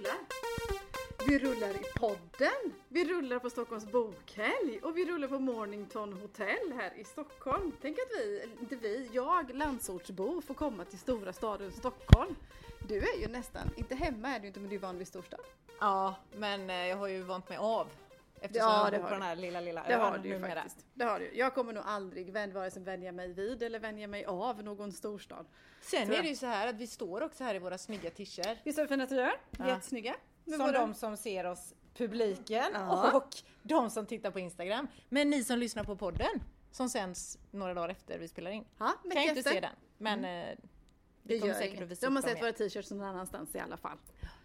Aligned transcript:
rullar. 0.00 0.18
Vi 1.26 1.38
rullar 1.38 1.70
i 1.70 1.84
podden, 1.96 2.72
vi 2.88 3.04
rullar 3.04 3.38
på 3.38 3.50
Stockholms 3.50 3.92
bokhelg 3.92 4.80
och 4.82 4.96
vi 4.96 5.04
rullar 5.04 5.28
på 5.28 5.38
Mornington 5.38 6.12
Hotel 6.12 6.72
här 6.76 6.92
i 6.96 7.04
Stockholm. 7.04 7.72
Tänk 7.82 7.98
att 7.98 8.20
vi, 8.20 8.44
inte 8.60 8.76
vi, 8.76 9.08
jag 9.12 9.54
landsortsbo 9.54 10.42
får 10.42 10.54
komma 10.54 10.84
till 10.84 10.98
stora 10.98 11.32
staden 11.32 11.72
Stockholm. 11.72 12.36
Du 12.88 12.98
är 12.98 13.20
ju 13.20 13.28
nästan, 13.28 13.70
inte 13.76 13.94
hemma 13.94 14.28
är 14.28 14.40
du 14.40 14.46
inte 14.46 14.60
men 14.60 14.70
du 14.70 14.76
är 14.76 14.80
van 14.80 14.98
vid 14.98 15.08
storstad. 15.08 15.40
Ja, 15.80 16.14
men 16.36 16.70
eh, 16.70 16.86
jag 16.86 16.96
har 16.96 17.08
ju 17.08 17.22
vant 17.22 17.48
mig 17.48 17.58
av. 17.58 17.86
Eftersom 18.40 18.68
Ja, 18.68 18.82
jag 18.84 18.92
det 18.92 18.98
bor 18.98 19.02
har 19.02 19.08
på 19.10 19.14
du. 19.14 19.20
den 19.20 19.28
här 19.28 19.36
lilla, 19.36 19.60
lilla 19.60 19.82
Det 19.88 19.94
har 19.94 20.14
ön 20.14 20.22
du 20.22 20.28
numera. 20.32 20.54
faktiskt. 20.62 20.86
Det 20.94 21.04
har 21.04 21.18
du. 21.20 21.30
Jag 21.34 21.54
kommer 21.54 21.72
nog 21.72 21.84
aldrig 21.86 22.32
vän, 22.32 22.52
vare 22.52 22.70
sig 22.70 22.82
vänja 22.82 23.12
mig 23.12 23.32
vid 23.32 23.62
eller 23.62 23.78
vänja 23.78 24.06
mig 24.08 24.24
av 24.24 24.62
någon 24.64 24.92
storstad. 24.92 25.46
Sen 25.80 26.10
är 26.10 26.14
jag. 26.14 26.24
det 26.24 26.28
ju 26.28 26.36
så 26.36 26.46
här 26.46 26.66
att 26.66 26.76
vi 26.76 26.86
står 26.86 27.20
också 27.20 27.44
här 27.44 27.54
i 27.54 27.58
våra 27.58 27.78
snygga 27.78 28.10
t-shirts. 28.10 28.60
Visst 28.64 28.78
är 28.78 28.82
det 28.82 28.88
fina 28.88 29.06
tröjor? 29.06 29.32
Ja. 29.58 29.68
Jättesnygga. 29.68 30.14
Som 30.44 30.58
våra- 30.58 30.72
de 30.72 30.94
som 30.94 31.16
ser 31.16 31.44
oss, 31.46 31.74
publiken 31.94 32.64
Ja. 32.74 33.12
och 33.16 33.28
de 33.62 33.90
som 33.90 34.06
tittar 34.06 34.30
på 34.30 34.40
Instagram. 34.40 34.88
Men 35.08 35.30
ni 35.30 35.44
som 35.44 35.58
lyssnar 35.58 35.84
på 35.84 35.96
podden 35.96 36.40
som 36.72 36.88
sänds 36.88 37.38
några 37.50 37.74
dagar 37.74 37.88
efter 37.88 38.18
vi 38.18 38.28
spelar 38.28 38.50
in. 38.50 38.64
Ja, 38.78 38.92
Kan 39.12 39.22
ju 39.22 39.28
inte 39.28 39.42
se 39.42 39.60
den. 39.60 39.70
Men 39.98 40.24
eh, 40.24 40.30
Det 40.30 41.34
vi 41.34 41.40
kommer 41.40 41.52
gör 41.52 41.58
säkert 41.58 41.72
inget. 41.74 41.84
att 41.84 41.90
visa 41.90 42.06
De 42.06 42.16
har 42.16 42.22
sett 42.22 42.42
våra 42.42 42.52
t-shirts 42.52 42.90
någon 42.90 43.02
annanstans 43.06 43.54
i 43.54 43.58
alla 43.58 43.76
fall. 43.76 43.98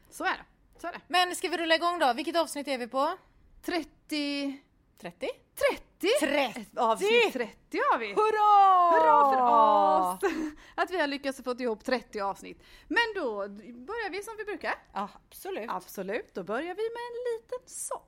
Så 0.10 0.24
är 0.24 0.30
det. 0.34 0.80
Så 0.82 0.88
är 0.88 0.92
det. 0.92 1.00
Men 1.08 1.36
ska 1.36 1.48
vi 1.50 1.58
rulla 1.58 1.76
igång 1.76 2.00
då? 2.00 2.14
Vilket 2.14 2.36
avsnitt 2.38 2.68
är 2.68 2.78
vi 2.78 2.88
på? 2.88 3.18
30... 3.66 4.62
30? 4.98 5.30
30! 5.56 6.08
30! 6.20 6.66
Avsnitt 6.76 7.34
30 7.34 7.80
har 7.92 8.00
vi! 8.00 8.08
Hurra! 8.08 8.92
Hurra 8.92 9.32
för 9.32 9.42
oss! 9.42 10.34
Att 10.76 10.92
vi 10.92 11.00
har 11.00 11.08
lyckats 11.08 11.44
få 11.44 11.56
ihop 11.60 11.84
30 11.84 12.20
avsnitt. 12.20 12.64
Men 12.88 13.04
då 13.16 13.48
börjar 13.86 14.10
vi 14.10 14.24
som 14.24 14.34
vi 14.38 14.44
brukar. 14.44 14.74
Ja, 14.94 15.10
absolut. 15.30 15.70
Absolut, 15.70 16.34
då 16.34 16.44
börjar 16.44 16.76
vi 16.76 16.90
med 16.90 17.06
en 17.12 17.24
liten 17.34 17.70
sång. 17.70 18.02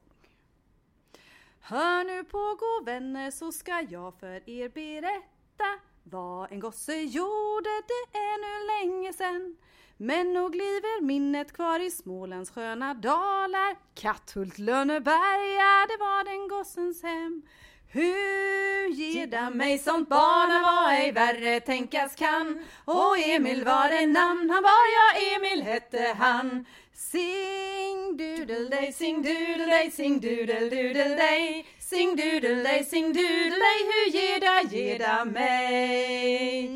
Hör 1.60 2.04
nu 2.04 2.24
på 2.24 2.56
gå 2.60 2.86
vänner 2.86 3.32
så 3.32 3.52
ska 3.52 3.88
jag 3.90 4.20
för 4.20 4.50
er 4.50 4.70
berätta 4.70 5.80
vad 6.04 6.52
en 6.52 6.60
gosse 6.60 6.96
gjorde, 6.96 7.70
det 7.88 8.18
är 8.18 8.38
nu 8.42 8.68
länge 8.68 9.14
sen. 9.14 9.58
Men 9.98 10.34
nog 10.34 10.56
lever 10.56 11.02
minnet 11.02 11.54
kvar 11.54 11.80
i 11.80 11.92
Smålands 11.92 12.52
sköna 12.52 12.94
dalar. 12.94 13.76
Katthult, 13.96 14.58
Lönneberga, 14.58 15.88
det 15.88 15.98
var 16.00 16.24
den 16.24 16.48
gossens 16.48 17.04
hem. 17.04 17.42
Hur 17.88 18.90
geda 18.90 19.50
mig 19.50 19.80
sånt 19.80 20.10
barn 20.10 20.64
vad 20.64 20.94
ej 20.94 21.12
värre 21.12 21.60
tänkas 21.60 22.16
kan. 22.16 22.66
Och 22.86 23.18
Emil 23.18 23.66
var 23.66 23.90
en 23.90 24.12
namn, 24.12 24.50
han 24.50 24.64
var 24.64 24.86
ja 24.98 25.36
Emil 25.36 25.62
hette 25.62 26.16
han. 26.18 26.66
Sing 26.94 28.18
doodle-day, 28.18 28.94
sing 28.94 29.24
doodle-day, 29.24 29.92
sing 29.92 30.20
doodle-doodle-day 30.20 31.66
Sing 31.90 32.16
doodle-day, 32.18 32.84
sing 32.84 33.14
doodle-day, 33.14 33.80
hur 33.90 34.12
geda, 34.12 34.62
geda 34.72 35.26
mig. 35.26 36.68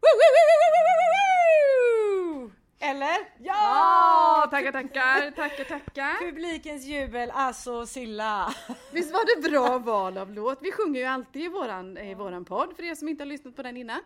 Woo, 0.00 0.14
woo, 0.18 0.30
woo, 0.34 0.46
woo, 0.50 0.70
woo, 0.74 0.84
woo, 0.86 1.10
woo! 1.14 2.63
Eller? 2.78 3.16
Ja, 3.38 4.48
tackar, 4.50 4.72
tackar, 4.72 5.30
tackar, 5.30 5.64
tackar 5.64 6.18
Publikens 6.30 6.84
jubel, 6.84 7.30
alltså 7.30 7.86
Silla. 7.86 8.54
Visst 8.92 9.12
var 9.12 9.42
det 9.42 9.48
bra 9.50 9.78
val 9.84 10.18
av 10.18 10.32
låt? 10.32 10.58
Vi 10.62 10.72
sjunger 10.72 11.00
ju 11.00 11.06
alltid 11.06 11.42
i 11.42 11.48
våran, 11.48 11.98
i 11.98 12.14
våran 12.14 12.44
podd, 12.44 12.76
för 12.76 12.82
er 12.82 12.94
som 12.94 13.08
inte 13.08 13.22
har 13.22 13.26
lyssnat 13.28 13.56
på 13.56 13.62
den 13.62 13.76
innan. 13.76 14.00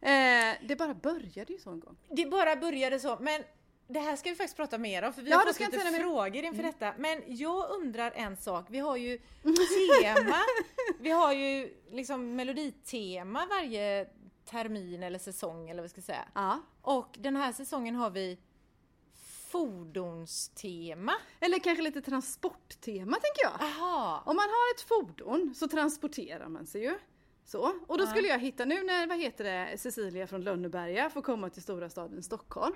Eh, 0.00 0.54
det 0.62 0.76
bara 0.78 0.94
började 0.94 1.52
ju 1.52 1.58
så 1.58 1.70
en 1.70 1.80
gång. 1.80 1.96
Det 2.10 2.26
bara 2.26 2.56
började 2.56 3.00
så, 3.00 3.16
men 3.20 3.42
det 3.88 4.00
här 4.00 4.16
ska 4.16 4.30
vi 4.30 4.36
faktiskt 4.36 4.56
prata 4.56 4.78
mer 4.78 5.02
om 5.02 5.12
för 5.12 5.22
vi 5.22 5.30
Ja, 5.30 5.36
har 5.36 5.46
fått 5.46 5.60
lite 5.60 6.00
frågor 6.00 6.44
inför 6.44 6.62
detta. 6.62 6.94
Men 6.98 7.22
jag 7.26 7.70
undrar 7.70 8.12
en 8.14 8.36
sak. 8.36 8.66
Vi 8.68 8.78
har 8.78 8.96
ju 8.96 9.18
tema. 10.02 10.36
vi 11.00 11.10
har 11.10 11.32
ju 11.32 11.70
liksom 11.90 12.36
meloditema 12.36 13.46
varje 13.46 14.06
termin 14.44 15.02
eller 15.02 15.18
säsong 15.18 15.70
eller 15.70 15.82
vad 15.82 15.90
ska 15.90 15.98
jag 15.98 16.04
säga. 16.04 16.28
Ja. 16.34 16.60
Och 16.82 17.16
den 17.18 17.36
här 17.36 17.52
säsongen 17.52 17.94
har 17.94 18.10
vi 18.10 18.38
fordonstema. 19.54 21.12
Eller 21.40 21.58
kanske 21.58 21.82
lite 21.82 22.02
transporttema 22.02 23.16
tänker 23.16 23.42
jag. 23.42 23.68
Aha. 23.68 24.22
Om 24.26 24.36
man 24.36 24.44
har 24.44 24.74
ett 24.74 24.80
fordon 24.80 25.54
så 25.54 25.68
transporterar 25.68 26.48
man 26.48 26.66
sig 26.66 26.82
ju. 26.82 26.98
Så, 27.44 27.72
och 27.86 27.98
då 27.98 28.06
skulle 28.06 28.28
jag 28.28 28.38
hitta 28.38 28.64
nu 28.64 28.82
när, 28.82 29.06
vad 29.06 29.18
heter 29.18 29.44
det, 29.44 29.78
Cecilia 29.78 30.26
från 30.26 30.40
Lönneberga 30.40 31.10
får 31.10 31.22
komma 31.22 31.50
till 31.50 31.62
stora 31.62 31.90
staden 31.90 32.22
Stockholm. 32.22 32.74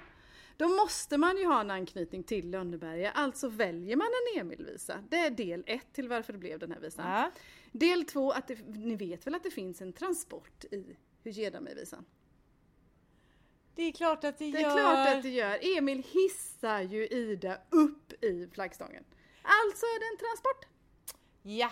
Då 0.56 0.68
måste 0.68 1.18
man 1.18 1.36
ju 1.36 1.46
ha 1.46 1.60
en 1.60 1.70
anknytning 1.70 2.22
till 2.22 2.50
Lönneberga, 2.50 3.10
alltså 3.10 3.48
väljer 3.48 3.96
man 3.96 4.06
en 4.06 4.40
Emil-visa. 4.40 5.04
Det 5.08 5.16
är 5.16 5.30
del 5.30 5.64
ett 5.66 5.92
till 5.92 6.08
varför 6.08 6.32
det 6.32 6.38
blev 6.38 6.58
den 6.58 6.72
här 6.72 6.80
visan. 6.80 7.10
Ja. 7.10 7.30
Del 7.72 8.04
två, 8.04 8.32
att 8.32 8.48
det, 8.48 8.68
ni 8.68 8.96
vet 8.96 9.26
väl 9.26 9.34
att 9.34 9.42
det 9.42 9.50
finns 9.50 9.80
en 9.80 9.92
transport 9.92 10.64
i 10.64 10.96
Hur 11.28 11.32
ger 11.32 11.50
de 11.50 11.64
mig-visan? 11.64 12.04
Det 13.74 13.82
är 13.82 13.92
klart 13.92 14.24
att 14.24 14.38
det, 14.38 14.50
Det 14.50 14.58
är 14.58 14.62
gör. 14.62 14.70
klart 14.70 15.08
att 15.16 15.22
det 15.22 15.28
gör. 15.28 15.76
Emil 15.78 16.02
hissar 16.12 16.80
ju 16.80 17.06
Ida 17.06 17.58
upp 17.70 18.12
i 18.24 18.48
flaggstången. 18.52 19.04
Alltså 19.42 19.86
är 19.86 20.00
det 20.00 20.06
en 20.14 20.18
transport. 20.18 20.66
Ja. 21.42 21.70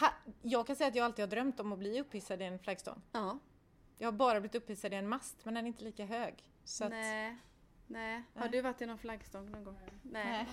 Ha, 0.00 0.12
jag 0.42 0.66
kan 0.66 0.76
säga 0.76 0.88
att 0.88 0.94
jag 0.94 1.04
alltid 1.04 1.22
har 1.22 1.30
drömt 1.30 1.60
om 1.60 1.72
att 1.72 1.78
bli 1.78 2.00
upphissad 2.00 2.42
i 2.42 2.44
en 2.44 2.58
flaggstång. 2.58 3.02
Ja. 3.12 3.38
Jag 3.98 4.06
har 4.06 4.12
bara 4.12 4.40
blivit 4.40 4.54
upphissad 4.54 4.92
i 4.92 4.96
en 4.96 5.08
mast, 5.08 5.44
men 5.44 5.54
den 5.54 5.64
är 5.64 5.68
inte 5.68 5.84
lika 5.84 6.04
hög. 6.04 6.34
Så 6.64 6.84
att, 6.84 6.92
Nej. 7.90 8.22
Har 8.34 8.48
du 8.48 8.60
varit 8.60 8.82
i 8.82 8.86
någon 8.86 8.98
flaggstång 8.98 9.50
någon 9.50 9.64
gång? 9.64 9.76
Nej. 10.02 10.24
nej. 10.24 10.46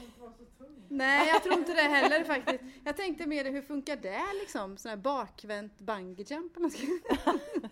Nej, 0.89 1.27
jag 1.27 1.43
tror 1.43 1.53
inte 1.55 1.73
det 1.73 1.81
heller 1.81 2.23
faktiskt. 2.23 2.63
Jag 2.83 2.97
tänkte 2.97 3.25
mer 3.25 3.51
hur 3.51 3.61
funkar 3.61 3.95
det 3.95 4.23
liksom? 4.39 4.77
Sån 4.77 4.89
här 4.89 4.97
bakvänt 4.97 5.79
bungee 5.79 6.25
jump 6.27 6.57
eller 6.57 6.69
sånt. 6.69 7.71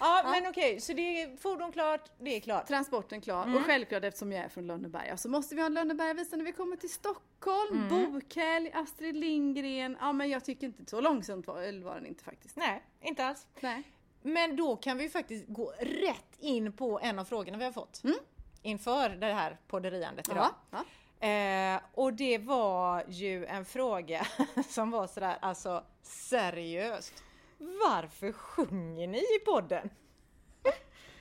Ja, 0.00 0.22
men 0.24 0.50
okej, 0.50 0.80
så 0.80 0.92
det 0.92 1.22
är 1.22 1.36
fordon 1.36 1.72
klart, 1.72 2.10
det 2.18 2.36
är 2.36 2.40
klart. 2.40 2.66
Transporten 2.66 3.20
klar. 3.20 3.42
Mm. 3.44 3.56
Och 3.56 3.62
självklart 3.62 4.04
eftersom 4.04 4.32
jag 4.32 4.44
är 4.44 4.48
från 4.48 4.66
Lönneberga 4.66 5.16
så 5.16 5.28
måste 5.28 5.54
vi 5.54 5.60
ha 5.60 5.66
en 5.66 5.74
Lönnebergavisa 5.74 6.36
när 6.36 6.44
vi 6.44 6.52
kommer 6.52 6.76
till 6.76 6.92
Stockholm. 6.92 7.90
Mm. 7.90 8.12
Bokhelg, 8.12 8.72
Astrid 8.74 9.16
Lindgren. 9.16 9.96
Ja 10.00 10.12
men 10.12 10.30
jag 10.30 10.44
tycker 10.44 10.66
inte 10.66 10.90
så 10.90 11.00
långsamt 11.00 11.46
var, 11.46 11.84
var 11.84 11.94
den 11.94 12.06
inte 12.06 12.24
faktiskt. 12.24 12.56
Nej, 12.56 12.82
inte 13.00 13.26
alls. 13.26 13.46
Nej. 13.60 13.82
Men 14.22 14.56
då 14.56 14.76
kan 14.76 14.98
vi 14.98 15.08
faktiskt 15.08 15.44
gå 15.48 15.72
rätt 15.80 16.36
in 16.38 16.72
på 16.72 17.00
en 17.02 17.18
av 17.18 17.24
frågorna 17.24 17.58
vi 17.58 17.64
har 17.64 17.72
fått 17.72 18.04
Mm. 18.04 18.16
Inför 18.62 19.08
det 19.08 19.26
här 19.26 19.58
podderiandet 19.68 20.28
idag. 20.28 20.48
Ja. 20.70 20.84
ja. 21.20 21.26
Eh, 21.28 21.80
och 21.94 22.12
det 22.12 22.38
var 22.38 23.04
ju 23.08 23.46
en 23.46 23.64
fråga 23.64 24.26
som 24.68 24.90
var 24.90 25.06
sådär, 25.06 25.38
alltså 25.40 25.84
seriöst. 26.02 27.24
Varför 27.58 28.32
sjunger 28.32 29.06
ni 29.06 29.18
i 29.18 29.38
podden? 29.44 29.90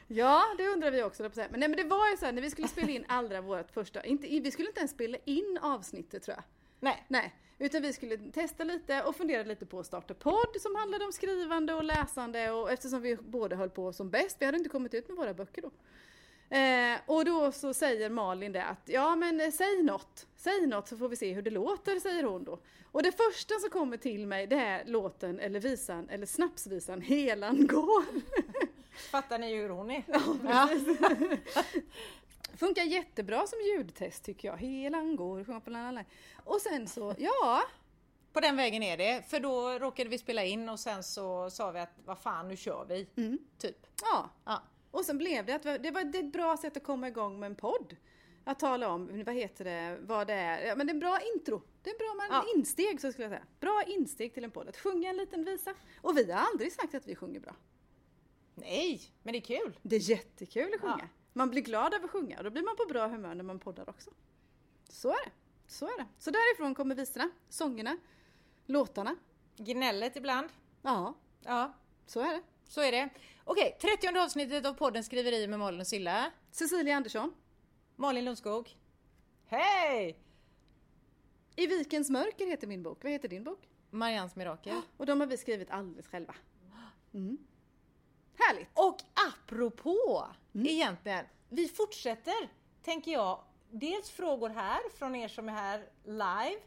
Ja, 0.08 0.44
det 0.58 0.68
undrar 0.68 0.92
vi 0.92 1.04
också. 1.04 1.24
Men, 1.24 1.32
nej, 1.36 1.70
men 1.70 1.72
det 1.72 1.84
var 1.84 2.10
ju 2.10 2.18
så 2.18 2.26
här 2.26 2.34
när 2.34 2.42
vi 2.42 2.50
skulle 2.50 2.68
spela 2.68 2.92
in 2.92 3.06
allra 3.08 3.42
vårt 3.42 3.72
första, 3.72 4.04
inte, 4.04 4.28
vi 4.28 4.52
skulle 4.52 4.68
inte 4.68 4.80
ens 4.80 4.92
spela 4.92 5.18
in 5.26 5.60
avsnittet 5.62 6.24
tror 6.24 6.36
jag. 6.36 6.44
Nej, 6.80 7.06
Nej, 7.08 7.36
utan 7.58 7.82
vi 7.82 7.94
skulle 7.94 8.18
testa 8.18 8.64
lite 8.64 9.04
och 9.04 9.16
fundera 9.16 9.44
lite 9.44 9.66
på 9.66 9.80
att 9.80 9.86
starta 9.86 10.14
podd 10.14 10.62
som 10.62 10.76
handlade 10.76 11.06
om 11.06 11.12
skrivande 11.12 11.74
och 11.74 11.84
läsande 11.84 12.52
och 12.52 12.72
eftersom 12.72 13.02
vi 13.02 13.16
båda 13.16 13.56
höll 13.56 13.70
på 13.70 13.94
som 13.94 14.10
bäst, 14.10 14.38
vi 14.40 14.46
hade 14.46 14.58
inte 14.58 14.70
kommit 14.70 14.94
ut 14.94 15.08
med 15.08 15.18
våra 15.18 15.34
böcker 15.34 15.62
då. 15.62 15.72
Eh, 16.52 17.00
och 17.06 17.26
då 17.26 17.52
så 17.52 17.74
säger 17.74 18.10
Malin 18.10 18.52
det 18.52 18.64
att 18.64 18.82
ja 18.86 19.16
men 19.16 19.42
eh, 19.42 19.52
säg 19.52 19.84
något, 19.84 20.28
säg 20.36 20.68
något 20.68 20.88
så 20.88 20.98
får 20.98 21.10
vi 21.10 21.16
se 21.16 21.34
hur 21.34 21.42
det 21.42 21.50
låter 21.50 22.00
säger 22.00 22.24
hon 22.24 22.44
då. 22.44 22.60
Och 22.92 23.04
det 23.04 23.12
första 23.12 23.60
som 23.60 23.70
kommer 23.70 23.98
till 23.98 24.28
mig 24.28 24.48
det 24.48 24.56
är 24.56 24.86
låten 24.86 25.40
eller 25.40 25.60
visan 25.60 26.10
eller 26.10 26.26
snapsvisan 26.26 27.02
Helan 27.02 27.68
går. 27.68 28.04
fattar 29.12 29.40
ni 29.40 29.56
hur 29.56 29.70
hon 29.70 29.92
är? 29.92 30.04
Ja. 30.44 30.70
Funkar 32.58 32.84
jättebra 32.84 33.48
som 33.48 33.60
ljudtest 33.62 34.24
tycker 34.24 34.48
jag. 34.48 34.58
Helan 34.58 35.16
går, 35.16 35.44
sjunga 35.44 35.60
på 35.60 35.70
la, 35.70 35.80
la, 35.84 35.92
la. 35.92 36.04
Och 36.44 36.62
sen 36.62 36.88
så, 36.88 37.16
ja, 37.18 37.62
På 38.34 38.40
den 38.40 38.56
vägen 38.56 38.84
är 38.84 38.98
det, 38.98 39.30
för 39.30 39.40
då 39.40 39.70
råkade 39.80 40.10
vi 40.10 40.18
spela 40.18 40.44
in 40.44 40.70
och 40.70 40.80
sen 40.80 41.04
så 41.04 41.50
sa 41.50 41.72
vi 41.72 41.80
att 41.80 41.94
vad 42.06 42.20
fan 42.20 42.48
nu 42.48 42.58
kör 42.58 42.86
vi. 42.90 43.08
mm, 43.18 43.38
Typ. 43.58 43.78
ja. 44.02 44.30
Ja. 44.46 44.62
Och 44.92 45.06
sen 45.06 45.18
blev 45.18 45.46
det 45.46 45.54
att 45.54 45.84
det 45.84 45.92
var 45.92 46.02
ett 46.02 46.32
bra 46.34 46.58
sätt 46.58 46.78
att 46.78 46.84
komma 46.84 47.08
igång 47.08 47.40
med 47.40 47.48
en 47.48 47.56
podd. 47.56 47.96
Att 48.44 48.60
tala 48.60 48.90
om, 48.90 49.24
vad 49.26 49.36
heter 49.36 49.66
det, 49.66 49.98
vad 50.02 50.28
det 50.28 50.34
är. 50.34 50.68
Ja, 50.68 50.76
men 50.76 50.88
det 50.88 50.92
är 50.92 50.94
en 50.94 51.00
bra 51.00 51.20
intro. 51.36 51.62
Det 51.84 51.90
är 51.90 51.94
en 51.94 51.98
bra 51.98 52.14
man, 52.18 52.28
Ja. 52.48 52.58
insteg 52.58 53.02
så 53.02 53.12
skulle 53.12 53.26
jag 53.26 53.32
säga. 53.32 53.46
Bra 53.60 53.84
insteg 53.88 54.34
till 54.34 54.44
en 54.44 54.52
podd. 54.52 54.68
Att 54.70 54.78
sjunga 54.78 55.10
en 55.10 55.18
liten 55.18 55.44
visa. 55.46 55.74
Och 56.02 56.18
vi 56.18 56.32
har 56.32 56.40
aldrig 56.52 56.72
sagt 56.74 56.96
att 56.96 57.08
vi 57.08 57.16
sjunger 57.16 57.40
bra. 57.40 57.56
Nej, 58.56 59.02
men 59.24 59.32
det 59.34 59.38
är 59.40 59.60
kul. 59.60 59.80
Det 59.82 59.96
är 59.96 60.10
jättekul 60.10 60.74
att 60.74 60.82
sjunga. 60.82 60.98
Ja. 61.00 61.08
Man 61.34 61.50
blir 61.50 61.62
glad 61.62 61.94
av 61.94 62.04
att 62.06 62.12
sjunga 62.12 62.38
och 62.38 62.44
då 62.44 62.50
blir 62.50 62.64
man 62.64 62.76
på 62.76 62.86
bra 62.90 63.08
humör 63.08 63.36
när 63.36 63.44
man 63.44 63.60
poddar 63.60 63.90
också. 63.90 64.12
Så 64.90 65.10
är 65.10 65.26
det. 65.26 65.32
Så 65.68 65.86
är 65.86 65.98
det. 65.98 66.06
Så 66.20 66.32
därifrån 66.32 66.76
kommer 66.76 66.96
visorna, 66.96 67.30
sångerna, 67.50 67.98
låtarna. 68.66 69.16
Gnället 69.56 70.16
ibland. 70.16 70.50
Ja, 70.82 71.14
Ja, 71.44 71.74
så 72.06 72.20
är 72.20 72.34
det. 72.34 72.42
så 72.64 72.82
är 72.82 72.92
det. 72.92 73.10
Okej, 73.52 73.78
30 73.82 74.20
avsnittet 74.20 74.66
av 74.66 74.74
podden 74.74 75.04
Skriveri 75.04 75.48
med 75.48 75.60
Malin 75.60 75.80
och 75.80 75.88
Silla. 75.88 76.32
Cecilia 76.52 76.96
Andersson. 76.96 77.34
Malin 77.96 78.26
Lundskog. 78.26 78.70
Hej! 79.46 80.20
I 81.56 81.68
Vikens 81.68 82.10
mörker 82.10 82.48
heter 82.48 82.68
min 82.68 82.84
bok. 82.84 83.04
Vad 83.04 83.12
heter 83.12 83.28
din 83.28 83.44
bok? 83.44 83.60
Marians 83.90 84.36
mirakel. 84.36 84.82
Och 84.98 85.06
de 85.06 85.20
har 85.20 85.28
vi 85.28 85.38
skrivit 85.38 85.72
alldeles 85.72 86.08
själva. 86.08 86.36
Mm. 87.14 87.38
Härligt! 88.38 88.68
Och 88.74 88.98
apropå 89.30 90.28
egentligen, 90.54 91.26
vi 91.50 91.68
fortsätter, 91.68 92.50
tänker 92.84 93.12
jag, 93.12 93.44
dels 93.72 94.10
frågor 94.10 94.50
här 94.50 94.80
från 94.98 95.16
er 95.16 95.28
som 95.28 95.50
är 95.50 95.54
här 95.54 95.86
live. 96.04 96.62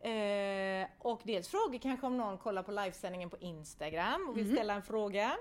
Eh, 0.00 0.88
och 0.98 1.20
dels 1.24 1.48
frågor 1.48 1.78
kanske 1.78 2.06
om 2.06 2.16
någon 2.16 2.38
kollar 2.38 2.62
på 2.62 2.72
livesändningen 2.72 3.30
på 3.30 3.36
Instagram 3.40 4.28
och 4.28 4.36
vill 4.36 4.52
ställa 4.52 4.74
en 4.74 4.82
fråga. 4.82 5.36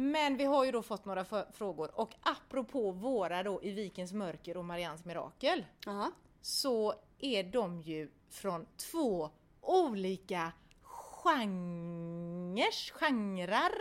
Men 0.00 0.36
vi 0.36 0.44
har 0.44 0.64
ju 0.64 0.72
då 0.72 0.82
fått 0.82 1.04
några 1.04 1.24
för- 1.24 1.46
frågor 1.52 1.90
och 2.00 2.14
apropå 2.22 2.90
våra 2.92 3.42
då 3.42 3.62
i 3.62 3.70
Vikens 3.70 4.12
mörker 4.12 4.56
och 4.56 4.64
Marians 4.64 5.04
mirakel 5.04 5.64
Ja. 5.86 6.10
så 6.40 6.94
är 7.18 7.42
de 7.44 7.80
ju 7.80 8.10
från 8.30 8.66
två 8.76 9.30
olika 9.60 10.52
genres, 10.84 12.90
genrer, 12.90 13.72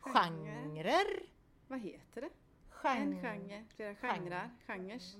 genrer, 0.00 1.22
Vad 1.68 1.80
heter 1.80 2.20
det? 2.20 2.28
gen- 2.84 3.02
En 3.02 3.22
genre, 3.22 3.64
flera 3.76 3.94
genrer, 3.94 4.50
genres. 4.66 5.16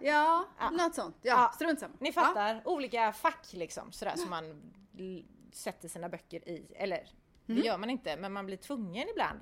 Ja, 0.00 0.44
Ja. 0.58 0.70
något 0.70 0.94
sånt. 0.94 1.16
Ja, 1.22 1.32
Ja. 1.32 1.52
strunt 1.54 1.80
samma. 1.80 1.94
Ni 1.98 2.12
fattar, 2.12 2.62
olika 2.64 3.12
fack 3.12 3.52
liksom 3.52 3.92
sådär 3.92 4.16
som 4.16 4.30
man 4.30 4.72
l- 4.98 5.24
sätter 5.52 5.88
sina 5.88 6.08
böcker 6.08 6.48
i. 6.48 6.66
Eller 6.76 7.08
det 7.46 7.60
gör 7.60 7.78
man 7.78 7.90
inte, 7.90 8.16
men 8.16 8.32
man 8.32 8.46
blir 8.46 8.56
tvungen 8.56 9.08
ibland. 9.08 9.40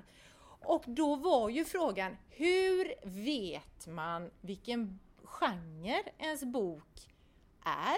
Och 0.63 0.83
då 0.87 1.15
var 1.15 1.49
ju 1.49 1.65
frågan, 1.65 2.17
hur 2.29 2.93
vet 3.05 3.87
man 3.87 4.31
vilken 4.41 4.99
genre 5.23 6.03
ens 6.17 6.43
bok 6.43 7.07
är? 7.65 7.97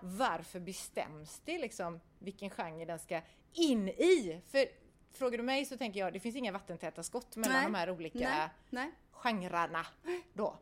Varför 0.00 0.60
bestäms 0.60 1.40
det 1.44 1.58
liksom 1.58 2.00
vilken 2.18 2.50
genre 2.50 2.84
den 2.84 2.98
ska 2.98 3.20
in 3.52 3.88
i? 3.88 4.40
För 4.48 4.66
frågar 5.12 5.38
du 5.38 5.44
mig 5.44 5.64
så 5.64 5.76
tänker 5.76 6.00
jag, 6.00 6.12
det 6.12 6.20
finns 6.20 6.36
inga 6.36 6.52
vattentäta 6.52 7.02
skott 7.02 7.36
mellan 7.36 7.52
Nej. 7.56 7.64
de 7.64 7.74
här 7.74 7.90
olika 7.90 8.18
Nej, 8.18 8.48
nej. 8.70 8.90
genrerna 9.12 9.86
då. 10.32 10.58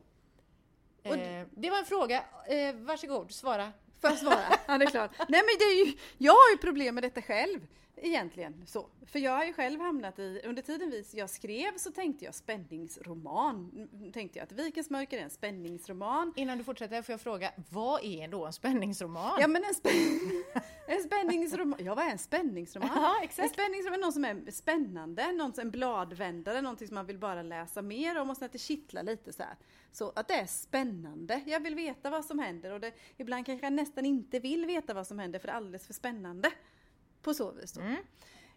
Och- 1.05 1.15
Eh, 1.15 1.47
det 1.51 1.69
var 1.69 1.77
en 1.77 1.85
fråga, 1.85 2.23
eh, 2.47 2.75
varsågod 2.75 3.31
svara. 3.31 3.71
Får 4.01 4.09
jag 4.09 4.19
svara? 4.19 4.59
Ja, 4.67 4.77
det 4.77 4.85
är 4.85 4.89
klart. 4.89 5.11
Nej, 5.17 5.41
men 5.41 5.55
det 5.59 5.63
är 5.65 5.85
ju, 5.85 5.97
jag 6.17 6.33
har 6.33 6.51
ju 6.51 6.57
problem 6.57 6.95
med 6.95 7.03
detta 7.03 7.21
själv. 7.21 7.67
Egentligen 7.95 8.63
så. 8.67 8.87
För 9.05 9.19
jag 9.19 9.31
har 9.31 9.45
ju 9.45 9.53
själv 9.53 9.79
hamnat 9.79 10.19
i, 10.19 10.41
under 10.45 10.61
tiden 10.61 10.89
vi, 10.89 11.05
jag 11.13 11.29
skrev 11.29 11.77
så 11.77 11.91
tänkte 11.91 12.25
jag 12.25 12.35
spänningsroman. 12.35 13.71
Mm, 13.93 14.11
Tänkte 14.11 14.39
jag 14.39 14.43
att 14.43 14.51
Vikens 14.51 14.89
mörker 14.89 15.17
är 15.17 15.21
en 15.21 15.29
spänningsroman. 15.29 16.33
Innan 16.35 16.57
du 16.57 16.63
fortsätter 16.63 17.01
får 17.01 17.13
jag 17.13 17.21
fråga, 17.21 17.51
vad 17.69 18.03
är 18.03 18.27
då 18.27 18.45
en 18.45 18.53
spänningsroman? 18.53 19.37
Ja 19.41 19.47
men 19.47 19.63
en, 19.63 19.73
spä 19.73 19.89
en 20.87 21.03
spänningsroman, 21.03 21.79
ja 21.85 21.95
vad 21.95 22.05
är 22.05 22.09
en 22.11 22.17
spänningsroman? 22.17 22.89
Ja, 22.95 23.17
En 23.17 23.23
exakt. 23.23 23.53
spänningsroman 23.53 23.99
är 23.99 24.01
någon 24.01 24.13
som 24.13 24.25
är 24.25 24.51
spännande, 24.51 25.31
någon 25.31 25.53
som 25.53 25.61
en 25.61 25.71
bladvändare, 25.71 26.61
någonting 26.61 26.87
som 26.87 26.95
man 26.95 27.05
vill 27.05 27.17
bara 27.19 27.41
läsa 27.43 27.81
mer 27.81 28.19
om 28.21 28.29
och 28.29 28.37
så 28.37 28.45
att 28.45 28.51
det 28.51 28.59
kittlar 28.59 29.03
lite 29.03 29.33
så 29.33 29.43
här. 29.43 29.55
Så 29.91 30.11
att 30.15 30.27
det 30.27 30.33
är 30.33 30.45
spännande. 30.45 31.41
Jag 31.45 31.59
vill 31.59 31.75
veta 31.75 32.09
vad 32.09 32.25
som 32.25 32.39
händer 32.39 32.71
och 32.71 32.79
det, 32.79 32.91
ibland 33.17 33.45
kanske 33.45 33.65
jag 33.65 33.73
nästan 33.73 34.05
inte 34.05 34.39
vill 34.39 34.65
veta 34.65 34.93
vad 34.93 35.07
som 35.07 35.19
händer 35.19 35.39
för 35.39 35.47
det 35.47 35.51
är 35.51 35.57
alldeles 35.57 35.87
för 35.87 35.93
spännande. 35.93 36.51
På 37.23 37.33
så 37.33 37.51
vis 37.51 37.73
då. 37.73 37.81
Mm. 37.81 37.97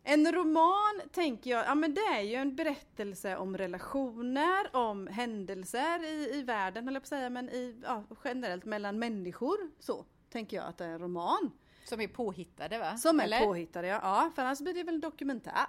En 0.09 0.33
roman 0.33 1.01
tänker 1.13 1.51
jag, 1.51 1.67
ja 1.67 1.75
men 1.75 1.95
det 1.95 2.01
är 2.01 2.21
ju 2.21 2.35
en 2.35 2.57
berättelse 2.57 3.37
om 3.37 3.59
relationer, 3.59 4.77
om 4.77 5.07
händelser 5.07 6.05
i, 6.05 6.39
i 6.39 6.43
världen 6.43 6.85
jag 6.95 7.03
på 7.03 7.05
att 7.05 7.09
säga, 7.09 7.31
men 7.31 7.49
i, 7.49 7.81
ja, 7.85 8.05
generellt 8.25 8.65
mellan 8.65 8.99
människor. 8.99 9.57
Så 9.79 10.05
tänker 10.31 10.57
jag 10.57 10.67
att 10.67 10.79
det 10.79 10.85
är 10.85 10.89
en 10.89 10.99
roman. 10.99 11.51
Som 11.85 12.01
är 12.01 12.09
påhittade 12.09 12.79
va? 12.79 12.97
Som 12.97 13.21
är 13.21 13.25
Eller? 13.25 13.41
påhittade, 13.41 13.89
ja. 13.89 14.01
ja. 14.03 14.31
För 14.35 14.43
annars 14.43 14.59
blir 14.59 14.75
det 14.75 14.83
väl 14.83 14.95
en 14.95 15.01
dokumentär. 15.01 15.67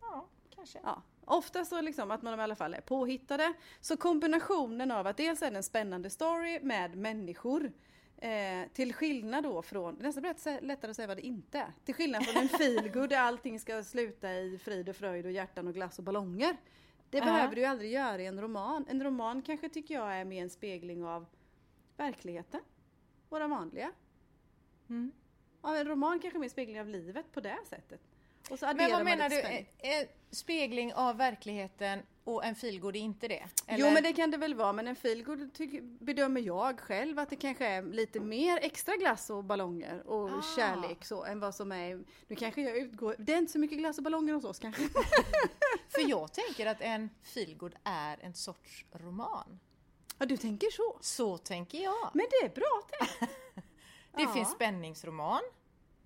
Ja, 0.00 0.28
kanske. 0.54 0.78
Ja. 0.84 1.02
Ofta 1.24 1.64
så 1.64 1.80
liksom 1.80 2.10
att 2.10 2.22
man 2.22 2.38
i 2.38 2.42
alla 2.42 2.56
fall 2.56 2.74
är 2.74 2.80
påhittade. 2.80 3.52
Så 3.80 3.96
kombinationen 3.96 4.90
av 4.90 5.06
att 5.06 5.16
dels 5.16 5.42
är 5.42 5.50
det 5.50 5.56
en 5.56 5.62
spännande 5.62 6.10
story 6.10 6.60
med 6.62 6.96
människor. 6.96 7.72
Eh, 8.22 8.68
till 8.72 8.94
skillnad 8.94 9.44
då 9.44 9.62
från, 9.62 9.94
nästan 9.94 10.20
blir 10.22 10.32
lätt- 10.32 10.62
lättare 10.62 10.90
att 10.90 10.96
säga 10.96 11.08
vad 11.08 11.16
det 11.16 11.26
inte 11.26 11.58
är. 11.58 11.72
Till 11.84 11.94
skillnad 11.94 12.24
från 12.26 12.42
en 12.42 12.48
feelgood 12.48 13.08
där 13.10 13.18
allting 13.18 13.60
ska 13.60 13.82
sluta 13.84 14.32
i 14.34 14.58
frid 14.58 14.88
och 14.88 14.96
fröjd 14.96 15.26
och 15.26 15.32
hjärtan 15.32 15.66
och 15.68 15.74
glass 15.74 15.98
och 15.98 16.04
ballonger. 16.04 16.56
Det 17.10 17.18
Ja. 17.18 17.24
behöver 17.24 17.54
du 17.54 17.60
ju 17.60 17.66
aldrig 17.66 17.90
göra 17.92 18.22
i 18.22 18.26
en 18.26 18.40
roman. 18.40 18.86
En 18.88 19.02
roman 19.04 19.42
kanske 19.42 19.68
tycker 19.68 19.94
jag 19.94 20.16
är 20.16 20.24
mer 20.24 20.42
en 20.42 20.50
spegling 20.50 21.04
av 21.04 21.26
verkligheten. 21.96 22.60
Våra 23.28 23.48
vanliga. 23.48 23.92
Mm. 24.88 25.12
Ja, 25.62 25.76
en 25.76 25.86
roman 25.88 26.20
kanske 26.20 26.36
är 26.36 26.40
mer 26.40 26.46
en 26.46 26.50
spegling 26.50 26.80
av 26.80 26.88
livet 26.88 27.32
på 27.32 27.40
det 27.40 27.58
sättet. 27.68 28.00
Men 28.50 28.90
vad 28.90 29.04
menar 29.04 29.28
du? 29.28 29.40
Eh, 29.40 29.56
eh, 29.78 30.08
spegling 30.30 30.94
av 30.94 31.16
verkligheten 31.16 31.98
och 32.24 32.44
en 32.44 32.54
feelgood 32.54 32.96
är 32.96 33.00
inte 33.00 33.28
det? 33.28 33.48
Jo 33.68 33.90
men 33.90 34.02
det 34.02 34.12
kan 34.12 34.30
det 34.30 34.36
väl 34.36 34.54
vara, 34.54 34.72
men 34.72 34.88
en 34.88 34.96
feelgood 34.96 35.50
bedömer 36.00 36.40
jag 36.40 36.80
själv 36.80 37.18
att 37.18 37.30
det 37.30 37.36
kanske 37.36 37.66
är 37.66 37.82
lite 37.82 38.20
mer 38.20 38.58
extra 38.62 38.96
glass 38.96 39.30
och 39.30 39.44
ballonger 39.44 40.02
och 40.06 40.30
Ah. 40.30 40.42
kärlek 40.56 41.04
så 41.04 41.24
än 41.24 41.40
vad 41.40 41.54
som 41.54 41.72
är, 41.72 42.04
nu 42.28 42.36
kanske 42.36 42.62
jag 42.62 42.76
utgår, 42.76 43.16
det 43.18 43.32
är 43.34 43.38
inte 43.38 43.52
så 43.52 43.58
mycket 43.58 43.78
glass 43.78 43.98
och 43.98 44.04
ballonger 44.04 44.34
hos 44.34 44.44
oss 44.44 44.58
kanske. 44.58 44.82
För 45.88 46.08
jag 46.10 46.32
tänker 46.32 46.66
att 46.66 46.80
en 46.80 47.10
feelgood 47.22 47.74
är 47.84 48.18
en 48.22 48.34
sorts 48.34 48.84
roman. 48.92 49.60
Ja 50.18 50.26
du 50.26 50.36
tänker 50.36 50.70
så. 50.70 50.98
Så 51.00 51.38
tänker 51.38 51.78
jag. 51.82 52.10
Men 52.14 52.26
det 52.30 52.46
är 52.46 52.54
bra 52.54 52.82
tänkt. 52.90 53.32
Det 54.16 54.22
Ja. 54.22 54.32
finns 54.34 54.50
spänningsroman, 54.50 55.40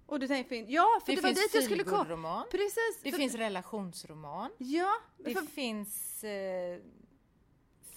Och 0.07 0.21
du 0.21 0.29
tänker, 0.29 0.65
ja 0.69 1.01
för 1.05 1.13
det, 1.13 1.17
det, 1.17 1.23
var 1.23 1.29
finns 1.29 1.41
dit 1.43 1.55
jag 1.55 1.65
skulle 1.65 1.85
komma. 1.85 2.45
Precis. 2.51 3.01
det 3.03 3.11
för, 3.11 3.19
finns 3.19 3.35
relationsroman, 3.35 4.51
Ja, 4.59 4.95
det 5.19 5.35
för, 5.35 5.43
finns 5.43 6.25
eh, 6.25 6.79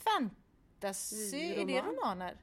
fantasy, 0.04 1.38
är 1.54 1.66
det 1.66 1.82
Roman. 1.82 1.96
romaner? 1.96 2.38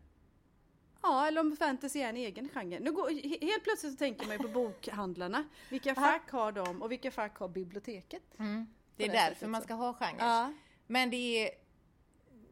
ja 1.03 1.27
eller 1.27 1.41
om 1.41 1.57
fantasy 1.57 2.01
är 2.01 2.09
en 2.09 2.17
egen 2.17 2.49
genre. 2.49 2.79
Nu 2.81 2.93
går, 2.93 3.09
he- 3.11 3.45
helt 3.47 3.63
plötsligt 3.65 3.93
så 3.93 3.99
tänker 3.99 4.27
man 4.27 4.37
ju 4.37 4.43
på 4.43 4.49
bokhandlarna. 4.49 5.45
Vilka 5.71 5.95
fack 5.95 6.31
har 6.31 6.53
de 6.53 6.83
och 6.83 6.93
vilka 6.93 7.11
fack 7.11 7.37
har 7.39 7.49
biblioteket? 7.49 8.39
Mm. 8.39 8.67
Det 8.97 9.05
är 9.07 9.13
därför 9.13 9.47
man 9.47 9.63
ska 9.63 9.75
ha 9.75 9.95
genrer. 9.95 10.17
Ja. 10.27 10.53
Men 10.87 11.11
det 11.11 11.17
är, 11.17 11.51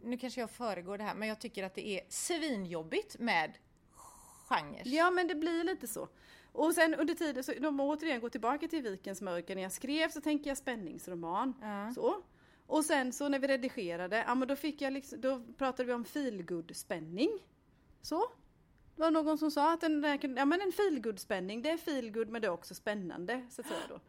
nu 0.03 0.19
kanske 0.19 0.41
jag 0.41 0.51
föregår 0.51 0.99
det 0.99 1.05
här, 1.05 1.15
men 1.15 1.29
jag 1.29 1.41
tycker 1.41 1.65
att 1.65 1.75
det 1.75 1.89
är 1.89 2.01
svinjobbigt 2.09 3.19
med 3.19 3.53
genrer. 4.49 4.83
Ja 4.85 5.11
men 5.11 5.29
det 5.29 5.35
blir 5.35 5.65
lite 5.65 5.87
så. 5.89 6.09
Och 6.55 6.75
sen 6.75 6.95
under 6.95 7.15
tiden, 7.15 7.45
så 7.45 7.53
de 7.61 7.81
återigen 7.81 8.21
går 8.21 8.29
tillbaka 8.29 8.69
till 8.69 8.83
Vikens 8.83 9.23
mörker, 9.23 9.55
när 9.55 9.63
jag 9.63 9.73
skrev 9.73 10.09
så 10.09 10.21
tänker 10.21 10.51
jag 10.51 10.57
spänningsroman. 10.57 11.55
Ja. 11.61 11.93
Så. 11.95 12.23
Och 12.67 12.85
sen 12.85 13.13
så 13.13 13.29
när 13.29 13.39
vi 13.39 13.47
redigerade, 13.47 14.25
ja 14.27 14.35
men 14.35 14.49
då 14.49 14.57
fick 14.57 14.81
jag 14.81 14.93
liksom, 14.93 15.21
då 15.21 15.43
pratade 15.59 15.87
vi 15.87 15.93
om 15.93 16.05
feelgood 16.05 16.77
spänning 16.77 17.31
Så. 18.03 18.27
Det 18.97 19.03
var 19.03 19.11
någon 19.11 19.39
som 19.39 19.51
sa 19.51 19.73
att 19.73 19.83
en, 19.83 20.19
ja, 20.37 20.45
men 20.45 20.61
en 20.61 20.73
feelgood 20.73 21.19
spänning 21.19 21.63
det 21.63 21.71
är 21.71 21.77
feelgood 21.77 22.29
men 22.29 22.43
det 22.43 22.47
är 22.49 22.53
också 22.53 22.75
spännande. 22.75 23.47
Så 23.51 23.61
att 23.61 23.67
säga 23.67 23.81
då. 23.89 24.01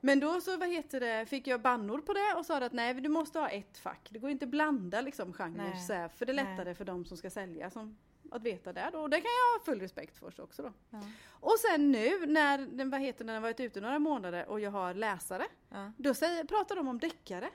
Men 0.00 0.20
då 0.20 0.40
så 0.40 0.56
vad 0.56 0.68
heter 0.68 1.00
det, 1.00 1.26
fick 1.26 1.46
jag 1.46 1.60
bannor 1.60 1.98
på 1.98 2.12
det 2.12 2.34
och 2.38 2.46
sa 2.46 2.56
att 2.56 2.72
nej 2.72 2.94
du 2.94 3.08
måste 3.08 3.38
ha 3.38 3.48
ett 3.48 3.78
fack. 3.78 4.08
Det 4.10 4.18
går 4.18 4.30
inte 4.30 4.44
att 4.44 4.50
blanda 4.50 5.00
liksom 5.00 5.32
genrer 5.32 5.70
Nej. 5.70 5.80
så 5.86 5.92
här, 5.92 6.08
för 6.08 6.26
det 6.26 6.32
är 6.32 6.36
Nej. 6.36 6.44
lättare 6.44 6.74
för 6.74 6.84
de 6.84 7.04
som 7.04 7.16
ska 7.16 7.30
sälja 7.30 7.70
som, 7.70 7.98
att 8.30 8.42
veta 8.42 8.72
det 8.72 8.90
då. 8.92 9.00
Och 9.00 9.10
det 9.10 9.16
kan 9.20 9.30
jag 9.30 9.58
ha 9.58 9.64
full 9.64 9.80
respekt 9.80 10.18
för 10.18 10.40
också 10.40 10.62
då. 10.62 10.72
Ja. 10.90 11.00
Och 11.30 11.56
sen 11.58 11.92
nu 11.92 12.26
när 12.26 12.58
den, 12.58 12.90
vad 12.90 13.00
heter, 13.00 13.24
när 13.24 13.32
den 13.32 13.42
varit 13.42 13.60
ute 13.60 13.80
några 13.80 13.98
månader 13.98 14.46
och 14.48 14.60
jag 14.60 14.70
har 14.70 14.94
läsare. 14.94 15.46
Ja. 15.68 15.92
Då 15.96 16.14
säger, 16.14 16.44
pratar 16.44 16.76
de 16.76 16.88
om 16.88 16.98
deckare. 16.98 17.50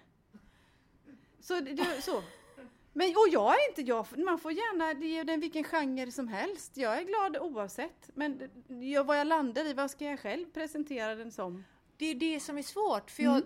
Så, 1.39 1.60
det- 1.60 2.01
så. 2.03 2.24
Men, 2.96 3.08
och 3.10 3.27
jag 3.32 3.53
är 3.53 3.70
inte, 3.70 3.82
jag, 3.82 4.06
man 4.18 4.39
får 4.39 4.51
gärna 4.51 4.94
ge 5.06 5.24
den 5.24 5.39
vilken 5.39 5.63
genre 5.63 6.12
som 6.12 6.27
helst. 6.27 6.77
Jag 6.77 6.98
är 6.98 7.03
glad 7.03 7.38
oavsett. 7.38 8.10
Men 8.13 8.50
jag, 8.68 9.03
vad 9.03 9.20
jag 9.20 9.27
landar 9.27 9.65
i, 9.65 9.74
vad 9.74 9.92
ska 9.92 10.06
jag 10.06 10.20
själv 10.20 10.46
presentera 10.53 11.15
den 11.15 11.32
som? 11.32 11.63
Det 11.98 12.06
är 12.06 12.15
det 12.15 12.39
som 12.39 12.58
är 12.58 12.62
svårt, 12.63 13.12
för 13.12 13.24
Mm. 13.24 13.34
jag 13.34 13.44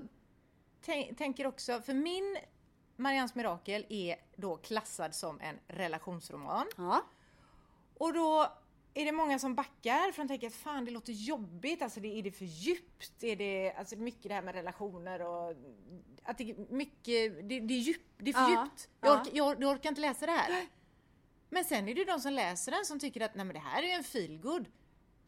tän- 0.95 1.15
tänker 1.15 1.47
också, 1.47 1.81
för 1.81 1.93
min 1.93 2.37
Marians 2.95 3.35
mirakel 3.35 3.85
är 3.89 4.15
då 4.35 4.57
klassad 4.57 5.15
som 5.15 5.39
en 5.41 5.55
relationsroman. 5.67 6.65
Ja. 6.77 7.01
Och 7.99 8.13
då 8.13 8.57
är 8.93 9.05
det 9.05 9.11
många 9.11 9.39
som 9.39 9.55
backar 9.55 10.11
för 10.11 10.21
de 10.23 10.27
tänker 10.27 10.47
att 10.47 10.53
fan 10.53 10.85
det 10.85 10.91
låter 10.91 11.13
jobbigt, 11.13 11.81
alltså 11.81 11.99
det, 11.99 12.19
är 12.19 12.23
det 12.23 12.31
för 12.31 12.45
djupt? 12.45 13.23
Är 13.23 13.35
det, 13.35 13.73
alltså 13.73 13.95
mycket 13.95 14.23
det 14.23 14.33
här 14.33 14.41
med 14.41 14.55
relationer 14.55 15.21
och 15.21 15.55
att 16.23 16.37
det 16.37 16.51
är 16.51 16.73
mycket, 16.73 17.49
det, 17.49 17.59
det 17.59 17.73
är 17.73 17.79
djupt, 17.79 18.09
det 18.17 18.29
är 18.29 18.33
för 18.33 18.41
Ja, 18.41 18.63
djupt. 18.63 18.89
Jag, 19.01 19.09
ja. 19.09 19.21
orkar, 19.21 19.31
jag, 19.33 19.63
jag 19.63 19.71
orkar 19.71 19.89
inte 19.89 20.01
läsa 20.01 20.25
det 20.25 20.31
här. 20.31 20.67
Men 21.49 21.65
sen 21.65 21.87
är 21.87 21.95
det 21.95 22.05
de 22.05 22.19
som 22.19 22.33
läser 22.33 22.71
den 22.71 22.85
som 22.85 22.99
tycker 22.99 23.21
att 23.21 23.35
nej 23.35 23.45
men 23.45 23.53
det 23.53 23.59
här 23.59 23.83
är 23.83 23.87
ju 23.87 23.93
en 23.93 24.03
feelgood. 24.03 24.65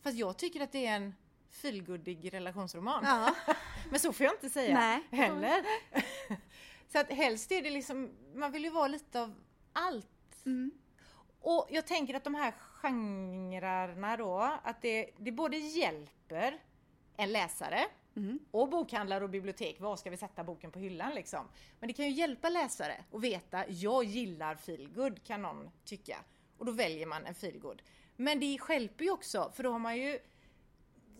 Fast 0.01 0.17
jag 0.17 0.37
tycker 0.37 0.61
att 0.61 0.71
det 0.71 0.85
är 0.85 0.95
en 0.95 1.15
feelgoodig 1.49 2.33
relationsroman. 2.33 3.03
ja. 3.05 3.35
Men 3.89 3.99
så 3.99 4.13
får 4.13 4.23
jag 4.25 4.35
inte 4.35 4.49
säga 4.49 4.79
Nej. 4.79 5.07
heller. 5.11 5.65
så 6.91 6.99
att 6.99 7.09
helst 7.09 7.51
är 7.51 7.61
det 7.61 7.69
liksom, 7.69 8.09
man 8.35 8.51
vill 8.51 8.63
ju 8.63 8.69
vara 8.69 8.87
lite 8.87 9.21
av 9.21 9.35
allt. 9.73 10.45
Mm. 10.45 10.71
Och 11.41 11.67
jag 11.69 11.87
tänker 11.87 12.13
att 12.13 12.23
de 12.23 12.35
här 12.35 12.53
genrerna 12.81 14.17
då, 14.17 14.51
att 14.63 14.81
det, 14.81 15.09
det 15.17 15.31
både 15.31 15.57
hjälper 15.57 16.59
en 17.17 17.31
läsare 17.31 17.85
Mm. 18.15 18.39
och 18.51 18.69
bokhandlare 18.69 19.23
och 19.23 19.29
bibliotek, 19.29 19.79
var 19.79 19.95
ska 19.95 20.09
vi 20.09 20.17
sätta 20.17 20.43
boken 20.43 20.71
på 20.71 20.79
hyllan 20.79 21.13
liksom? 21.15 21.47
Men 21.79 21.87
det 21.87 21.93
kan 21.93 22.05
ju 22.05 22.11
hjälpa 22.11 22.49
läsare 22.49 23.03
att 23.13 23.21
veta, 23.21 23.63
jag 23.69 24.03
gillar 24.03 24.55
feelgood 24.55 25.23
kan 25.23 25.41
någon 25.41 25.69
tycka. 25.85 26.17
Och 26.57 26.65
då 26.65 26.71
väljer 26.71 27.05
man 27.05 27.25
en 27.25 27.35
feelgood. 27.35 27.81
Men 28.15 28.39
det 28.39 28.45
hjälper 28.69 29.03
ju 29.05 29.11
också, 29.11 29.51
för 29.55 29.63
då 29.63 29.71
har 29.71 29.79
man 29.79 29.97
ju 29.97 30.19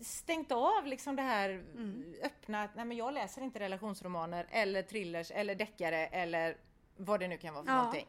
stängt 0.00 0.52
av 0.52 0.86
liksom 0.86 1.16
det 1.16 1.22
här 1.22 1.50
Mm. 1.50 2.14
öppna, 2.22 2.68
nej 2.76 2.84
men 2.84 2.96
jag 2.96 3.14
läser 3.14 3.42
inte 3.42 3.58
relationsromaner 3.60 4.46
eller 4.50 4.82
thrillers 4.82 5.30
eller 5.30 5.54
deckare 5.54 6.06
eller 6.06 6.56
vad 6.96 7.20
det 7.20 7.28
nu 7.28 7.38
kan 7.38 7.54
vara 7.54 7.64
för 7.64 7.70
Ja. 7.72 7.76
någonting. 7.76 8.06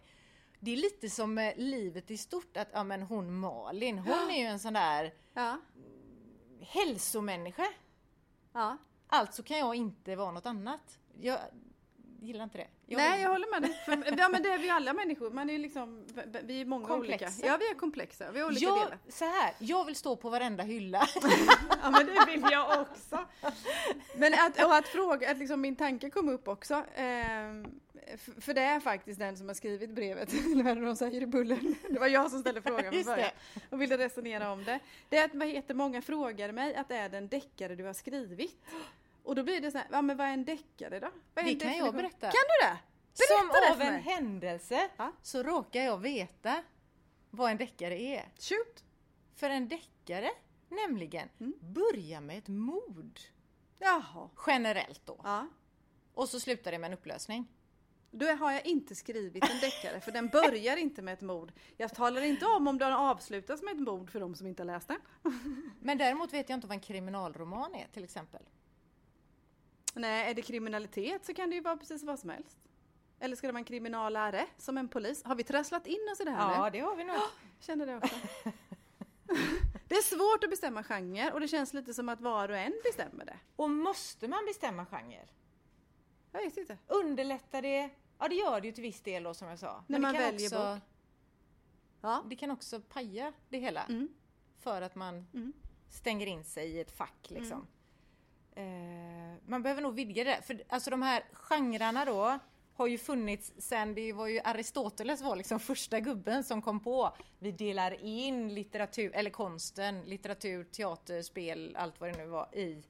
Det 0.63 0.71
är 0.73 0.77
lite 0.77 1.09
som 1.09 1.33
med 1.33 1.53
livet 1.57 2.11
i 2.11 2.17
stort 2.17 2.57
att 2.57 2.67
ja 2.73 2.83
men 2.83 3.01
hon 3.01 3.39
Malin, 3.39 3.97
hon 3.97 4.29
är 4.31 4.39
ju 4.39 4.45
en 4.45 4.59
sån 4.59 4.73
där 4.73 5.13
Ja. 5.33 5.57
hälsomänniska. 6.61 7.67
ja. 8.53 8.77
Alltså 9.07 9.43
kan 9.43 9.57
jag 9.59 9.75
inte 9.75 10.15
vara 10.15 10.31
något 10.31 10.45
annat. 10.45 10.99
Jag 11.21 11.39
gillar 12.21 12.43
inte 12.43 12.57
det. 12.57 12.67
Jag 12.85 12.97
Nej, 12.97 13.11
vill- 13.11 13.21
jag 13.21 13.29
håller 13.29 13.51
med 13.51 13.61
dig. 13.61 13.73
För, 13.85 14.19
ja, 14.19 14.29
men 14.29 14.43
det 14.43 14.49
är 14.49 14.57
vi 14.57 14.69
alla 14.69 14.93
människor. 14.93 15.31
Man 15.31 15.49
är 15.49 15.57
liksom, 15.59 16.05
vi 16.43 16.61
är 16.61 16.65
många 16.65 16.87
Komplexa. 16.87 17.25
olika. 17.25 17.47
Ja, 17.47 17.57
vi 17.57 17.69
är 17.69 17.73
komplexa. 17.73 18.31
Vi 18.31 18.39
har 18.39 18.47
olika 18.47 18.65
jag, 18.65 18.77
delar. 18.77 18.97
så 19.09 19.25
här, 19.25 19.53
jag 19.59 19.85
vill 19.85 19.95
stå 19.95 20.15
på 20.15 20.29
varenda 20.29 20.63
hylla. 20.63 21.07
Ja, 21.83 21.89
men 21.91 22.05
det 22.05 22.25
vill 22.27 22.43
jag 22.51 22.81
också. 22.81 23.19
Men 24.17 24.33
att, 24.33 24.63
och 24.63 24.75
att 24.75 24.87
fråga, 24.87 25.31
att 25.31 25.37
liksom 25.37 25.61
min 25.61 25.75
tanke 25.75 26.09
kom 26.09 26.29
upp 26.29 26.47
också. 26.47 26.83
f- 26.95 27.65
för 28.39 28.53
det 28.53 28.61
är 28.61 28.79
faktiskt 28.79 29.19
den 29.19 29.37
som 29.37 29.47
har 29.47 29.53
skrivit 29.55 29.89
brevet, 29.89 30.33
eller 30.51 30.63
vad 30.63 30.77
det 30.77 30.85
de 30.85 30.95
säger 30.95 31.21
i 31.21 31.25
bullen? 31.27 31.75
Det 31.89 31.99
var 31.99 32.07
jag 32.07 32.31
som 32.31 32.39
ställde 32.39 32.61
frågan 32.67 32.83
från 32.83 32.93
det. 32.93 33.03
början 33.05 33.31
och 33.69 33.81
ville 33.81 33.97
resonera 33.97 34.51
om 34.51 34.63
det. 34.63 34.79
Det 35.09 35.17
är 35.17 35.25
att, 35.25 35.35
vad 35.35 35.47
heter, 35.47 35.73
många 35.73 36.01
frågar 36.01 36.51
mig 36.51 36.75
att 36.75 36.87
det 36.89 36.95
är 36.95 37.09
den 37.09 37.27
deckare 37.27 37.75
du 37.75 37.83
har 37.83 37.93
skrivit. 37.93 38.65
Och 39.23 39.35
då 39.35 39.43
blir 39.43 39.61
det 39.61 39.71
så 39.71 39.77
här, 39.77 39.87
ja 39.91 40.01
men 40.01 40.17
vad 40.17 40.27
är 40.27 40.31
en 40.33 40.45
deckare 40.45 40.99
då? 40.99 41.07
Vad 41.33 41.45
är 41.45 41.49
Det 41.49 41.53
en 41.53 41.59
kan 41.59 41.77
jag 41.77 41.93
berätta. 41.95 42.19
Kan 42.19 42.31
du 42.31 42.67
det? 42.67 42.77
Som 43.13 43.47
Berätta 43.47 43.59
det 43.67 43.71
av 43.73 43.81
en 43.81 43.93
mig. 43.93 44.01
händelse 44.01 44.89
Ja. 44.97 45.11
så 45.21 45.43
råkar 45.43 45.81
jag 45.81 45.97
veta 45.97 46.63
vad 47.29 47.51
en 47.51 47.57
deckare 47.57 48.01
är. 48.01 48.29
Shoot! 48.39 48.83
För 49.35 49.49
en 49.49 49.67
deckare 49.69 50.31
nämligen 50.69 51.29
Mm. 51.39 51.53
börjar 51.61 52.21
med 52.21 52.37
ett 52.37 52.47
mord. 52.47 53.19
Jaha. 53.79 54.29
Generellt 54.47 55.01
då. 55.05 55.19
Ja. 55.23 55.47
Och 56.13 56.29
så 56.29 56.39
slutar 56.39 56.71
det 56.71 56.79
med 56.79 56.87
en 56.87 56.97
upplösning. 56.97 57.47
Då 58.11 58.25
har 58.25 58.51
jag 58.51 58.65
inte 58.65 58.95
skrivit 58.95 59.43
en 59.43 59.59
deckare 59.59 60.01
för 60.01 60.11
den 60.11 60.27
börjar 60.27 60.77
inte 60.77 61.01
med 61.01 61.13
ett 61.13 61.21
mord. 61.21 61.51
Jag 61.77 61.95
talar 61.95 62.21
inte 62.21 62.45
om 62.45 62.67
om 62.67 62.77
den 62.77 62.93
avslutas 62.93 63.61
med 63.61 63.73
ett 63.73 63.79
mord 63.79 64.11
för 64.11 64.19
de 64.19 64.35
som 64.35 64.47
inte 64.47 64.63
har 64.63 64.67
läst 64.67 64.87
den. 64.87 64.97
Men 65.79 65.97
däremot 65.97 66.33
vet 66.33 66.49
jag 66.49 66.57
inte 66.57 66.67
vad 66.67 66.75
en 66.75 66.81
kriminalroman 66.81 67.75
är 67.75 67.87
till 67.93 68.03
exempel. 68.03 68.41
Nej, 69.93 70.29
är 70.29 70.33
det 70.33 70.41
kriminalitet 70.41 71.25
så 71.25 71.33
kan 71.33 71.49
det 71.49 71.55
ju 71.55 71.61
vara 71.61 71.77
precis 71.77 72.03
vad 72.03 72.19
som 72.19 72.29
helst. 72.29 72.57
Eller 73.19 73.35
ska 73.35 73.47
det 73.47 73.53
vara 73.53 73.59
en 73.59 73.65
kriminalare 73.65 74.45
som 74.57 74.77
en 74.77 74.87
polis? 74.87 75.23
Har 75.23 75.35
vi 75.35 75.43
trasslat 75.43 75.87
in 75.87 76.09
oss 76.11 76.21
i 76.21 76.23
det 76.23 76.31
här 76.31 76.63
nu? 76.63 76.69
det 76.69 76.79
har 76.79 76.95
vi 76.95 77.03
nog. 77.03 77.17
Känner 77.59 77.85
det 77.85 77.97
också. 77.97 78.15
det 79.87 79.95
är 79.95 80.01
svårt 80.01 80.43
att 80.43 80.49
bestämma 80.49 80.83
genre 80.83 81.31
och 81.31 81.39
det 81.39 81.47
känns 81.47 81.73
lite 81.73 81.93
som 81.93 82.09
att 82.09 82.21
var 82.21 82.49
och 82.49 82.57
en 82.57 82.73
bestämmer 82.83 83.25
det. 83.25 83.37
Och 83.55 83.69
måste 83.69 84.27
man 84.27 84.45
bestämma 84.45 84.85
genre? 84.85 85.27
Jag 86.31 86.41
vet 86.41 86.57
inte. 86.57 86.77
Underlättar 86.87 87.61
det? 87.61 87.89
Ja 88.21 88.27
det 88.27 88.35
gör 88.35 88.61
det 88.61 88.67
ju 88.67 88.73
till 88.73 88.81
viss 88.83 89.01
del 89.01 89.23
då 89.23 89.33
som 89.33 89.47
jag 89.47 89.59
sa. 89.59 89.83
När 89.87 89.97
det 89.97 90.01
man 90.01 90.13
kan 90.13 90.21
väljer 90.23 90.47
också, 90.47 90.73
bok. 90.73 90.83
Ja. 92.01 92.23
Det 92.29 92.35
kan 92.35 92.51
också 92.51 92.81
paja 92.81 93.33
det 93.49 93.57
hela. 93.57 93.83
Mm. 93.83 94.09
För 94.59 94.81
att 94.81 94.95
man 94.95 95.27
Mm. 95.33 95.53
stänger 95.89 96.27
in 96.27 96.43
sig 96.43 96.69
i 96.71 96.79
ett 96.79 96.91
fack 96.91 97.27
liksom. 97.29 97.67
Eh, 98.55 98.63
man 99.45 99.63
behöver 99.63 99.81
nog 99.81 99.95
vidga 99.95 100.23
det. 100.23 100.41
För 100.41 100.63
alltså 100.69 100.89
de 100.89 101.01
här 101.01 101.23
genrerna 101.33 102.05
då 102.05 102.39
har 102.73 102.87
ju 102.87 102.97
funnits 102.97 103.53
sen, 103.57 103.95
det 103.95 104.13
var 104.13 104.27
ju 104.27 104.39
Aristoteles 104.43 105.21
var 105.21 105.35
liksom 105.35 105.59
första 105.59 105.99
gubben 105.99 106.43
som 106.43 106.61
kom 106.61 106.79
på 106.79 107.15
vi 107.39 107.51
delar 107.51 108.03
in 108.03 108.53
litteratur, 108.53 109.11
eller 109.15 109.29
konsten, 109.29 110.01
litteratur, 110.01 110.63
teater, 110.63 111.21
spel, 111.21 111.75
allt 111.79 111.99
vad 111.99 112.13
det 112.13 112.17
nu 112.17 112.25
var 112.25 112.55
i 112.55 112.83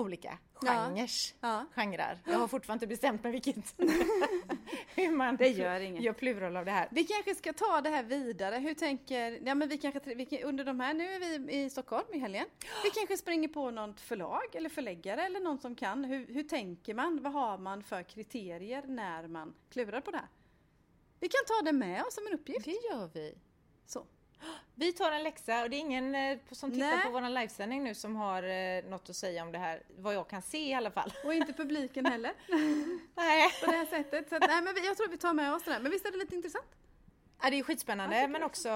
olika 0.00 0.38
Ja. 0.62 0.72
genres. 0.72 1.34
Ja. 1.40 1.66
Genrer. 1.74 2.18
Jag 2.24 2.38
har 2.38 2.48
fortfarande 2.48 2.84
inte 2.84 2.94
bestämt 2.94 3.22
mig 3.22 3.32
vilket. 3.32 3.56
hur 4.96 5.10
man 5.16 5.36
Det 5.36 5.48
gör 5.48 5.80
inget. 5.80 6.02
gör 6.02 6.12
plural 6.12 6.56
av 6.56 6.64
det 6.64 6.70
här. 6.70 6.88
Vi 6.90 7.04
kanske 7.04 7.34
ska 7.34 7.52
ta 7.52 7.80
det 7.80 7.88
här 7.90 8.02
vidare. 8.02 8.56
Hur 8.56 8.74
tänker, 8.74 9.38
ja 9.46 9.54
men 9.54 9.68
vi 9.68 9.78
kanske, 9.78 10.00
vi, 10.14 10.42
under 10.44 10.64
de 10.64 10.80
här, 10.80 10.94
nu 10.94 11.12
är 11.12 11.18
vi 11.38 11.52
i 11.62 11.70
Stockholm 11.70 12.06
i 12.12 12.18
helgen. 12.18 12.46
Vi 12.84 12.90
kanske 12.90 13.16
springer 13.16 13.48
på 13.48 13.70
något 13.70 14.00
förlag 14.00 14.54
eller 14.54 14.68
förläggare 14.68 15.22
eller 15.22 15.40
någon 15.40 15.58
som 15.58 15.74
kan. 15.74 16.04
Hur, 16.04 16.26
hur 16.26 16.42
tänker 16.42 16.94
man? 16.94 17.22
Vad 17.22 17.32
har 17.32 17.58
man 17.58 17.82
för 17.82 18.02
kriterier 18.02 18.82
när 18.86 19.28
man 19.28 19.54
klurar 19.70 20.00
på 20.00 20.10
det 20.10 20.16
här? 20.18 20.28
Vi 21.20 21.28
kan 21.28 21.40
ta 21.46 21.62
det 21.64 21.72
med 21.72 22.02
oss 22.04 22.14
som 22.14 22.26
en 22.26 22.32
uppgift. 22.34 22.64
Det 22.64 22.70
gör 22.90 23.10
vi. 23.14 23.34
Så. 23.86 24.06
Vi 24.74 24.92
tar 24.92 25.12
en 25.12 25.22
läxa 25.22 25.62
och 25.62 25.70
det 25.70 25.76
är 25.76 25.80
ingen 25.80 26.14
eh, 26.14 26.38
som 26.50 26.70
tittar 26.70 26.86
Nej. 26.96 27.04
på 27.04 27.10
vår 27.10 27.28
livesändning 27.28 27.84
nu 27.84 27.94
som 27.94 28.16
har 28.16 28.42
eh, 28.42 28.84
något 28.84 29.10
att 29.10 29.16
säga 29.16 29.42
om 29.42 29.52
det 29.52 29.58
här, 29.58 29.82
vad 29.98 30.14
jag 30.14 30.28
kan 30.28 30.42
se 30.42 30.68
i 30.68 30.74
alla 30.74 30.90
fall. 30.90 31.12
Och 31.24 31.34
inte 31.34 31.52
publiken 31.52 32.06
heller 32.06 32.32
Nej. 33.14 33.50
på 33.64 33.66
det 33.70 33.76
här 33.76 33.86
sättet. 33.86 34.28
Så 34.28 34.36
att, 34.36 34.42
nej, 34.48 34.62
men 34.62 34.74
jag 34.84 34.96
tror 34.96 35.08
vi 35.08 35.18
tar 35.18 35.32
med 35.34 35.54
oss 35.54 35.62
det 35.62 35.70
där. 35.72 35.80
Men 35.80 35.92
visst 35.92 36.06
är 36.06 36.12
det 36.12 36.18
lite 36.18 36.34
intressant? 36.34 36.66
Ja, 37.42 37.50
det 37.50 37.58
är 37.58 37.62
skitspännande 37.62 38.28
men 38.28 38.42
också 38.42 38.70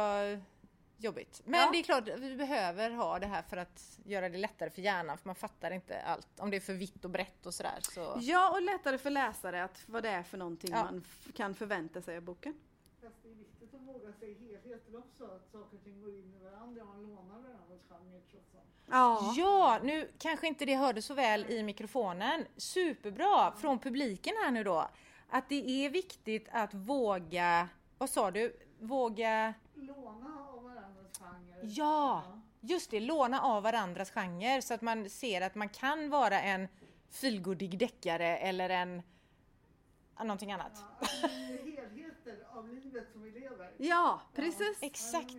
jobbigt. 0.97 1.43
Men 1.45 1.61
Ja. 1.61 1.71
det 1.73 1.79
är 1.79 1.83
klart, 1.83 2.09
vi 2.19 2.37
behöver 2.37 2.91
ha 2.91 3.19
det 3.19 3.27
här 3.27 3.43
för 3.43 3.57
att 3.57 3.99
göra 4.05 4.29
det 4.29 4.39
lättare 4.39 4.71
för 4.71 4.83
hjärnan 4.83 5.19
för 5.19 5.27
man 5.29 5.35
fattar 5.35 5.71
inte 5.71 6.03
allt. 6.03 6.29
Om 6.41 6.51
det 6.51 6.57
är 6.57 6.61
för 6.61 6.73
vitt 6.73 7.05
och 7.05 7.11
brett 7.11 7.47
och 7.47 7.55
sådär 7.55 7.79
så... 7.83 8.19
Ja, 8.21 8.51
och 8.51 8.63
lättare 8.63 8.99
för 8.99 9.11
läsare 9.11 9.65
att 9.65 9.83
vad 9.87 10.03
det 10.03 10.09
är 10.09 10.23
för 10.23 10.39
någonting 10.39 10.71
Ja. 10.73 10.85
man 10.85 11.05
kan 11.35 11.55
förvänta 11.55 12.03
sig 12.03 12.17
av 12.17 12.23
boken. 12.23 12.55
Våga 13.87 14.13
se 14.21 14.35
helheten 14.35 14.97
också, 14.97 15.25
att 15.25 15.53
saker 15.53 15.77
och 15.77 15.85
ting 15.85 16.01
går 16.01 16.11
in 16.11 16.35
i 16.35 16.45
varandra. 16.45 16.85
Man 16.85 17.03
lånar 17.03 17.39
varandras 17.39 17.81
genre 17.89 18.21
trots 18.31 18.55
allt. 18.55 18.65
Ja. 18.87 19.35
Ja, 19.37 19.81
nu 19.83 20.11
kanske 20.19 20.47
inte 20.47 20.65
det 20.65 20.77
hörde 20.77 21.03
så 21.03 21.15
väl 21.15 21.47
i 21.51 21.63
mikrofonen. 21.63 22.47
Superbra 22.57 23.53
från 23.53 23.79
publiken 23.79 24.35
här 24.45 24.51
nu 24.51 24.65
då. 24.65 24.89
Att 25.29 25.49
det 25.49 25.87
är 25.87 25.91
viktigt 25.91 26.49
att 26.53 26.75
våga, 26.75 27.69
vad 27.99 28.11
sa 28.11 28.31
du? 28.31 28.57
Våga 28.79 29.55
Låna 29.75 30.49
av 30.49 30.63
varandras 30.63 31.19
genre. 31.19 31.61
Ja, 31.63 32.23
just 32.61 32.91
det, 32.91 33.01
låna 33.01 33.41
av 33.41 33.63
varandras 33.63 34.11
genre 34.11 34.63
så 34.63 34.75
att 34.75 34.83
man 34.83 35.11
ser 35.11 35.41
att 35.41 35.55
man 35.55 35.69
kan 35.69 36.11
vara 36.11 36.41
en 36.41 36.69
feelgoodig 37.11 37.79
deckare 37.79 38.37
eller 38.37 38.71
en 38.71 39.03
någonting 40.19 40.53
annat. 40.53 40.73
Ja, 41.01 41.07
är 41.29 41.65
helheter 41.65 42.47
av 42.51 42.69
livet 42.69 43.13
som 43.13 43.23
vi. 43.23 43.31
Ja, 43.89 44.21
precis. 44.35 44.79
Exakt. 44.83 45.35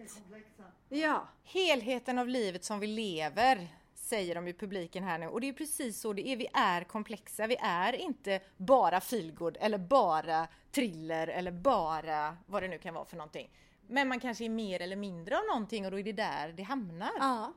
Ja. 0.89 1.27
Helheten 1.43 2.19
av 2.19 2.27
livet 2.27 2.63
som 2.63 2.79
vi 2.79 2.87
lever 2.87 3.67
säger 3.95 4.35
de 4.35 4.47
i 4.47 4.53
publiken 4.53 5.03
här 5.03 5.17
nu 5.17 5.27
och 5.27 5.41
det 5.41 5.49
är 5.49 5.53
precis 5.53 6.01
så 6.01 6.13
det 6.13 6.27
är. 6.27 6.37
Vi 6.37 6.47
är 6.53 6.83
komplexa. 6.83 7.47
Vi 7.47 7.57
är 7.61 7.93
inte 7.93 8.39
bara 8.57 9.01
feelgood 9.01 9.57
eller 9.59 9.77
bara 9.77 10.47
thriller 10.71 11.27
eller 11.27 11.51
bara 11.51 12.37
vad 12.45 12.63
det 12.63 12.67
nu 12.67 12.77
kan 12.77 12.93
vara 12.93 13.05
för 13.05 13.17
någonting. 13.17 13.49
Men 13.87 14.07
man 14.07 14.19
kanske 14.19 14.45
är 14.45 14.49
mer 14.49 14.81
eller 14.81 14.95
mindre 14.95 15.37
av 15.37 15.45
någonting 15.45 15.85
och 15.85 15.91
då 15.91 15.99
är 15.99 16.03
det 16.03 16.13
där 16.13 16.53
det 16.53 16.63
hamnar. 16.63 17.11
Ja. 17.19 17.53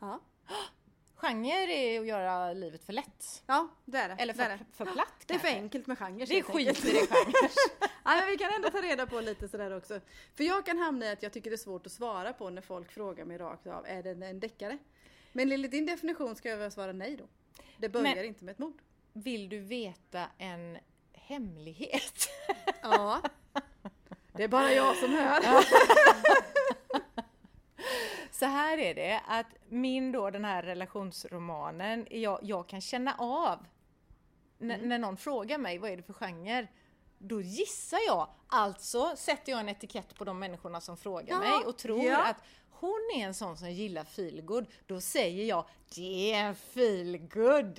Ja. 0.00 0.20
Genre 1.20 1.72
är 1.72 2.00
att 2.00 2.06
göra 2.06 2.52
livet 2.52 2.84
för 2.84 2.92
lätt. 2.92 3.42
Ja, 3.46 3.68
det 3.84 3.98
är 3.98 4.08
det. 4.08 4.14
Eller 4.14 4.34
det, 4.34 4.42
för, 4.42 4.48
det. 4.48 4.58
för 4.72 4.84
platt 4.84 5.14
det 5.26 5.34
är 5.34 5.38
för 5.38 5.48
enkelt 5.48 5.86
med 5.86 5.98
genrer. 5.98 6.26
Det 6.26 6.38
är 6.38 6.42
skit 6.42 6.84
i 6.84 6.92
det 6.92 7.06
ja, 8.04 8.16
men 8.16 8.26
vi 8.26 8.36
kan 8.36 8.52
ändå 8.52 8.70
ta 8.70 8.82
reda 8.82 9.06
på 9.06 9.20
lite 9.20 9.48
sådär 9.48 9.76
också. 9.76 10.00
För 10.34 10.44
jag 10.44 10.66
kan 10.66 10.78
hamna 10.78 11.06
i 11.06 11.10
att 11.10 11.22
jag 11.22 11.32
tycker 11.32 11.50
det 11.50 11.54
är 11.54 11.58
svårt 11.58 11.86
att 11.86 11.92
svara 11.92 12.32
på 12.32 12.50
när 12.50 12.62
folk 12.62 12.92
frågar 12.92 13.24
mig 13.24 13.38
rakt 13.38 13.66
av, 13.66 13.86
är 13.86 14.02
det 14.02 14.26
en 14.26 14.40
deckare? 14.40 14.78
Men 15.32 15.52
enligt 15.52 15.70
din 15.70 15.86
definition 15.86 16.36
ska 16.36 16.48
jag 16.48 16.72
svara 16.72 16.92
nej 16.92 17.16
då. 17.16 17.24
Det 17.78 17.88
börjar 17.88 18.14
Men- 18.16 18.24
inte 18.24 18.44
med 18.44 18.52
ett 18.52 18.58
mord. 18.58 18.78
Vill 19.12 19.48
du 19.48 19.58
veta 19.58 20.26
en 20.38 20.78
hemlighet? 21.12 22.28
Ja. 22.82 23.22
Det 24.32 24.44
är 24.44 24.48
bara 24.48 24.72
jag 24.72 24.96
som 24.96 25.10
hör. 25.10 25.40
Så 28.40 28.46
här 28.46 28.78
är 28.78 28.94
det 28.94 29.20
att 29.26 29.46
min 29.68 30.12
då 30.12 30.30
den 30.30 30.44
här 30.44 30.62
relationsromanen, 30.62 32.06
jag, 32.10 32.38
jag 32.42 32.68
kan 32.68 32.80
känna 32.80 33.14
av 33.18 33.66
Mm. 34.60 34.88
när 34.88 34.98
någon 34.98 35.16
frågar 35.16 35.58
mig 35.58 35.78
vad 35.78 35.90
är 35.90 35.96
det 35.96 36.02
för 36.02 36.12
genre? 36.12 36.66
Då 37.18 37.40
gissar 37.40 37.98
jag, 38.06 38.28
alltså 38.46 39.16
sätter 39.16 39.52
jag 39.52 39.60
en 39.60 39.68
etikett 39.68 40.14
på 40.14 40.24
de 40.24 40.38
människorna 40.38 40.80
som 40.80 40.96
frågar 40.96 41.34
Ja, 41.34 41.38
mig 41.40 41.66
och 41.66 41.76
tror 41.78 42.04
ja. 42.04 42.24
att 42.26 42.36
hon 42.70 43.10
är 43.16 43.26
en 43.26 43.34
sån 43.34 43.56
som 43.56 43.70
gillar 43.72 44.04
feelgood. 44.04 44.66
Då 44.86 45.00
säger 45.00 45.44
jag, 45.44 45.64
det 45.94 46.32
är 46.32 46.44
en 46.44 46.54
feelgood! 46.54 47.78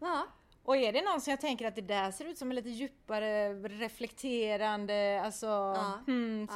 Ja. 0.00 0.26
Och 0.62 0.76
är 0.76 0.92
det 0.92 1.02
någon 1.02 1.20
som 1.20 1.30
jag 1.30 1.40
tänker 1.40 1.66
att 1.68 1.74
det 1.76 1.82
där 1.82 2.10
ser 2.10 2.24
ut 2.24 2.38
som 2.38 2.50
en 2.50 2.54
lite 2.56 2.68
djupare 2.70 3.54
reflekterande, 3.54 5.22
alltså 5.24 5.46
Ja. 5.46 6.00
hmm, 6.06 6.48
Ja. 6.50 6.54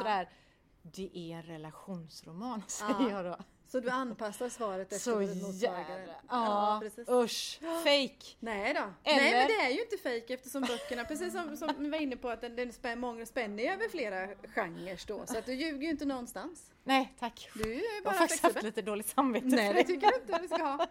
Det 0.83 1.11
är 1.15 1.37
en 1.37 1.43
relationsroman, 1.43 2.63
Ja. 2.81 2.95
säger 2.99 3.11
jag 3.11 3.25
då. 3.25 3.37
Så 3.67 3.81
du 3.81 3.91
anpassar 3.91 4.49
svaret 4.49 4.93
efter 4.93 5.11
mottagare... 5.13 5.53
jävla... 5.53 6.15
Ja, 6.29 6.79
precis. 6.83 7.09
usch. 7.09 7.59
Fake. 7.63 8.37
Nej 8.41 8.75
då. 8.75 8.81
Eller- 9.11 9.21
Nej 9.23 9.33
men 9.33 9.47
det 9.47 9.55
är 9.65 9.71
ju 9.71 9.83
inte 9.83 9.97
fejk 9.97 10.31
eftersom 10.31 10.63
böckerna, 10.63 11.05
precis 11.05 11.33
som, 11.33 11.57
som 11.57 11.75
vi 11.79 11.91
var 11.91 11.99
inne 11.99 12.17
på, 12.17 12.29
att 12.29 12.41
den, 12.41 12.57
den 12.57 12.73
spänner, 12.73 12.97
många 12.97 13.27
spänner 13.27 13.65
över 13.73 13.89
flera 13.89 14.27
genrer 14.55 15.01
då. 15.07 15.27
Så 15.27 15.39
att 15.39 15.47
du 15.47 15.55
ljuger 15.55 15.83
ju 15.83 15.91
inte 15.91 16.05
någonstans. 16.05 16.71
Nej, 16.85 17.15
tack. 17.19 17.51
Du 17.55 17.63
är 17.63 17.67
ju 17.75 17.75
Jag 17.75 17.95
har 17.95 18.03
bara 18.05 18.15
faktiskt 18.15 18.43
haft 18.43 18.63
lite 18.63 18.83
dåligt 18.83 19.09
samvete 19.09 19.47
Nej 19.47 19.75
det 19.75 19.85
tycker 19.85 20.07
jag 20.07 20.21
inte 20.21 20.39
du 20.39 20.49
ska 20.49 20.63
ha. 20.65 20.87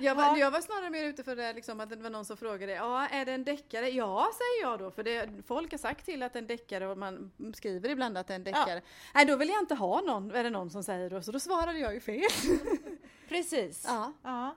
Jag 0.00 0.14
var, 0.14 0.24
Ja. 0.24 0.36
jag 0.38 0.50
var 0.50 0.60
snarare 0.60 0.90
mer 0.90 1.04
ute 1.04 1.24
för 1.24 1.36
det 1.36 1.52
liksom, 1.52 1.80
att 1.80 1.90
det 1.90 1.96
var 1.96 2.10
någon 2.10 2.24
som 2.24 2.36
frågade, 2.36 2.72
ja 2.72 3.06
är 3.08 3.24
det 3.24 3.32
en 3.32 3.44
deckare? 3.44 3.88
Ja 3.90 4.30
säger 4.34 4.70
jag 4.70 4.78
då, 4.78 4.90
för 4.90 5.02
det, 5.02 5.28
folk 5.46 5.70
har 5.70 5.78
sagt 5.78 6.04
till 6.04 6.22
att 6.22 6.32
det 6.32 6.38
är 6.38 6.40
en 6.42 6.46
deckare 6.46 6.86
och 6.86 6.98
man 6.98 7.32
skriver 7.54 7.88
ibland 7.88 8.18
att 8.18 8.26
det 8.26 8.32
är 8.32 8.36
en 8.36 8.44
deckare. 8.44 8.82
Nej 9.14 9.24
då 9.26 9.36
vill 9.36 9.48
jag 9.48 9.58
inte 9.62 9.74
ha 9.74 10.00
någon, 10.00 10.30
är 10.30 10.44
det 10.44 10.50
någon 10.50 10.70
som 10.70 10.82
säger 10.84 11.10
då, 11.10 11.22
så 11.22 11.32
då 11.32 11.40
svarade 11.40 11.78
jag 11.78 11.94
ju 11.94 12.00
fel. 12.00 12.22
Precis. 13.28 13.84
Ja. 13.88 14.12
Ja. 14.22 14.56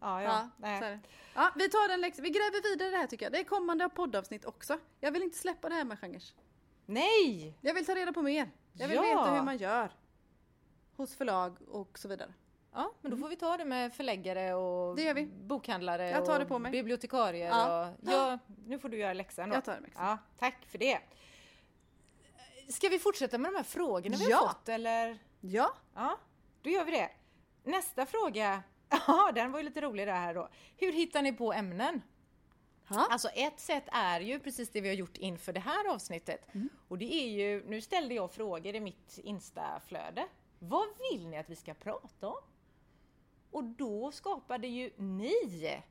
Ja, 0.00 0.22
ja. 0.22 0.48
Ja, 0.62 0.98
ja, 1.34 1.50
vi 1.56 1.68
tar 1.68 1.88
den 1.88 2.00
läxan. 2.00 2.22
Vi 2.22 2.30
gräver 2.30 2.62
vidare 2.72 2.90
det 2.90 2.96
här 2.96 3.06
tycker 3.06 3.26
jag. 3.26 3.32
Det 3.32 3.38
är 3.40 3.44
kommande 3.44 3.88
poddavsnitt 3.88 4.44
också. 4.44 4.78
Jag 5.00 5.12
vill 5.12 5.22
inte 5.22 5.38
släppa 5.38 5.68
det 5.68 5.74
här 5.74 5.84
med 5.84 5.98
genrer. 6.00 6.22
Nej! 6.86 7.58
Jag 7.60 7.74
vill 7.74 7.86
ta 7.86 7.94
reda 7.94 8.12
på 8.12 8.22
mer. 8.22 8.50
Jag 8.72 8.88
vill 8.88 8.96
Ja. 8.96 9.02
veta 9.02 9.34
hur 9.34 9.42
man 9.42 9.56
gör. 9.56 9.90
Hos 10.96 11.14
förlag 11.16 11.56
och 11.68 11.98
så 11.98 12.08
vidare. 12.08 12.32
Ja, 12.76 12.92
men 13.00 13.10
då 13.10 13.16
får 13.16 13.28
vi 13.28 13.36
ta 13.36 13.56
det 13.56 13.64
med 13.64 13.92
förläggare 13.94 14.54
och 14.54 14.98
bokhandlare 15.32 16.10
Jag 16.10 16.24
tar 16.24 16.32
och 16.32 16.38
det 16.38 16.46
på 16.46 16.58
mig. 16.58 16.72
bibliotekarier. 16.72 17.48
Ja. 17.48 17.88
Och, 17.88 17.94
ja, 18.12 18.38
nu 18.66 18.78
får 18.78 18.88
du 18.88 18.96
göra 18.98 19.12
läxan 19.12 19.48
då. 19.48 19.54
Jag 19.56 19.64
tar 19.64 19.74
det 19.74 19.80
med. 19.80 19.90
Ja, 19.96 20.18
tack 20.38 20.66
för 20.66 20.78
det. 20.78 20.98
Ska 22.68 22.88
vi 22.88 22.98
fortsätta 22.98 23.38
med 23.38 23.52
de 23.52 23.56
här 23.56 23.64
frågorna 23.64 24.16
vi 24.16 24.30
Ja. 24.30 24.36
har 24.36 24.48
fått 24.48 24.68
eller? 24.68 25.18
Ja. 25.40 25.74
Ja, 25.94 26.18
då 26.62 26.70
gör 26.70 26.84
vi 26.84 26.90
det. 26.90 27.10
Nästa 27.64 28.06
fråga, 28.06 28.62
ja 29.06 29.32
den 29.34 29.52
var 29.52 29.58
ju 29.58 29.64
lite 29.64 29.80
rolig 29.80 30.06
det 30.06 30.12
här 30.12 30.34
då. 30.34 30.48
Hur 30.76 30.92
hittar 30.92 31.22
ni 31.22 31.32
på 31.32 31.52
ämnen? 31.52 32.02
ja. 32.90 33.06
Alltså 33.10 33.28
ett 33.28 33.60
sätt 33.60 33.84
är 33.92 34.20
ju 34.20 34.40
precis 34.40 34.70
det 34.70 34.80
vi 34.80 34.88
har 34.88 34.94
gjort 34.96 35.16
inför 35.16 35.52
det 35.52 35.60
här 35.60 35.88
avsnittet. 35.94 36.54
Mm. 36.54 36.68
Och 36.88 36.98
det 36.98 37.14
är 37.14 37.28
ju, 37.28 37.64
nu 37.66 37.80
ställde 37.80 38.14
jag 38.14 38.32
frågor 38.32 38.74
i 38.74 38.80
mitt 38.80 39.18
instaflöde. 39.18 40.26
Vad 40.58 40.86
vill 41.10 41.28
ni 41.28 41.36
att 41.38 41.50
vi 41.50 41.56
ska 41.56 41.74
prata 41.74 42.28
om? 42.28 42.36
Och 43.56 43.64
då 43.64 44.12
skapade 44.12 44.66
ju 44.68 44.90
ni 44.96 45.82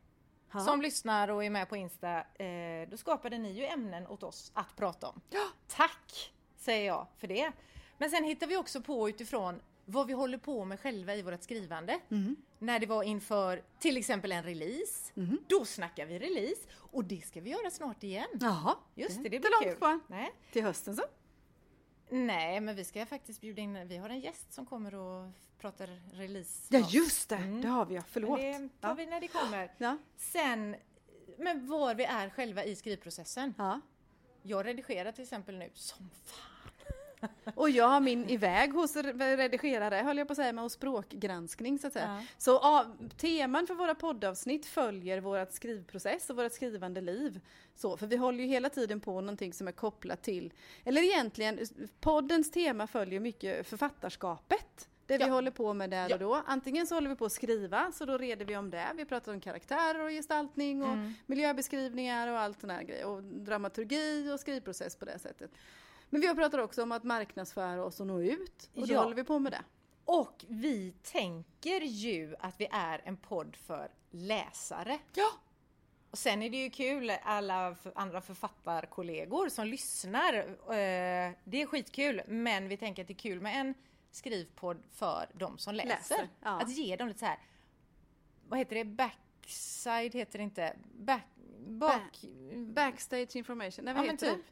Ja. 0.54 0.60
som 0.60 0.82
lyssnar 0.82 1.28
och 1.28 1.44
är 1.44 1.50
med 1.50 1.70
på 1.70 1.76
Insta, 1.76 2.20
eh, 2.20 2.90
då 2.90 2.98
skapade 2.98 3.38
ni 3.38 3.52
ju 3.52 3.66
ämnen 3.66 4.08
åt 4.08 4.24
oss 4.24 4.52
att 4.56 4.76
prata 4.76 5.08
om. 5.08 5.22
Tack 5.68 6.34
säger 6.58 6.88
jag 6.88 7.08
för 7.18 7.28
det. 7.28 7.52
Men 7.98 8.10
sen 8.10 8.24
hittar 8.24 8.48
vi 8.48 8.58
också 8.58 8.82
på 8.82 9.10
utifrån 9.10 9.62
vad 9.86 10.08
vi 10.08 10.14
håller 10.14 10.38
på 10.38 10.66
med 10.66 10.80
själva 10.80 11.16
i 11.16 11.22
vårt 11.22 11.44
skrivande. 11.44 12.00
Mm. 12.10 12.36
När 12.60 12.80
det 12.80 12.86
var 12.86 13.04
inför 13.04 13.64
till 13.80 13.98
exempel 13.98 14.32
en 14.32 14.44
release, 14.44 15.12
Mm. 15.16 15.38
då 15.48 15.66
snackar 15.66 16.06
vi 16.06 16.20
release 16.20 16.62
och 16.74 17.04
det 17.06 17.22
ska 17.28 17.42
vi 17.42 17.50
göra 17.50 17.72
snart 17.72 18.04
igen. 18.04 18.28
Jaha. 18.34 18.76
Just 18.96 19.24
det, 19.24 19.30
det 19.30 19.36
inte 19.36 19.50
blir 19.62 19.70
kul. 19.70 19.78
kvar. 19.78 20.00
Nej. 20.08 20.32
Till 20.52 20.64
hösten 20.64 20.96
så. 20.96 21.04
Nej, 22.16 22.62
men 22.62 22.76
vi 22.76 22.84
ska 22.86 23.06
faktiskt 23.06 23.42
bjuda 23.42 23.62
in, 23.62 23.88
vi 23.88 23.98
har 23.98 24.10
en 24.10 24.20
gäst 24.20 24.54
som 24.54 24.66
kommer 24.66 24.96
och 24.96 25.32
pratar 25.60 26.00
release. 26.14 26.68
Ja 26.70 26.88
just 26.90 27.30
det, 27.30 27.36
Mm. 27.36 27.62
det 27.62 27.68
har 27.68 27.86
vi 27.86 27.96
ja. 27.96 28.02
Förlåt. 28.08 28.40
Men 28.40 28.68
Det 28.68 28.82
tar 28.82 28.90
Ja. 28.90 28.94
vi 28.94 29.06
när 29.06 29.22
det 29.22 29.28
kommer. 29.28 29.72
Ja. 29.78 29.98
Sen, 30.18 30.76
men 31.38 31.68
var 31.68 31.96
vi 31.96 32.04
är 32.04 32.30
själva 32.30 32.64
i 32.64 32.76
skrivprocessen. 32.76 33.54
ja. 33.58 33.82
Jag 34.48 34.66
redigerar 34.66 35.12
till 35.12 35.24
exempel 35.24 35.58
nu 35.58 35.70
som 35.74 36.10
fan. 36.26 36.52
Och 37.56 37.70
jag 37.70 37.88
har 37.88 38.00
min 38.00 38.30
iväg 38.30 38.74
hos 38.74 38.96
re- 38.96 39.38
redigerare, 39.38 39.96
höll 39.96 40.18
jag 40.18 40.28
på 40.28 40.32
att 40.32 40.38
säga, 40.38 40.54
men 40.54 40.64
hos 40.64 40.74
språkgranskning 40.74 41.80
så 41.80 41.88
att 41.88 41.94
säga. 41.94 42.06
Ja. 42.06 42.26
Så 42.38 42.60
av, 42.60 43.10
teman 43.18 43.68
för 43.68 43.74
våra 43.74 43.96
poddavsnitt 43.96 44.66
följer 44.66 45.20
vårt 45.22 45.52
skrivprocess 45.52 46.30
och 46.30 46.36
vårt 46.36 46.52
skrivande 46.54 47.02
liv. 47.02 47.40
Så, 47.76 47.98
för 47.98 48.08
vi 48.08 48.16
håller 48.16 48.40
ju 48.44 48.46
hela 48.50 48.70
tiden 48.70 49.00
på 49.00 49.22
någonting 49.22 49.54
som 49.54 49.68
är 49.68 49.72
kopplat 49.72 50.22
till, 50.24 50.54
eller 50.84 51.02
egentligen, 51.04 51.60
poddens 52.00 52.52
tema 52.52 52.88
följer 52.88 53.20
mycket 53.20 53.68
författarskapet. 53.68 54.90
Det 55.08 55.18
vi 55.18 55.24
Ja. 55.24 55.30
håller 55.30 55.52
på 55.52 55.74
med 55.74 55.90
där 55.90 56.10
Ja. 56.10 56.16
och 56.16 56.20
då. 56.20 56.44
Antingen 56.46 56.88
så 56.88 56.96
håller 56.96 57.10
vi 57.10 57.16
på 57.16 57.26
att 57.26 57.32
skriva, 57.32 57.92
så 57.92 58.06
då 58.06 58.18
reder 58.18 58.46
vi 58.46 58.58
om 58.58 58.70
det. 58.70 58.86
Vi 58.96 59.06
pratar 59.06 59.34
om 59.34 59.40
karaktärer 59.42 60.00
och 60.04 60.10
gestaltning 60.10 60.84
och 60.84 60.94
Mm. 60.94 61.14
miljöbeskrivningar 61.26 62.28
och 62.32 62.40
allt 62.40 62.62
sån 62.62 62.70
här 62.70 62.84
grejer. 62.84 63.06
Och 63.06 63.24
dramaturgi 63.24 64.32
och 64.34 64.40
skrivprocess 64.40 64.96
på 64.96 65.06
det 65.06 65.20
sättet. 65.20 65.52
Men 66.16 66.22
vi 66.22 66.36
pratar 66.36 66.60
också 66.60 66.84
om 66.84 66.92
att 66.92 67.04
marknadsföra 67.04 67.84
oss 67.84 68.00
och 68.00 68.08
nå 68.08 68.22
ut. 68.22 68.70
Och 68.76 68.88
då 68.88 68.94
Ja. 68.94 69.04
håller 69.04 69.16
vi 69.16 69.24
på 69.24 69.40
med 69.40 69.52
det. 69.52 69.64
Och 70.06 70.46
vi 70.48 70.92
tänker 71.04 71.82
ju 71.82 72.36
att 72.40 72.56
vi 72.60 72.68
är 72.72 73.02
en 73.04 73.18
podd 73.18 73.56
för 73.56 73.92
läsare. 74.12 75.00
Ja! 75.14 75.32
Och 76.12 76.18
sen 76.18 76.42
är 76.42 76.50
det 76.50 76.58
ju 76.64 76.70
kul, 76.70 77.12
alla 77.24 77.76
andra 77.96 78.22
författarkollegor 78.22 79.50
som 79.50 79.68
lyssnar. 79.68 80.34
Eh, 80.34 81.32
det 81.44 81.62
är 81.62 81.66
skitkul, 81.66 82.22
men 82.28 82.68
vi 82.68 82.78
tänker 82.78 83.02
att 83.02 83.08
det 83.08 83.14
är 83.14 83.18
kul 83.18 83.42
med 83.42 83.60
en 83.60 83.74
skrivpodd 84.12 84.84
för 84.92 85.30
de 85.34 85.58
som 85.58 85.76
läser. 85.76 85.90
Läser, 85.90 86.30
ja. 86.42 86.62
Att 86.62 86.70
ge 86.78 86.96
dem 86.96 87.08
lite 87.08 87.20
så 87.20 87.26
här. 87.26 87.40
vad 88.48 88.60
heter 88.60 88.76
det, 88.76 88.86
backside 88.86 90.14
heter 90.14 90.38
det 90.40 90.44
inte, 90.44 90.76
back, 90.94 91.28
bak, 91.68 92.26
Backstage 92.56 93.36
information. 93.36 93.86
Nej, 93.86 93.92
ja 93.94 93.98
vad 93.98 94.06
men 94.06 94.16
heter 94.16 94.36
typ. 94.36 94.46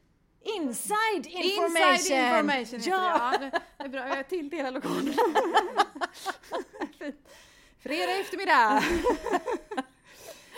Inside 0.44 1.28
information! 1.28 1.94
Inside 1.94 2.20
information 2.20 2.80
heter 2.80 2.92
ja. 2.92 3.34
det. 3.40 3.50
Ja, 3.54 3.60
det 3.78 3.84
är 3.84 3.90
bra. 3.90 4.08
Jag 4.08 4.16
har 4.16 4.24
till 4.24 4.52
hela 4.52 4.70
lokalen. 4.70 5.14
Fredag 7.80 8.20
eftermiddag. 8.20 8.84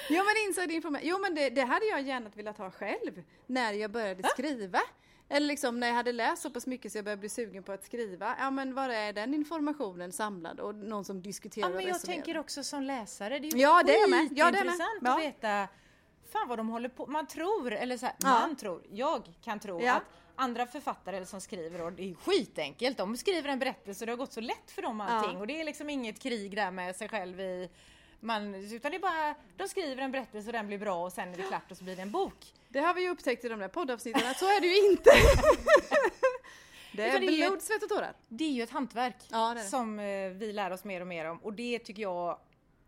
Jo 0.10 0.24
men 0.24 0.48
inside 0.48 0.72
information. 0.72 1.08
Jo 1.08 1.20
men 1.20 1.36
det, 1.36 1.50
det 1.50 1.62
hade 1.62 1.86
jag 1.86 2.02
gärna 2.02 2.30
velat 2.34 2.58
ha 2.58 2.72
själv 2.72 3.24
när 3.46 3.74
jag 3.74 3.92
började 3.92 4.30
skriva. 4.30 4.80
Eller 5.30 5.48
liksom 5.48 5.80
när 5.80 5.88
jag 5.88 5.94
hade 5.96 6.12
läst 6.12 6.42
så 6.42 6.50
pass 6.50 6.68
mycket 6.68 6.92
så 6.92 6.98
jag 6.98 7.06
började 7.06 7.20
bli 7.20 7.30
sugen 7.30 7.64
på 7.64 7.72
att 7.72 7.84
skriva. 7.84 8.36
Ja 8.40 8.52
men 8.52 8.74
var 8.74 8.90
är 8.90 9.14
den 9.14 9.34
informationen 9.34 10.12
samlad 10.12 10.60
och 10.60 10.76
någon 10.76 11.06
som 11.06 11.22
diskuterar 11.22 11.66
Ja 11.66 11.70
men 11.70 11.78
och 11.78 11.84
jag 11.84 11.96
resonerar. 11.96 12.16
tänker 12.16 12.38
också 12.38 12.64
som 12.64 12.84
läsare, 12.84 13.40
det 13.40 13.48
är 13.48 13.52
ju 13.52 13.60
Ja, 13.60 13.84
det 13.86 13.96
är 13.96 14.02
jag 14.02 14.10
med. 14.10 14.28
Ja, 14.32 14.52
det 14.52 14.58
är 14.58 14.66
jag 14.66 14.78
med. 14.78 14.88
Ja. 15.02 15.14
att 15.14 15.22
veta 15.24 15.68
Fan 16.32 16.48
vad 16.48 16.60
de 16.60 16.70
håller 16.70 16.90
på, 16.90 17.06
man 17.06 17.28
tror, 17.28 17.74
eller 17.74 17.98
så 17.98 18.06
här, 18.06 18.16
Ja. 18.20 18.28
man 18.30 18.56
tror, 18.56 18.82
jag 18.92 19.22
kan 19.44 19.60
tro 19.60 19.82
Ja. 19.82 19.94
att 19.94 20.04
andra 20.36 20.66
författare 20.68 21.26
som 21.26 21.42
skriver, 21.42 21.82
och 21.82 21.92
det 21.94 22.10
är 22.12 22.16
skitenkelt, 22.16 22.98
de 22.98 23.18
skriver 23.18 23.50
en 23.50 23.60
berättelse 23.60 24.04
och 24.04 24.06
det 24.06 24.12
har 24.12 24.18
gått 24.18 24.34
så 24.34 24.42
lätt 24.42 24.72
för 24.72 24.82
dem 24.82 25.02
allting 25.02 25.34
Ja. 25.34 25.40
och 25.40 25.48
det 25.48 25.60
är 25.62 25.64
liksom 25.64 25.90
inget 25.90 26.20
krig 26.20 26.56
där 26.56 26.72
med 26.72 26.96
sig 26.96 27.10
själv 27.10 27.40
i 27.40 27.70
man, 28.20 28.56
utan 28.56 28.92
det 28.92 28.98
är 28.98 29.02
bara, 29.02 29.36
de 29.58 29.68
skriver 29.68 30.04
en 30.04 30.12
berättelse 30.12 30.50
och 30.50 30.54
den 30.54 30.68
blir 30.68 30.78
bra 30.78 31.06
och 31.06 31.12
sen 31.14 31.34
är 31.34 31.38
det 31.38 31.44
klart 31.44 31.72
och 31.72 31.78
så 31.78 31.84
blir 31.84 31.96
det 31.96 32.02
en 32.02 32.12
bok. 32.12 32.54
Det 32.70 32.80
har 32.80 32.94
vi 32.94 33.02
ju 33.02 33.10
upptäckt 33.10 33.46
i 33.46 33.50
de 33.50 33.60
där 33.60 33.68
poddavsnitten 33.68 34.28
att 34.32 34.38
så 34.38 34.46
är 34.46 34.62
det 34.62 34.68
ju 34.68 34.92
inte. 34.92 35.10
det 36.94 37.04
är 37.04 37.16
är 37.24 37.48
blod, 37.48 37.62
svett 37.62 37.84
och 37.84 37.90
tårar. 37.90 38.14
Det 38.28 38.44
är 38.44 38.52
ju 38.52 38.64
ett 38.64 38.70
hantverk 38.70 39.16
Ja, 39.32 39.54
det 39.54 39.60
det. 39.62 39.66
som 39.68 40.00
eh, 40.00 40.30
vi 40.30 40.54
lär 40.54 40.72
oss 40.72 40.84
mer 40.84 41.02
och 41.02 41.08
mer 41.08 41.26
om 41.26 41.38
och 41.38 41.54
det 41.54 41.80
tycker 41.80 42.02
jag 42.02 42.40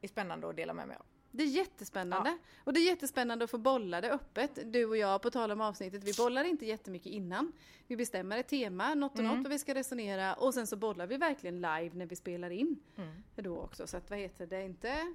är 0.02 0.08
spännande 0.08 0.50
att 0.50 0.56
dela 0.56 0.74
med 0.74 0.88
mig 0.88 0.98
av. 0.98 1.06
Det 1.38 1.44
är 1.44 1.48
jättespännande. 1.48 2.38
Och 2.64 2.74
det 2.74 2.80
är 2.80 2.86
jättespännande 2.86 3.46
att 3.46 3.52
få 3.52 3.58
bolla 3.58 4.02
det 4.02 4.12
öppet. 4.12 4.60
Du 4.74 4.86
och 4.86 4.98
jag, 4.98 5.22
på 5.22 5.32
tal 5.32 5.52
om 5.52 5.62
avsnittet, 5.62 6.04
vi 6.04 6.14
bollar 6.14 6.44
inte 6.44 6.66
jättemycket 6.66 7.12
innan. 7.12 7.52
Vi 7.88 7.96
bestämmer 7.96 8.38
ett 8.38 8.48
tema, 8.48 8.94
något 8.96 9.14
och 9.14 9.20
Mm. 9.20 9.38
något, 9.38 9.46
och 9.46 9.52
vi 9.52 9.60
ska 9.60 9.76
resonera 9.76 10.34
och 10.34 10.54
sen 10.54 10.68
så 10.68 10.76
bollar 10.76 11.08
vi 11.08 11.18
verkligen 11.18 11.56
live 11.56 11.90
när 11.94 12.06
vi 12.06 12.16
spelar 12.16 12.50
in. 12.50 12.80
Mm. 12.96 13.24
Då 13.36 13.60
också. 13.60 13.88
Så 13.88 13.98
att 13.98 14.10
vad 14.10 14.20
heter 14.20 14.46
det, 14.48 14.64
inte... 14.64 15.14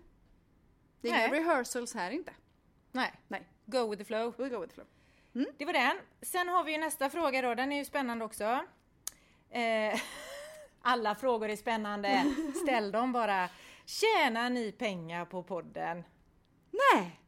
Det 1.01 1.09
är 1.09 1.13
inga 1.13 1.29
Nej. 1.29 1.41
rehearsals 1.41 1.95
här 1.95 2.11
inte. 2.11 2.33
Nej, 2.93 3.13
Nej, 3.29 3.49
go 3.67 3.91
with 3.91 3.99
the 3.99 4.05
flow. 4.05 4.35
we'll 4.37 4.49
go 4.49 4.61
with 4.61 4.75
the 4.75 4.75
flow. 4.75 4.87
Det 5.59 5.65
var 5.65 5.73
den. 5.73 5.97
Sen 6.23 6.49
har 6.49 6.65
vi 6.65 6.73
ju 6.73 6.79
nästa 6.79 7.11
fråga 7.11 7.43
då, 7.43 7.55
den 7.55 7.73
är 7.73 7.77
ju 7.79 7.85
spännande 7.85 8.25
också. 8.25 8.45
Eh, 9.51 10.01
alla 10.81 11.15
frågor 11.15 11.49
är 11.49 11.57
spännande. 11.57 12.35
Ställ 12.63 12.93
dem 12.93 13.13
bara. 13.13 13.49
Tjänar 13.85 14.51
ni 14.51 14.73
pengar 14.73 15.25
på 15.25 15.43
podden? 15.43 16.05
Nej! 16.71 17.21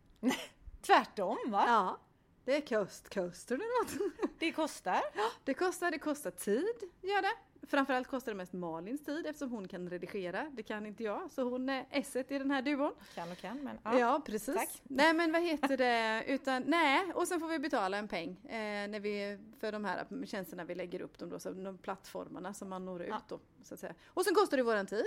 Tvärtom 0.82 1.38
va? 1.46 1.64
Ja, 1.66 1.98
det 2.44 2.56
är 2.56 2.60
coast 2.60 3.14
coaster 3.14 3.54
eller 3.54 3.84
något. 3.84 4.12
Det 4.38 4.52
kostar. 4.52 5.02
Det 5.44 5.54
kostar, 5.54 5.90
det 5.90 5.98
kostar 5.98 6.30
tid, 6.30 6.90
gör 7.02 7.22
det. 7.22 7.32
Framförallt 7.68 8.07
kostar 8.09 8.33
det 8.33 8.37
mest 8.37 8.53
Malins 8.53 9.05
tid 9.05 9.27
eftersom 9.27 9.50
hon 9.50 9.68
kan 9.68 9.90
redigera. 9.90 10.50
Det 10.53 10.62
kan 10.62 10.87
inte 10.87 11.03
jag, 11.03 11.31
så 11.31 11.42
hon 11.42 11.68
är 11.68 11.87
esset 11.90 12.31
i 12.33 12.38
den 12.38 12.50
här 12.50 12.62
duon. 12.62 12.92
Kan 13.14 13.33
och 13.33 13.38
kan 13.38 13.59
men 13.64 13.79
Ja, 13.85 13.98
ja. 13.98 14.22
precis. 14.27 14.55
tack. 14.55 14.83
Nej 14.83 15.14
men 15.14 15.33
vad 15.33 15.42
heter 15.42 15.77
det, 15.77 16.24
utan 16.27 16.62
nej, 16.66 17.12
och 17.14 17.29
sen 17.29 17.40
får 17.40 17.48
vi 17.48 17.59
betala 17.59 17.96
en 17.96 18.09
peng 18.09 18.31
eh, 18.44 18.88
när 18.88 19.00
vi, 19.00 19.38
för 19.61 19.72
de 19.72 19.85
här 19.85 20.07
tjänsterna 20.27 20.64
vi 20.64 20.74
lägger 20.74 21.00
upp 21.03 21.18
dem 21.18 21.31
då, 21.31 21.38
så 21.38 21.50
de 21.50 21.79
plattformarna 21.79 22.55
som 22.55 22.68
man 22.68 22.85
når 22.85 23.03
ut 23.03 23.09
Ja. 23.09 23.20
då. 23.29 23.40
Så 23.62 23.74
att 23.74 23.81
säga. 23.81 23.94
Och 24.07 24.24
sen 24.24 24.35
kostar 24.35 24.57
det 24.57 24.62
våran 24.62 24.87
tid, 24.87 25.07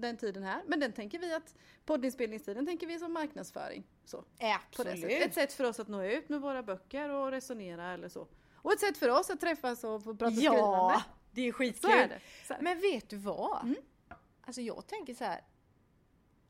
den 0.00 0.16
tiden 0.16 0.42
här, 0.42 0.62
men 0.66 0.80
den 0.80 0.92
tänker 0.92 1.18
vi 1.18 1.34
att 1.34 1.54
poddinspelningstiden 1.86 2.66
tänker 2.66 2.86
vi 2.86 2.98
som 2.98 3.12
marknadsföring. 3.12 3.84
Så, 4.04 4.16
sättet. 4.16 4.38
Ett 4.38 4.60
Absolut. 4.68 5.34
sätt 5.34 5.52
för 5.52 5.64
oss 5.64 5.80
att 5.80 5.88
nå 5.88 6.04
ut 6.04 6.28
med 6.28 6.40
våra 6.40 6.62
böcker 6.62 7.08
och 7.10 7.30
resonera 7.30 7.92
eller 7.92 8.08
så. 8.08 8.26
Och 8.54 8.72
ett 8.72 8.80
sätt 8.80 8.96
för 8.98 9.08
oss 9.08 9.30
att 9.30 9.40
träffas 9.40 9.84
och 9.84 10.04
prata 10.04 10.30
Ja, 10.30 10.52
skrivande. 10.52 11.04
Det 11.32 11.48
är 11.48 11.52
Så 11.52 11.58
skitkul. 11.58 11.90
är 11.90 12.08
det. 12.08 12.20
Så 12.46 12.52
är 12.54 12.58
det. 12.58 12.64
Men 12.64 12.80
vet 12.80 13.10
du 13.10 13.16
vad? 13.16 13.62
Mm. 13.62 13.76
Alltså 14.40 14.60
jag 14.60 14.86
tänker 14.86 15.14
så 15.14 15.24
här. 15.24 15.40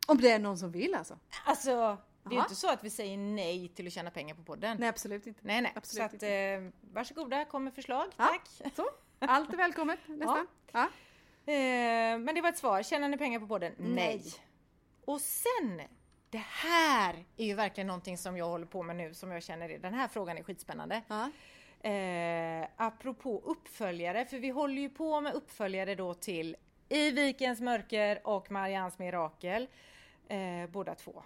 Om 0.06 0.16
det 0.20 0.30
är 0.30 0.38
någon 0.38 0.58
som 0.58 0.72
vill 0.72 0.94
alltså? 0.94 1.18
Alltså 1.44 1.98
det 2.22 2.28
är 2.28 2.34
ju 2.34 2.40
inte 2.42 2.54
så 2.54 2.70
att 2.70 2.84
vi 2.84 2.90
säger 2.90 3.16
nej 3.16 3.68
till 3.68 3.86
att 3.86 3.92
tjäna 3.92 4.10
pengar 4.10 4.34
på 4.34 4.42
podden. 4.42 4.76
Nej 4.80 4.88
absolut 4.88 5.26
inte. 5.26 5.40
nej. 5.42 5.62
nej. 5.62 5.72
absolut 5.74 6.00
så 6.00 6.06
att 6.06 6.12
inte. 6.12 6.28
eh, 6.28 6.62
varsågoda, 6.80 7.44
kom 7.44 7.64
med 7.64 7.74
förslag. 7.74 8.06
Ja. 8.16 8.24
Tack. 8.26 8.74
Så, 8.76 8.86
allt 9.18 9.52
är 9.52 9.56
välkommet 9.56 9.98
nästan. 10.06 10.46
Ja. 10.72 10.82
Eh, 11.52 12.18
men 12.18 12.34
det 12.34 12.40
var 12.40 12.48
ett 12.48 12.58
svar. 12.58 12.82
Tjänar 12.82 13.08
ni 13.08 13.16
pengar 13.18 13.40
på 13.40 13.46
podden? 13.46 13.72
Nej. 13.78 14.24
Och 15.04 15.20
sen, 15.20 15.82
det 16.30 16.38
här 16.46 17.24
är 17.36 17.44
ju 17.44 17.54
verkligen 17.54 17.86
någonting 17.86 18.18
som 18.18 18.36
jag 18.36 18.48
håller 18.48 18.66
på 18.66 18.82
med 18.82 18.96
nu 18.96 19.14
som 19.14 19.30
jag 19.30 19.42
känner, 19.42 19.78
den 19.78 19.94
här 19.94 20.08
frågan 20.08 20.38
är 20.38 20.42
skitspännande. 20.42 21.02
Ja. 21.08 21.30
Eh, 21.82 22.68
apropå 22.76 23.42
uppföljare, 23.44 24.24
för 24.24 24.38
vi 24.38 24.48
håller 24.48 24.82
ju 24.82 24.88
på 24.88 25.20
med 25.20 25.34
uppföljare 25.34 25.94
då 25.94 26.14
till 26.14 26.56
I 26.88 27.10
vikens 27.10 27.60
mörker 27.60 28.26
och 28.26 28.50
Marians 28.50 28.98
mirakel. 28.98 29.68
Eh, 30.28 30.70
båda 30.70 30.94
två. 30.94 31.22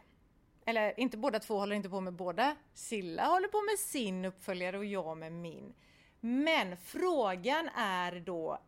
Eller 0.65 1.01
inte 1.01 1.17
båda 1.17 1.39
två 1.39 1.59
håller 1.59 1.77
inte 1.77 1.89
på 1.89 2.01
med 2.01 2.13
båda. 2.13 2.57
Silla 2.75 3.27
håller 3.27 3.49
på 3.49 3.63
med 3.63 3.79
sin 3.79 4.25
uppföljare 4.25 4.79
och 4.79 4.85
jag 4.85 5.19
med 5.19 5.33
min. 5.33 5.75
Men 6.21 6.77
frågan 6.77 7.69
är 7.77 8.21
då, 8.21 8.59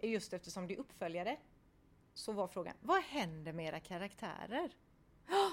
just 0.00 0.32
eftersom 0.32 0.66
det 0.66 0.74
är 0.74 0.78
uppföljare, 0.78 1.36
så 2.14 2.32
var 2.32 2.48
frågan, 2.48 2.74
vad 2.80 3.02
händer 3.02 3.52
med 3.52 3.66
era 3.66 3.80
karaktärer? 3.80 4.70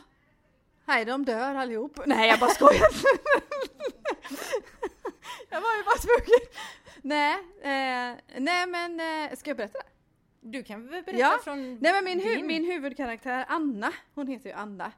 Nej, 0.86 1.06
de 1.06 1.26
dör 1.26 1.56
allihop. 1.56 2.00
Nej, 2.06 2.30
jag 2.30 2.40
bara 2.40 2.50
skojar. 2.50 2.88
jag 5.58 5.62
var 5.62 5.78
ju 5.78 5.84
bara 5.84 5.98
tvungen. 5.98 6.40
Nej, 7.02 7.34
eh, 7.62 8.40
nej 8.42 8.68
men 8.68 9.00
eh, 9.30 9.36
ska 9.38 9.50
jag 9.50 9.58
berätta? 9.58 9.80
Du 10.42 10.64
kan 10.64 10.88
väl 10.88 11.04
berätta 11.04 11.20
Ja. 11.22 11.40
från 11.44 11.76
Nej 11.76 11.94
men 11.94 12.04
min, 12.06 12.20
hu- 12.20 12.36
din? 12.36 12.48
min 12.48 12.66
huvudkaraktär 12.66 13.46
Anna, 13.48 13.92
hon 14.14 14.28
heter 14.28 14.50
ju 14.50 14.56
Anna. 14.56 14.92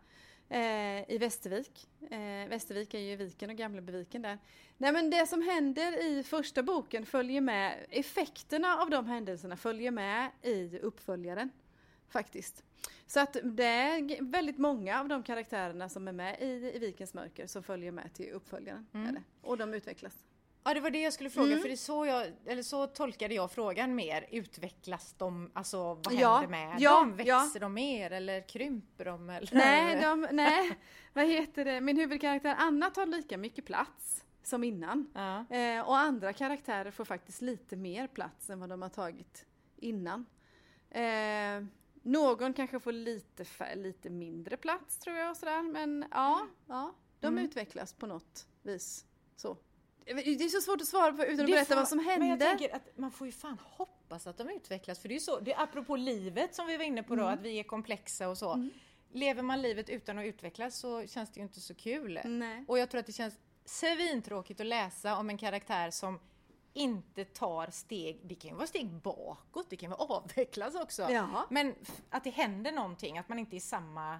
Eh, 0.49 1.11
I 1.11 1.17
Västervik. 1.19 1.87
Eh, 2.11 2.49
Västervik 2.49 2.93
är 2.93 2.99
ju 2.99 3.15
Viken 3.15 3.49
och 3.49 3.55
Gamlebyviken 3.55 4.21
där. 4.21 4.37
Nej 4.77 4.91
men 4.91 5.09
det 5.09 5.27
som 5.27 5.41
händer 5.41 6.05
i 6.05 6.23
första 6.23 6.63
boken 6.63 7.05
följer 7.05 7.41
med, 7.41 7.85
effekterna 7.89 8.77
av 8.77 8.89
de 8.89 9.05
händelserna 9.05 9.57
följer 9.57 9.91
med 9.91 10.29
i 10.41 10.79
uppföljaren. 10.79 11.49
Faktiskt. 12.09 12.63
Så 13.07 13.19
att 13.19 13.37
det 13.43 13.63
är 13.63 14.23
väldigt 14.31 14.57
många 14.57 14.99
av 14.99 15.07
de 15.07 15.23
karaktärerna 15.23 15.89
som 15.89 16.07
är 16.07 16.11
med 16.11 16.41
i, 16.41 16.71
i 16.75 16.79
Vikens 16.79 17.13
mörker 17.13 17.47
som 17.47 17.63
följer 17.63 17.91
med 17.91 18.13
till 18.13 18.31
uppföljaren. 18.31 18.87
Mm. 18.93 19.15
Och 19.41 19.57
de 19.57 19.73
utvecklas. 19.73 20.13
Ja 20.63 20.73
det 20.73 20.79
var 20.79 20.89
det 20.89 21.01
jag 21.01 21.13
skulle 21.13 21.29
fråga 21.29 21.47
Mm. 21.51 21.61
för 21.61 21.69
det 21.69 21.77
så 21.77 22.05
jag, 22.05 22.27
eller 22.45 22.63
så 22.63 22.87
tolkade 22.87 23.33
jag 23.35 23.51
frågan 23.51 23.95
mer. 23.95 24.27
Utvecklas 24.31 25.13
de, 25.17 25.51
alltså 25.53 25.93
vad 25.93 26.13
Ja, 26.13 26.33
händer 26.33 26.47
med 26.49 26.75
ja, 26.81 26.99
dem? 26.99 27.19
ja. 27.25 27.39
Växer 27.39 27.59
de 27.59 27.73
mer 27.73 28.11
eller 28.11 28.47
krymper 28.47 29.05
de? 29.05 29.29
Eller? 29.29 29.49
Nej, 29.55 30.01
de, 30.01 30.27
nej, 30.31 30.79
vad 31.13 31.25
heter 31.25 31.65
det? 31.65 31.81
Min 31.81 31.97
huvudkaraktär 31.97 32.55
Anna 32.59 32.89
tar 32.89 33.05
lika 33.05 33.37
mycket 33.37 33.65
plats 33.65 34.23
som 34.43 34.63
innan. 34.63 35.07
Ja. 35.13 35.55
Eh, 35.57 35.81
och 35.87 35.97
andra 35.97 36.33
karaktärer 36.33 36.91
får 36.91 37.05
faktiskt 37.05 37.41
lite 37.41 37.75
mer 37.75 38.07
plats 38.07 38.49
än 38.49 38.59
vad 38.59 38.69
de 38.69 38.81
har 38.81 38.89
tagit 38.89 39.45
innan. 39.77 40.25
Eh, 40.89 41.63
någon 42.01 42.53
kanske 42.53 42.79
får 42.79 42.91
lite, 42.91 43.45
lite 43.75 44.09
mindre 44.09 44.57
plats 44.57 44.97
tror 44.99 45.15
jag. 45.17 45.37
Sådär. 45.37 45.61
Men 45.61 46.05
ja, 46.11 46.47
ja 46.67 46.93
de 47.19 47.27
Mm. 47.27 47.45
utvecklas 47.45 47.93
på 47.93 48.07
något 48.07 48.47
vis. 48.63 49.05
Så. 49.35 49.57
Det 50.15 50.43
är 50.43 50.49
så 50.49 50.61
svårt 50.61 50.81
att 50.81 50.87
svara 50.87 51.13
på 51.13 51.25
utan 51.25 51.45
att 51.45 51.51
berätta 51.51 51.75
vad 51.75 51.87
som 51.87 51.97
Men 52.05 52.27
jag 52.27 52.39
tänker 52.39 52.75
att 52.75 52.97
man 52.97 53.11
får 53.11 53.27
ju 53.27 53.33
fan 53.33 53.57
hoppas 53.63 54.27
att 54.27 54.37
de 54.37 54.49
utvecklas 54.49 54.99
för 54.99 55.07
det 55.07 55.13
är 55.13 55.15
ju 55.15 55.19
så, 55.19 55.39
det 55.39 55.53
är 55.53 55.63
apropå 55.63 55.95
livet 55.95 56.55
som 56.55 56.67
vi 56.67 56.77
var 56.77 56.85
inne 56.85 57.03
på 57.03 57.15
då, 57.15 57.21
Mm. 57.23 57.33
att 57.33 57.41
vi 57.41 57.59
är 57.59 57.63
komplexa 57.63 58.29
och 58.29 58.37
så. 58.37 58.53
Mm. 58.53 58.69
Lever 59.11 59.41
man 59.41 59.61
livet 59.61 59.89
utan 59.89 60.19
att 60.19 60.25
utvecklas 60.25 60.79
så 60.79 61.07
känns 61.07 61.29
det 61.31 61.39
ju 61.39 61.43
inte 61.43 61.59
så 61.59 61.73
kul. 61.73 62.19
Nej. 62.25 62.65
Och 62.67 62.79
jag 62.79 62.89
tror 62.89 62.99
att 62.99 63.05
det 63.05 63.11
känns 63.11 63.39
svintråkigt 63.65 64.59
att 64.59 64.65
läsa 64.67 65.17
om 65.17 65.29
en 65.29 65.37
karaktär 65.37 65.91
som 65.91 66.19
inte 66.73 67.25
tar 67.25 67.71
steg, 67.71 68.19
det 68.23 68.35
kan 68.35 68.49
ju 68.49 68.55
vara 68.55 68.67
steg 68.67 68.89
bakåt, 68.89 69.69
det 69.69 69.75
kan 69.75 69.89
vara 69.91 70.01
avvecklas 70.03 70.75
också. 70.75 71.11
Jaha. 71.11 71.45
Men 71.49 71.75
att 72.09 72.23
det 72.23 72.29
händer 72.29 72.71
någonting, 72.71 73.17
att 73.17 73.29
man 73.29 73.39
inte 73.39 73.55
är 73.55 73.59
samma 73.59 74.19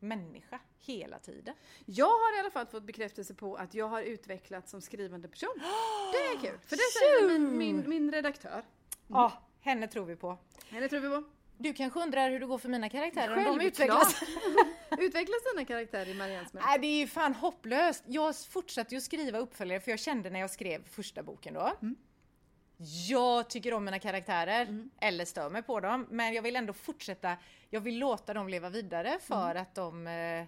människa 0.00 0.60
hela 0.78 1.18
tiden. 1.18 1.54
Jag 1.86 2.06
har 2.06 2.36
i 2.36 2.40
alla 2.40 2.50
fall 2.50 2.66
fått 2.66 2.82
bekräftelse 2.82 3.34
på 3.34 3.56
att 3.56 3.74
jag 3.74 3.88
har 3.88 4.02
utvecklats 4.02 4.70
som 4.70 4.80
skrivande 4.80 5.28
person. 5.28 5.54
Det 6.12 6.18
är 6.18 6.50
kul. 6.50 6.58
För 6.66 6.76
det 6.76 6.98
säger 6.98 7.38
min, 7.38 7.58
min, 7.58 7.88
min 7.88 8.12
redaktör. 8.12 8.62
Ja, 9.08 9.32
henne 9.60 9.88
tror 9.88 10.04
vi 10.04 10.16
på. 10.16 10.38
Henne 10.68 10.88
tror 10.88 11.00
vi 11.00 11.08
på. 11.08 11.24
Du 11.60 11.72
kanske 11.72 12.00
undrar 12.00 12.30
hur 12.30 12.40
det 12.40 12.46
går 12.46 12.58
för 12.58 12.68
mina 12.68 12.88
karaktärer, 12.88 13.36
om 13.36 13.44
de 13.44 13.44
Självklart. 13.44 13.66
utvecklas? 13.66 14.22
Utvecklas 14.98 15.38
dina 15.52 15.64
karaktärer 15.64 16.08
i 16.08 16.14
Marians 16.14 16.52
mörker? 16.52 16.68
Nej, 16.68 16.78
det 16.78 16.86
är 16.86 16.98
ju 16.98 17.06
fan 17.06 17.34
hopplöst. 17.34 18.04
Jag 18.06 18.36
fortsatte 18.36 18.94
ju 18.94 19.00
skriva 19.00 19.38
uppföljare 19.38 19.80
för 19.80 19.90
jag 19.90 20.00
kände 20.00 20.30
när 20.30 20.40
jag 20.40 20.50
skrev 20.50 20.88
första 20.88 21.22
boken 21.22 21.54
då. 21.54 21.72
Mm. 21.82 21.96
Jag 23.08 23.50
tycker 23.50 23.74
om 23.74 23.84
mina 23.84 23.98
karaktärer, 23.98 24.88
eller 25.00 25.24
stör 25.24 25.50
mig 25.50 25.62
på 25.62 25.80
dem, 25.80 26.06
men 26.10 26.34
jag 26.34 26.42
vill 26.42 26.56
ändå 26.56 26.72
fortsätta. 26.72 27.36
Jag 27.70 27.80
vill 27.80 27.98
låta 27.98 28.34
dem 28.34 28.48
leva 28.48 28.70
vidare 28.70 29.18
för 29.20 29.50
Mm. 29.50 29.62
att 29.62 29.74
de 29.74 30.06
eh, 30.06 30.44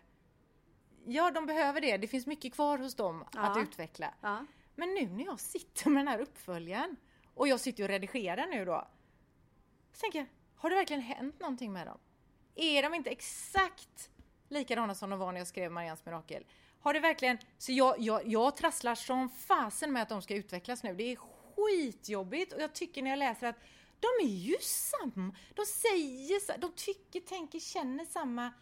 Ja, 1.06 1.30
de 1.30 1.46
behöver 1.46 1.80
det. 1.80 1.96
Det 1.96 2.08
finns 2.08 2.26
mycket 2.26 2.54
kvar 2.54 2.78
hos 2.78 2.94
dem 2.94 3.22
att 3.22 3.34
Ja. 3.56 3.62
utveckla. 3.62 4.14
Ja. 4.20 4.46
Men 4.74 4.94
nu 4.94 5.06
när 5.08 5.24
jag 5.24 5.40
sitter 5.40 5.90
med 5.90 6.00
den 6.00 6.08
här 6.08 6.18
uppföljaren 6.18 6.96
och 7.34 7.48
jag 7.48 7.60
sitter 7.60 7.82
och 7.82 7.88
redigerar 7.88 8.46
nu 8.46 8.64
då. 8.64 8.88
Så 9.92 10.00
tänker 10.00 10.18
jag, 10.18 10.26
har 10.56 10.70
det 10.70 10.76
verkligen 10.76 11.02
hänt 11.02 11.40
någonting 11.40 11.72
med 11.72 11.86
dem? 11.86 11.98
Är 12.54 12.82
de 12.82 12.94
inte 12.94 13.10
exakt 13.10 14.10
likadana 14.48 14.94
som 14.94 15.10
de 15.10 15.18
var 15.18 15.32
när 15.32 15.40
jag 15.40 15.46
skrev 15.48 15.72
Marians 15.72 16.04
mirakel? 16.06 16.44
Har 16.80 16.94
det 16.94 17.00
verkligen, 17.00 17.38
så 17.58 17.72
jag, 17.72 17.94
jag, 17.98 18.26
jag 18.26 18.56
trasslar 18.56 18.94
som 18.94 19.28
fasen 19.28 19.92
med 19.92 20.02
att 20.02 20.08
de 20.08 20.22
ska 20.22 20.34
utvecklas 20.34 20.82
nu. 20.82 20.94
Det 20.94 21.04
är 21.04 21.16
skitjobbigt 21.56 22.52
och 22.52 22.60
jag 22.60 22.72
tycker 22.72 23.02
när 23.02 23.10
jag 23.10 23.18
läser 23.18 23.46
att 23.46 23.56
de 24.00 24.26
är 24.26 24.34
ju 24.36 24.56
samma. 24.60 25.34
De 25.54 25.66
säger 25.66 26.58
de 26.58 26.72
tycker, 26.76 27.20
tänker, 27.20 27.58
känner 27.58 28.04
samma. 28.04 28.52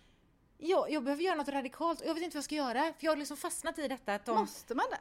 Jag, 0.59 0.91
jag 0.91 1.05
behöver 1.05 1.23
göra 1.23 1.35
något 1.35 1.49
radikalt 1.49 2.01
och 2.01 2.07
jag 2.07 2.15
vet 2.15 2.23
inte 2.23 2.37
vad 2.37 2.39
jag 2.41 2.45
ska 2.45 2.55
göra 2.55 2.81
för 2.83 3.05
jag 3.05 3.11
har 3.11 3.17
liksom 3.17 3.37
fastnat 3.37 3.79
i 3.79 3.89
detta 3.89 4.15
att 4.15 4.25
de... 4.25 4.37
Måste 4.39 4.75
man 4.75 4.87
det? 4.91 4.99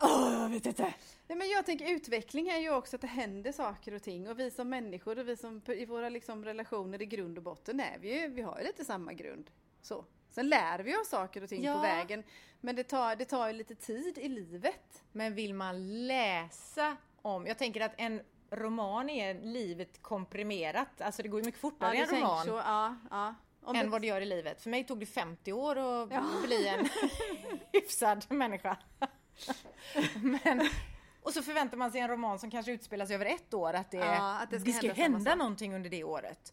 Åh, 0.00 0.32
jag 0.32 0.48
vet 0.48 0.66
inte! 0.66 0.94
Nej, 1.28 1.38
men 1.38 1.48
jag 1.48 1.66
tänker 1.66 1.90
utveckling 1.90 2.48
är 2.48 2.58
ju 2.58 2.70
också 2.70 2.96
att 2.96 3.00
det 3.00 3.06
händer 3.06 3.52
saker 3.52 3.94
och 3.94 4.02
ting 4.02 4.28
och 4.28 4.38
vi 4.38 4.50
som 4.50 4.68
människor 4.68 5.18
och 5.18 5.28
vi 5.28 5.36
som 5.36 5.62
i 5.66 5.84
våra 5.86 6.08
liksom 6.08 6.44
relationer 6.44 7.02
i 7.02 7.06
grund 7.06 7.38
och 7.38 7.44
botten 7.44 7.80
är 7.80 7.98
vi 7.98 8.20
ju, 8.20 8.28
vi 8.28 8.42
har 8.42 8.58
ju 8.58 8.64
lite 8.64 8.84
samma 8.84 9.12
grund. 9.12 9.50
Så. 9.82 10.04
Sen 10.30 10.48
lär 10.48 10.78
vi 10.78 10.96
oss 10.96 11.08
saker 11.08 11.42
och 11.42 11.48
ting 11.48 11.64
Ja. 11.64 11.74
på 11.74 11.80
vägen 11.80 12.24
men 12.60 12.76
det 12.76 12.84
tar, 12.84 13.16
det 13.16 13.24
tar 13.24 13.46
ju 13.46 13.52
lite 13.52 13.74
tid 13.74 14.18
i 14.18 14.28
livet. 14.28 15.02
Men 15.12 15.34
vill 15.34 15.54
man 15.54 16.06
läsa 16.06 16.96
om, 17.22 17.46
jag 17.46 17.58
tänker 17.58 17.80
att 17.80 17.92
en 17.96 18.20
roman 18.50 19.10
är 19.10 19.34
livet 19.34 20.02
komprimerat, 20.02 21.00
alltså 21.00 21.22
det 21.22 21.28
går 21.28 21.40
ju 21.40 21.46
mycket 21.46 21.60
fortare 21.60 21.96
i 21.96 21.98
du 21.98 22.04
en 22.04 22.10
roman 22.22 22.44
Så, 22.46 22.50
ja, 22.64 22.96
ja. 23.10 23.34
Om 23.64 23.76
än 23.76 23.84
det- 23.84 23.90
vad 23.90 24.00
det 24.00 24.06
gör 24.06 24.20
i 24.20 24.26
livet. 24.26 24.62
För 24.62 24.70
mig 24.70 24.84
tog 24.84 24.98
det 25.00 25.06
50 25.06 25.52
år 25.52 25.76
att 25.78 26.10
Ja. 26.12 26.22
bli 26.44 26.68
en 26.68 26.88
hyfsad 27.72 28.26
människa. 28.28 28.76
Men, 30.22 30.68
och 31.22 31.32
så 31.32 31.42
förväntar 31.42 31.76
man 31.76 31.90
sig 31.92 32.00
en 32.00 32.08
roman 32.08 32.38
som 32.38 32.50
kanske 32.50 32.72
utspelas 32.72 33.10
över 33.10 33.26
ett 33.26 33.54
år, 33.54 33.72
att 33.74 33.90
det, 33.90 33.96
Ja, 33.96 34.38
att 34.38 34.50
det 34.50 34.60
ska 34.60 34.66
det 34.66 34.72
ska 34.72 34.86
hända 34.92 35.02
hända, 35.02 35.34
någonting 35.34 35.74
under 35.74 35.90
det 35.90 36.04
året. 36.04 36.52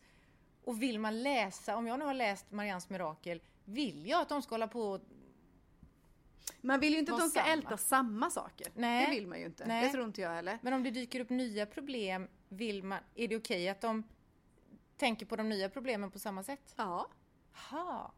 Och 0.64 0.82
vill 0.82 1.00
man 1.00 1.24
läsa, 1.24 1.76
om 1.78 1.88
jag 1.88 2.00
nu 2.00 2.06
har 2.06 2.14
läst 2.14 2.52
Marians 2.52 2.90
mirakel, 2.90 3.42
vill 3.66 4.08
jag 4.08 4.22
att 4.22 4.30
de 4.30 4.42
ska 4.42 4.54
hålla 4.56 4.68
på 4.68 4.82
och 4.82 5.02
Man 6.62 6.80
vill 6.80 6.94
ju 6.94 7.00
inte 7.00 7.14
att 7.14 7.20
de 7.20 7.30
ska 7.30 7.40
samma. 7.40 7.52
älta 7.54 7.78
samma 7.78 8.30
saker. 8.30 8.68
Nej. 8.76 9.06
Det 9.06 9.12
vill 9.12 9.28
man 9.28 9.40
ju 9.40 9.46
inte. 9.46 9.66
Nej. 9.66 9.86
Det 9.86 9.92
tror 9.92 10.06
inte 10.06 10.22
jag 10.22 10.30
heller. 10.30 10.60
Men 10.62 10.74
om 10.74 10.84
det 10.84 10.92
dyker 10.92 11.20
upp 11.20 11.30
nya 11.30 11.66
problem, 11.66 12.28
vill 12.50 12.84
man, 12.84 13.00
är 13.16 13.28
det 13.28 13.38
okej 13.38 13.70
att 13.70 13.82
de 13.82 14.04
tänker 14.98 15.26
på 15.26 15.36
de 15.36 15.50
nya 15.50 15.70
problemen 15.70 16.12
på 16.12 16.20
samma 16.20 16.44
sätt? 16.44 16.74
Ja. 16.78 17.08
Ha. 17.72 18.14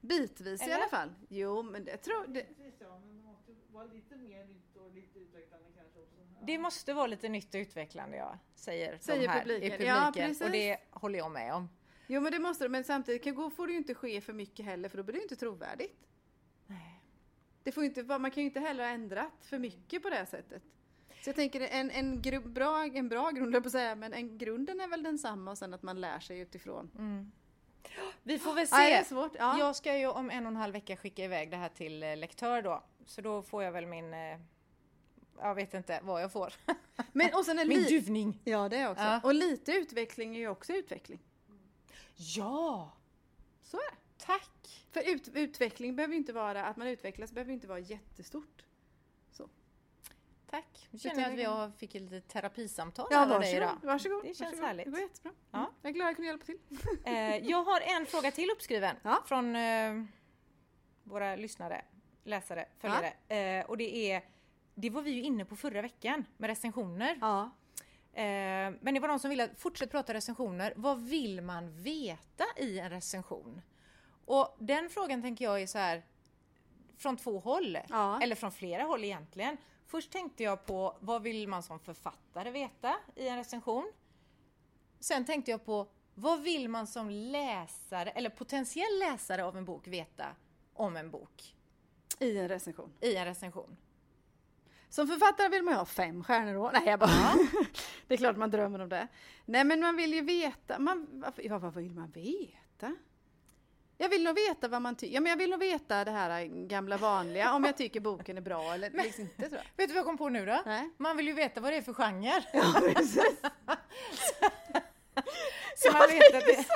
Bitvis 0.00 0.60
i 0.60 0.64
Eller? 0.64 0.74
alla 0.74 0.88
fall. 0.88 1.14
Jo, 1.28 1.62
men 1.62 1.84
det 1.84 1.96
tror 1.96 2.26
det, 2.26 2.42
Precis 2.42 2.74
ja, 2.80 2.98
men 2.98 3.16
det 3.16 3.22
måste 3.22 3.52
vara 3.72 3.84
lite 3.84 4.16
mer 4.16 4.44
nytt 4.44 4.76
och 4.76 4.94
lite 4.94 5.18
utvecklande 5.18 5.68
kanske 5.76 6.00
också. 6.00 6.20
Ja. 6.40 6.46
Det 6.46 6.58
måste 6.58 6.92
vara 6.94 7.06
lite 7.06 7.28
nytt 7.28 7.54
och 7.54 7.58
utvecklande, 7.58 8.16
ja, 8.16 8.38
säger, 8.54 8.98
Säger 8.98 9.22
de 9.22 9.28
här 9.28 9.40
publiken. 9.40 9.66
i 9.66 9.70
publiken. 9.70 9.96
Ja, 9.96 10.12
precis. 10.14 10.42
och 10.42 10.50
det 10.50 10.78
håller 10.90 11.18
jag 11.18 11.30
med 11.30 11.54
om. 11.54 11.68
Jo 12.06 12.20
men 12.20 12.32
det 12.32 12.38
måste 12.38 12.64
det, 12.64 12.68
men 12.68 12.84
samtidigt 12.84 13.24
kan, 13.24 13.50
får 13.50 13.66
det 13.66 13.72
ju 13.72 13.78
inte 13.78 13.94
ske 13.94 14.20
för 14.20 14.32
mycket 14.32 14.66
heller 14.66 14.88
för 14.88 14.96
då 14.96 15.02
blir 15.02 15.12
det 15.12 15.18
ju 15.18 15.22
inte 15.22 15.36
trovärdigt. 15.36 16.00
Det 17.64 17.72
får 17.72 17.84
inte, 17.84 18.02
man 18.18 18.30
kan 18.30 18.42
ju 18.42 18.46
inte 18.46 18.60
heller 18.60 18.84
ha 18.84 18.90
ändrat 18.90 19.32
för 19.40 19.58
mycket 19.58 20.02
på 20.02 20.10
det 20.10 20.26
sättet. 20.26 20.62
Så 21.22 21.28
jag 21.28 21.36
tänker 21.36 21.60
en, 21.60 21.90
en, 21.90 22.22
gru, 22.22 22.40
bra, 22.40 22.84
en 22.84 23.08
bra 23.08 23.30
grund, 23.30 23.52
på 23.52 23.58
att 23.58 23.72
säga, 23.72 23.94
men 23.94 24.12
en, 24.12 24.38
grunden 24.38 24.80
är 24.80 24.88
väl 24.88 25.02
densamma 25.02 25.50
och 25.50 25.58
sen 25.58 25.74
att 25.74 25.82
man 25.82 26.00
lär 26.00 26.20
sig 26.20 26.38
utifrån. 26.38 26.90
Mm. 26.98 27.32
Vi 28.22 28.38
får 28.38 28.54
väl 28.54 28.66
se. 28.66 28.76
Det 28.76 28.92
är 28.92 29.04
svårt. 29.04 29.32
Ja. 29.38 29.58
Jag 29.58 29.76
ska 29.76 29.98
ju 29.98 30.06
om 30.06 30.30
en 30.30 30.46
och 30.46 30.50
en 30.50 30.56
halv 30.56 30.72
vecka 30.72 30.96
skicka 30.96 31.24
iväg 31.24 31.50
det 31.50 31.56
här 31.56 31.68
till 31.68 32.02
eh, 32.02 32.16
lektör 32.16 32.62
då. 32.62 32.84
Så 33.06 33.20
då 33.20 33.42
får 33.42 33.62
jag 33.62 33.72
väl 33.72 33.86
min... 33.86 34.14
eh, 34.14 34.38
Jag 35.38 35.54
vet 35.54 35.74
inte 35.74 36.00
vad 36.02 36.22
jag 36.22 36.32
får. 36.32 36.52
Men 37.12 37.34
och 37.34 37.44
sen 37.44 37.58
är 37.58 37.64
Min 37.64 37.82
duvning. 37.82 38.40
Ja 38.44 38.68
det 38.68 38.76
är 38.76 38.90
också. 38.90 39.02
Ja. 39.04 39.20
Och 39.24 39.34
lite 39.34 39.72
utveckling 39.72 40.36
är 40.36 40.40
ju 40.40 40.48
också 40.48 40.72
utveckling. 40.72 41.18
Ja, 42.16 42.92
Så 43.62 43.76
är 43.76 43.90
det. 43.90 43.96
Tack. 44.18 44.86
För 44.92 45.10
ut, 45.10 45.28
utveckling 45.34 45.96
behöver 45.96 46.14
inte 46.14 46.32
vara, 46.32 46.64
att 46.64 46.76
man 46.76 46.86
utvecklas 46.86 47.32
behöver 47.32 47.52
inte 47.52 47.66
vara 47.66 47.78
jättestort. 47.78 48.64
Tack. 50.50 50.88
Nu 50.90 50.98
känner 50.98 51.22
jag 51.22 51.32
att 51.32 51.38
vi 51.38 51.44
har, 51.44 51.70
fick 51.70 51.94
ett 51.94 52.02
litet 52.02 52.28
terapisamtal 52.28 53.08
Ja, 53.10 53.34
av 53.34 53.40
dig 53.40 53.56
idag. 53.56 53.78
varsågod. 53.82 54.22
Det 54.22 54.26
känns 54.26 54.40
varsågod. 54.40 54.64
härligt. 54.66 54.84
Det 54.84 54.90
går 54.90 55.00
jättebra. 55.00 55.32
Ja. 55.50 55.58
Mm. 55.58 55.70
Jag 55.82 55.90
är 55.90 55.94
glad 55.94 56.08
jag 56.08 56.16
kunde 56.16 56.26
hjälpa 56.26 56.44
till. 56.44 56.58
Eh, 57.04 57.36
jag 57.36 57.64
har 57.64 57.80
en 57.80 58.06
fråga 58.06 58.30
till 58.30 58.50
uppskriven 58.50 58.96
Ja. 59.02 59.22
från 59.26 59.56
eh, 59.56 60.04
våra 61.04 61.36
lyssnare, 61.36 61.84
läsare, 62.24 62.68
följare. 62.78 63.12
Eh, 63.60 63.66
och 63.66 63.76
det 63.76 63.96
är, 64.12 64.24
det 64.74 64.90
var 64.90 65.02
vi 65.02 65.10
ju 65.10 65.22
inne 65.22 65.44
på 65.44 65.56
förra 65.56 65.82
veckan 65.82 66.24
med 66.36 66.48
recensioner. 66.48 67.18
Ja. 67.20 67.50
Eh, 68.12 68.22
men 68.80 68.94
det 68.94 69.00
var 69.00 69.08
någon 69.08 69.20
som 69.20 69.30
ville 69.30 69.50
fortsätta 69.56 69.90
prata 69.90 70.14
recensioner. 70.14 70.72
Vad 70.76 71.02
vill 71.02 71.40
man 71.40 71.82
veta 71.82 72.44
i 72.56 72.78
en 72.78 72.90
recension? 72.90 73.62
Och 74.26 74.56
den 74.58 74.90
frågan 74.90 75.22
tänker 75.22 75.44
jag 75.44 75.62
är 75.62 75.66
så 75.66 75.78
här 75.78 76.02
från 76.96 77.16
två 77.16 77.38
håll. 77.38 77.78
Ja. 77.88 78.20
Eller 78.22 78.36
från 78.36 78.52
flera 78.52 78.82
håll 78.82 79.04
egentligen. 79.04 79.56
Först 79.86 80.10
tänkte 80.10 80.42
jag 80.42 80.66
på 80.66 80.96
vad 81.00 81.22
vill 81.22 81.48
man 81.48 81.62
som 81.62 81.80
författare 81.80 82.50
veta 82.50 82.94
i 83.14 83.28
en 83.28 83.36
recension? 83.36 83.92
Sen 85.00 85.24
tänkte 85.24 85.50
jag 85.50 85.64
på 85.64 85.88
vad 86.14 86.42
vill 86.42 86.68
man 86.68 86.86
som 86.86 87.10
läsare 87.10 88.10
eller 88.10 88.30
potentiell 88.30 88.98
läsare 88.98 89.44
av 89.44 89.56
en 89.56 89.64
bok 89.64 89.88
veta 89.88 90.26
om 90.74 90.96
en 90.96 91.10
bok 91.10 91.56
I 92.18 92.38
en 92.38 92.48
recension. 92.48 92.92
i 93.00 93.16
en 93.16 93.24
recension? 93.24 93.76
Som 94.88 95.08
författare 95.08 95.48
vill 95.48 95.62
man 95.62 95.74
ju 95.74 95.78
ha 95.78 95.86
fem 95.86 96.24
stjärnor 96.24 96.54
då. 96.54 96.70
Nej 96.72 96.82
jag 96.86 97.00
bara... 97.00 97.10
det 98.06 98.14
är 98.14 98.18
klart 98.18 98.36
man 98.36 98.50
drömmer 98.50 98.78
om 98.78 98.88
det. 98.88 99.08
Nej 99.44 99.64
men 99.64 99.80
man 99.80 99.96
vill 99.96 100.14
ju 100.14 100.20
veta, 100.20 100.78
man, 100.78 101.24
ja, 101.36 101.58
vad 101.58 101.74
vill 101.74 101.94
man 101.94 102.10
veta? 102.10 102.96
Jag 104.04 104.08
vill 104.08 104.24
nog 104.24 104.34
veta 104.34 104.68
vad 104.68 104.82
man 104.82 104.96
tycker. 104.96 105.14
Ja 105.14 105.20
men 105.20 105.30
jag 105.30 105.36
vill 105.36 105.50
nog 105.50 105.60
veta 105.60 106.04
det 106.04 106.10
här 106.10 106.44
gamla 106.44 106.96
vanliga, 106.96 107.54
om 107.54 107.64
jag 107.64 107.76
tycker 107.76 108.00
boken 108.00 108.36
är 108.36 108.40
bra 108.40 108.62
eller 108.74 108.90
liksom 108.90 109.22
inte 109.22 109.48
tror 109.48 109.52
jag. 109.52 109.64
Vet 109.76 109.88
du 109.88 109.94
vad 109.94 109.96
jag 109.96 110.04
kom 110.04 110.18
på 110.18 110.28
nu 110.28 110.46
då? 110.46 110.62
Nej. 110.66 110.90
Man 110.96 111.16
vill 111.16 111.26
ju 111.26 111.32
veta 111.32 111.60
vad 111.60 111.72
det 111.72 111.76
är 111.76 111.82
för 111.82 111.94
genre. 111.94 112.44
Ja, 112.52 112.80
precis. 112.94 113.40
Så 115.76 115.92
man 115.92 116.08
vet 116.08 116.34
att 116.34 116.44
det... 116.44 116.66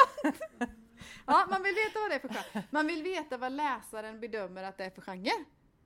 ja, 1.27 1.47
man 1.51 1.63
vill 1.63 1.75
veta 1.75 2.01
vad 2.01 2.11
det 2.11 2.15
är 2.15 2.19
för 2.19 2.29
genre. 2.29 2.63
Man 2.71 2.87
vill 2.87 3.03
veta 3.03 3.37
vad 3.37 3.53
läsaren 3.53 4.21
bedömer 4.21 4.63
att 4.65 4.79
det 4.79 4.85
är 4.85 4.91
för 4.91 5.03
genre. 5.03 5.33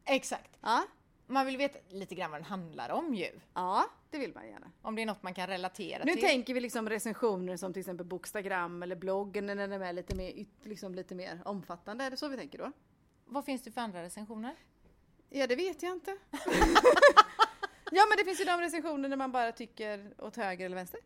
Exakt. 0.05 0.59
Ja, 0.61 0.85
Man 1.33 1.47
vill 1.47 1.57
veta 1.57 1.79
lite 1.88 2.14
grann 2.14 2.31
vad 2.31 2.40
den 2.40 2.45
handlar 2.45 2.90
om 2.90 3.14
ju. 3.14 3.31
ja 3.55 3.85
det 4.11 4.18
vill 4.18 4.35
man 4.35 4.49
gärna. 4.49 4.71
Om 4.83 4.97
det 4.97 5.03
är 5.03 5.07
något 5.07 5.23
man 5.23 5.35
kan 5.35 5.47
relatera 5.47 6.05
Nu 6.05 6.12
till. 6.12 6.23
tänker 6.23 6.55
vi 6.55 6.61
liksom 6.61 6.88
recensioner 6.88 7.57
som 7.57 7.73
till 7.73 7.81
exempel 7.81 8.07
Bokstagram 8.07 8.83
eller 8.83 8.97
bloggen 8.97 9.47
när 9.47 9.57
den 9.57 9.73
är 9.83 9.92
lite 9.92 10.14
mer, 10.16 10.47
liksom 10.62 10.95
lite 10.95 11.14
mer 11.14 11.42
omfattande. 11.45 12.05
Är 12.05 12.11
det 12.11 12.16
så 12.16 12.29
vi 12.29 12.37
tänker 12.37 12.59
då? 12.59 12.73
Vad 13.25 13.45
finns 13.45 13.62
det 13.62 13.71
för 13.73 13.81
andra 13.81 14.03
recensioner? 14.03 14.55
Ja, 15.29 15.47
det 15.47 15.57
vet 15.57 15.83
jag 15.83 15.92
inte. 15.92 16.11
ja, 17.90 18.03
men 18.09 18.16
det 18.18 18.25
finns 18.25 18.40
ju 18.40 18.45
de 18.45 18.61
recensioner 18.61 19.09
där 19.09 19.16
man 19.16 19.33
bara 19.33 19.53
tycker 19.53 20.14
åt 20.18 20.37
höger 20.37 20.66
eller 20.66 20.77
vänster. 20.77 21.01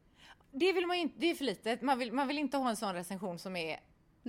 Det 0.51 0.73
vill 0.73 0.87
man 0.87 0.97
ju 0.97 1.03
inte, 1.03 1.19
det 1.19 1.31
är 1.31 1.35
för 1.35 1.45
litet. 1.45 1.83
Man 1.83 1.99
vill, 1.99 2.13
man 2.13 2.29
vill 2.29 2.39
inte 2.39 2.57
ha 2.57 2.71
en 2.71 2.77
sån 2.77 2.95
recension 2.95 3.39
som 3.39 3.57
är 3.57 3.81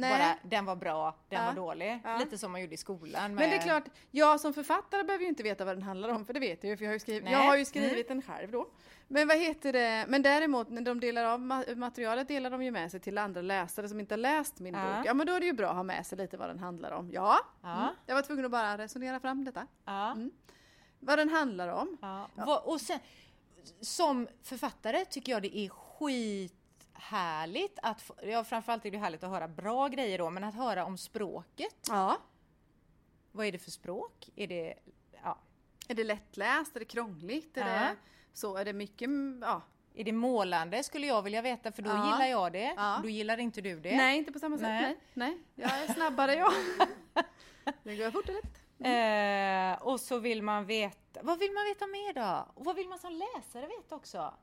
Nej. 0.01 0.11
bara 0.19 0.49
den 0.49 0.65
var 0.65 0.75
bra, 0.75 1.15
den 1.29 1.39
Ja. 1.39 1.45
var 1.47 1.53
dålig. 1.53 2.01
Ja. 2.03 2.17
Lite 2.17 2.37
som 2.37 2.51
man 2.51 2.61
gjorde 2.61 2.73
i 2.73 2.77
skolan. 2.77 3.35
Men 3.35 3.37
det 3.37 3.43
är 3.45 3.49
med- 3.49 3.63
klart, 3.63 3.83
jag 4.11 4.39
som 4.39 4.53
författare 4.53 5.03
behöver 5.03 5.23
ju 5.23 5.29
inte 5.29 5.43
veta 5.43 5.65
vad 5.65 5.75
den 5.75 5.83
handlar 5.83 6.09
om, 6.09 6.25
för 6.25 6.33
det 6.33 6.39
vet 6.39 6.63
jag 6.63 6.69
ju, 6.69 6.77
för 6.77 6.83
jag 6.85 6.89
har 6.89 6.93
ju 6.95 6.99
skrivit, 6.99 7.23
Nej. 7.23 7.33
jag 7.33 7.39
har 7.39 7.57
ju 7.57 7.65
skrivit 7.65 8.07
den 8.07 8.21
själv 8.21 8.51
då. 8.51 8.67
Men 9.07 9.27
vad 9.27 9.37
heter 9.37 9.73
det, 9.73 10.05
men 10.07 10.21
däremot 10.21 10.69
när 10.69 10.81
de 10.81 10.99
delar 10.99 11.23
av 11.25 11.39
ma- 11.39 11.75
materialet 11.75 12.27
delar 12.27 12.49
de 12.49 12.63
ju 12.63 12.71
med 12.71 12.91
sig 12.91 12.99
till 12.99 13.17
andra 13.17 13.41
läsare 13.41 13.89
som 13.89 13.99
inte 13.99 14.13
har 14.13 14.17
läst 14.19 14.59
min 14.59 14.73
Ja. 14.73 14.95
bok. 14.97 15.05
Ja 15.07 15.13
men 15.13 15.27
då 15.27 15.33
är 15.33 15.39
det 15.39 15.45
ju 15.45 15.53
bra 15.53 15.69
att 15.69 15.75
ha 15.75 15.83
med 15.83 16.05
sig 16.05 16.17
lite 16.17 16.37
vad 16.37 16.49
den 16.49 16.59
handlar 16.59 16.91
om. 16.91 17.11
Ja. 17.11 17.39
Mm. 17.63 17.87
jag 18.05 18.15
var 18.15 18.21
tvungen 18.21 18.45
att 18.45 18.51
bara 18.51 18.77
resonera 18.77 19.19
fram 19.19 19.43
detta. 19.45 19.67
Mm. 19.87 20.31
Vad 20.99 21.17
den 21.19 21.29
handlar 21.29 21.67
om. 21.67 21.97
Och 22.63 22.81
sen, 22.81 22.99
som 23.81 24.27
författare 24.43 25.05
tycker 25.05 25.31
jag 25.31 25.41
det 25.41 25.57
är 25.57 25.69
skithärligt 27.01 27.79
att, 27.81 28.11
ja 28.23 28.43
framförallt 28.43 28.85
är 28.85 28.91
det 28.91 28.97
härligt 28.97 29.23
att 29.23 29.29
höra 29.29 29.47
bra 29.47 29.87
grejer 29.87 30.17
då, 30.17 30.29
men 30.29 30.43
att 30.43 30.55
höra 30.55 30.85
om 30.85 30.97
språket. 30.97 31.75
Ja. 31.89 32.17
Vad 33.31 33.45
är 33.45 33.51
det 33.51 33.57
för 33.59 33.71
språk? 33.71 34.29
Är 34.35 34.47
det, 34.47 34.73
ja, 35.23 35.37
Är 35.87 35.95
det 35.95 36.03
lättläst? 36.03 36.75
Är 36.75 36.79
det 36.79 36.85
krångligt? 36.85 37.57
Är 37.57 37.61
Ja. 37.61 37.79
det 37.89 37.95
så? 38.33 38.57
Är 38.57 38.65
det 38.65 38.73
mycket, 38.73 39.05
mm, 39.05 39.41
ja. 39.41 39.61
är 39.93 40.03
det 40.03 40.11
målande 40.11 40.83
skulle 40.83 41.07
jag 41.07 41.21
vilja 41.21 41.41
veta 41.41 41.71
för 41.71 41.81
då 41.81 41.89
Ja. 41.89 42.05
gillar 42.13 42.25
jag 42.25 42.51
det. 42.53 42.73
Ja. 42.77 42.99
Då 43.03 43.09
gillar 43.09 43.37
inte 43.37 43.61
du 43.61 43.79
det. 43.79 43.97
Nej, 43.97 44.17
inte 44.17 44.31
på 44.31 44.39
samma 44.39 44.57
sätt. 44.57 44.67
Nej. 44.67 44.97
Nej. 45.13 45.37
Nej. 45.55 45.69
Jag 45.69 45.83
är 45.83 45.93
snabbare 45.93 46.33
jag. 46.35 46.53
det 47.83 47.95
går 47.95 48.11
fort 48.11 48.29
och 48.29 48.35
lätt. 48.35 48.61
Eh, 48.79 49.87
och 49.87 49.99
så 49.99 50.19
vill 50.19 50.41
man 50.43 50.65
veta, 50.65 51.19
vad 51.23 51.39
vill 51.39 51.51
man 51.51 51.63
veta 51.65 51.87
mer 51.87 52.13
då? 52.13 52.47
Och 52.53 52.65
vad 52.65 52.75
vill 52.75 52.87
man 52.89 52.99
som 52.99 53.13
läsare 53.13 53.67
veta 53.67 53.95
också? 53.95 54.33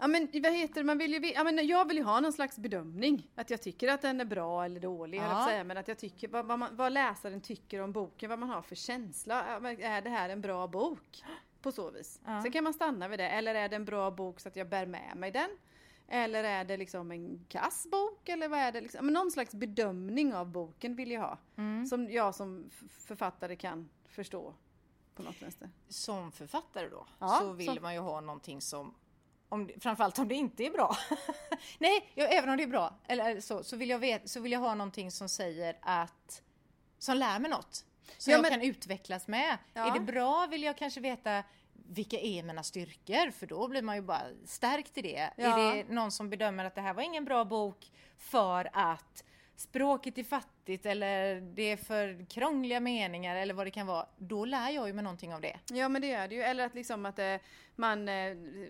Ja 0.00 0.06
men 0.06 0.28
vad 0.32 0.52
heter 0.52 0.74
det, 0.74 0.84
man 0.84 0.98
vill 0.98 1.12
ju, 1.12 1.32
ja, 1.32 1.44
men 1.44 1.66
jag 1.66 1.88
vill 1.88 1.96
ju 1.96 2.02
ha 2.02 2.20
någon 2.20 2.32
slags 2.32 2.58
bedömning. 2.58 3.30
Att 3.34 3.50
jag 3.50 3.62
tycker 3.62 3.88
att 3.88 4.02
den 4.02 4.20
är 4.20 4.24
bra 4.24 4.64
eller 4.64 4.80
dålig, 4.80 5.18
Ja. 5.18 5.44
säga, 5.48 5.64
men 5.64 5.76
att 5.76 5.88
jag 5.88 5.98
tycker 5.98 6.28
vad, 6.28 6.46
vad, 6.46 6.58
man, 6.58 6.76
vad 6.76 6.92
läsaren 6.92 7.40
tycker 7.40 7.80
om 7.80 7.92
boken, 7.92 8.30
vad 8.30 8.38
man 8.38 8.48
har 8.50 8.62
för 8.62 8.74
känsla. 8.74 9.44
Är 9.78 10.02
det 10.02 10.10
här 10.10 10.28
en 10.28 10.40
bra 10.40 10.66
bok? 10.66 11.22
På 11.62 11.72
så 11.72 11.90
vis. 11.90 12.20
Ja. 12.24 12.42
Sen 12.42 12.52
kan 12.52 12.64
man 12.64 12.74
stanna 12.74 13.08
vid 13.08 13.18
det, 13.18 13.28
eller 13.28 13.54
är 13.54 13.68
det 13.68 13.76
en 13.76 13.84
bra 13.84 14.10
bok 14.10 14.40
så 14.40 14.48
att 14.48 14.56
jag 14.56 14.68
bär 14.68 14.86
med 14.86 15.16
mig 15.16 15.30
den? 15.30 15.50
Eller 16.08 16.44
är 16.44 16.64
det 16.64 16.76
liksom 16.76 17.10
en 17.12 17.44
kass 17.48 17.86
bok? 17.90 18.28
Eller 18.28 18.48
vad 18.48 18.58
är 18.58 18.72
det? 18.72 18.80
Liksom? 18.80 19.04
Men 19.06 19.14
någon 19.14 19.30
slags 19.30 19.54
bedömning 19.54 20.34
av 20.34 20.46
boken 20.46 20.94
vill 20.96 21.10
jag 21.10 21.20
ha. 21.20 21.38
Mm. 21.56 21.86
Som 21.86 22.10
jag 22.10 22.34
som 22.34 22.70
författare 22.90 23.56
kan 23.56 23.88
förstå 24.08 24.54
på 25.14 25.22
något 25.22 25.42
vänster. 25.42 25.70
Som 25.88 26.32
författare 26.32 26.88
då, 26.88 27.06
Ja, 27.18 27.38
så 27.42 27.52
vill 27.52 27.66
som- 27.66 27.78
man 27.82 27.94
ju 27.94 28.00
ha 28.00 28.20
någonting 28.20 28.60
som 28.60 28.94
om, 29.48 29.70
framförallt 29.80 30.18
om 30.18 30.28
det 30.28 30.34
inte 30.34 30.64
är 30.66 30.70
bra. 30.70 30.96
Nej, 31.78 32.10
ja, 32.14 32.24
även 32.26 32.50
om 32.50 32.56
det 32.56 32.62
är 32.62 32.66
bra, 32.66 32.94
eller 33.08 33.40
så, 33.40 33.64
så, 33.64 33.76
vill 33.76 33.90
jag 33.90 33.98
vet, 33.98 34.28
så 34.30 34.40
vill 34.40 34.52
jag 34.52 34.60
ha 34.60 34.74
någonting 34.74 35.10
som 35.10 35.28
säger 35.28 35.78
att, 35.82 36.42
som 36.98 37.16
lär 37.16 37.38
mig 37.38 37.50
något. 37.50 37.84
Som 38.18 38.30
Ja, 38.30 38.36
jag 38.36 38.42
men- 38.42 38.50
kan 38.50 38.62
utvecklas 38.62 39.28
med. 39.28 39.58
Ja. 39.74 39.88
Är 39.90 39.94
det 39.98 40.00
bra 40.00 40.46
vill 40.46 40.62
jag 40.62 40.76
kanske 40.78 41.00
veta 41.00 41.42
vilka 41.72 42.18
är 42.20 42.42
mina 42.42 42.62
styrkor? 42.62 43.30
För 43.30 43.46
då 43.46 43.68
blir 43.68 43.82
man 43.82 43.96
ju 43.96 44.02
bara 44.02 44.22
stärkt 44.46 44.98
i 44.98 45.02
det. 45.02 45.30
Ja. 45.36 45.58
Är 45.58 45.76
det 45.76 45.92
någon 45.94 46.12
som 46.12 46.30
bedömer 46.30 46.64
att 46.64 46.74
det 46.74 46.80
här 46.80 46.94
var 46.94 47.02
ingen 47.02 47.24
bra 47.24 47.44
bok 47.44 47.90
för 48.18 48.70
att 48.72 49.24
språket 49.60 50.18
är 50.18 50.24
fattigt 50.24 50.86
eller 50.86 51.40
det 51.40 51.62
är 51.62 51.76
för 51.76 52.26
krångliga 52.30 52.80
meningar 52.80 53.36
eller 53.36 53.54
vad 53.54 53.66
det 53.66 53.70
kan 53.70 53.86
vara. 53.86 54.06
Då 54.18 54.44
lär 54.44 54.70
jag 54.70 54.86
ju 54.86 54.92
mig 54.92 55.04
någonting 55.04 55.34
av 55.34 55.40
det. 55.40 55.56
Ja 55.72 55.88
men 55.88 56.02
det 56.02 56.12
är 56.12 56.28
det 56.28 56.34
ju. 56.34 56.42
Eller 56.42 56.66
att 56.66 56.74
liksom 56.74 57.06
att 57.06 57.18
eh, 57.18 57.34
man, 57.76 58.08
eh, 58.08 58.14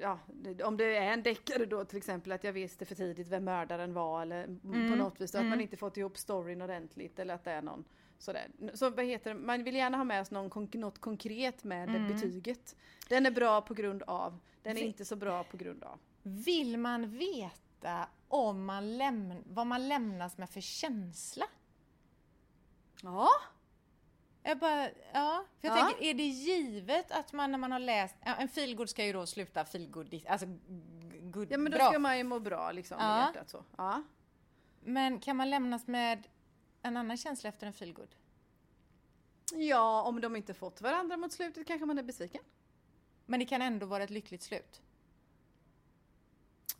ja, 0.00 0.18
om 0.64 0.76
det 0.76 0.96
är 0.96 1.12
en 1.12 1.22
deckare 1.22 1.66
då 1.66 1.84
till 1.84 1.98
exempel 1.98 2.32
att 2.32 2.44
jag 2.44 2.52
visste 2.52 2.84
för 2.84 2.94
tidigt 2.94 3.28
vem 3.28 3.44
mördaren 3.44 3.92
var 3.94 4.22
eller 4.22 4.44
m- 4.44 4.60
på 4.90 4.96
något 4.96 5.20
vis. 5.20 5.32
Då, 5.32 5.38
Att 5.38 5.44
man 5.46 5.60
inte 5.60 5.76
fått 5.76 5.96
ihop 5.96 6.18
storyn 6.18 6.62
ordentligt 6.62 7.18
eller 7.18 7.34
att 7.34 7.44
det 7.44 7.50
är 7.50 7.62
någon 7.62 7.84
sådär. 8.18 8.46
Så 8.74 8.90
vad 8.90 9.04
heter 9.04 9.34
det? 9.34 9.40
Man 9.40 9.64
vill 9.64 9.76
gärna 9.76 9.96
ha 9.96 10.04
med 10.04 10.26
sig 10.26 10.34
någon, 10.34 10.50
konk- 10.50 10.76
något 10.78 10.98
konkret 10.98 11.64
med 11.64 11.88
det 11.88 12.14
betyget. 12.14 12.76
Den 13.08 13.26
är 13.26 13.30
bra 13.30 13.60
på 13.60 13.74
grund 13.74 14.02
av. 14.02 14.38
Den 14.62 14.76
är 14.76 14.80
Vi- 14.80 14.86
inte 14.86 15.04
så 15.04 15.16
bra 15.16 15.44
på 15.44 15.56
grund 15.56 15.84
av. 15.84 15.98
Vill 16.22 16.78
man 16.78 17.18
veta 17.18 17.54
om 18.28 18.64
man 18.64 18.84
läm- 18.84 19.42
vad 19.46 19.66
man 19.66 19.88
lämnas 19.88 20.38
med 20.38 20.50
för 20.50 20.60
känsla? 20.60 21.46
Ja. 23.02 23.28
Jag 24.42 24.58
bara, 24.58 24.88
ja, 25.12 25.44
för 25.60 25.68
jag 25.68 25.78
Ja. 25.78 25.84
tänker, 25.84 26.04
är 26.04 26.14
det 26.14 26.22
givet 26.26 27.10
att 27.12 27.32
man 27.32 27.50
när 27.52 27.58
man 27.58 27.72
har 27.72 27.78
läst, 27.78 28.16
en 28.20 28.48
feelgood 28.48 28.90
ska 28.90 29.04
ju 29.04 29.12
då 29.12 29.26
sluta 29.26 29.64
feelgood, 29.64 30.24
alltså 30.28 30.46
good, 31.22 31.46
Ja 31.50 31.58
men 31.58 31.72
då 31.72 31.78
bra. 31.78 31.86
ska 31.90 31.98
man 31.98 32.18
ju 32.18 32.24
må 32.24 32.40
bra 32.40 32.72
liksom 32.72 32.96
Ja. 33.00 33.18
hjärtat 33.26 33.50
så. 33.50 33.64
Ja. 33.76 34.02
Men 34.80 35.20
kan 35.20 35.36
man 35.36 35.50
lämnas 35.50 35.86
med 35.86 36.28
en 36.82 36.96
annan 36.96 37.16
känsla 37.16 37.48
efter 37.48 37.66
en 37.66 37.72
feelgood? 37.72 38.14
ja, 39.54 40.02
om 40.02 40.20
de 40.20 40.36
inte 40.36 40.54
fått 40.54 40.80
varandra 40.80 41.16
mot 41.16 41.32
slutet 41.32 41.66
kanske 41.66 41.86
man 41.86 41.98
är 41.98 42.02
besviken. 42.02 42.42
Men 43.26 43.40
det 43.40 43.46
kan 43.46 43.62
ändå 43.62 43.86
vara 43.86 44.02
ett 44.02 44.10
lyckligt 44.10 44.42
slut. 44.42 44.82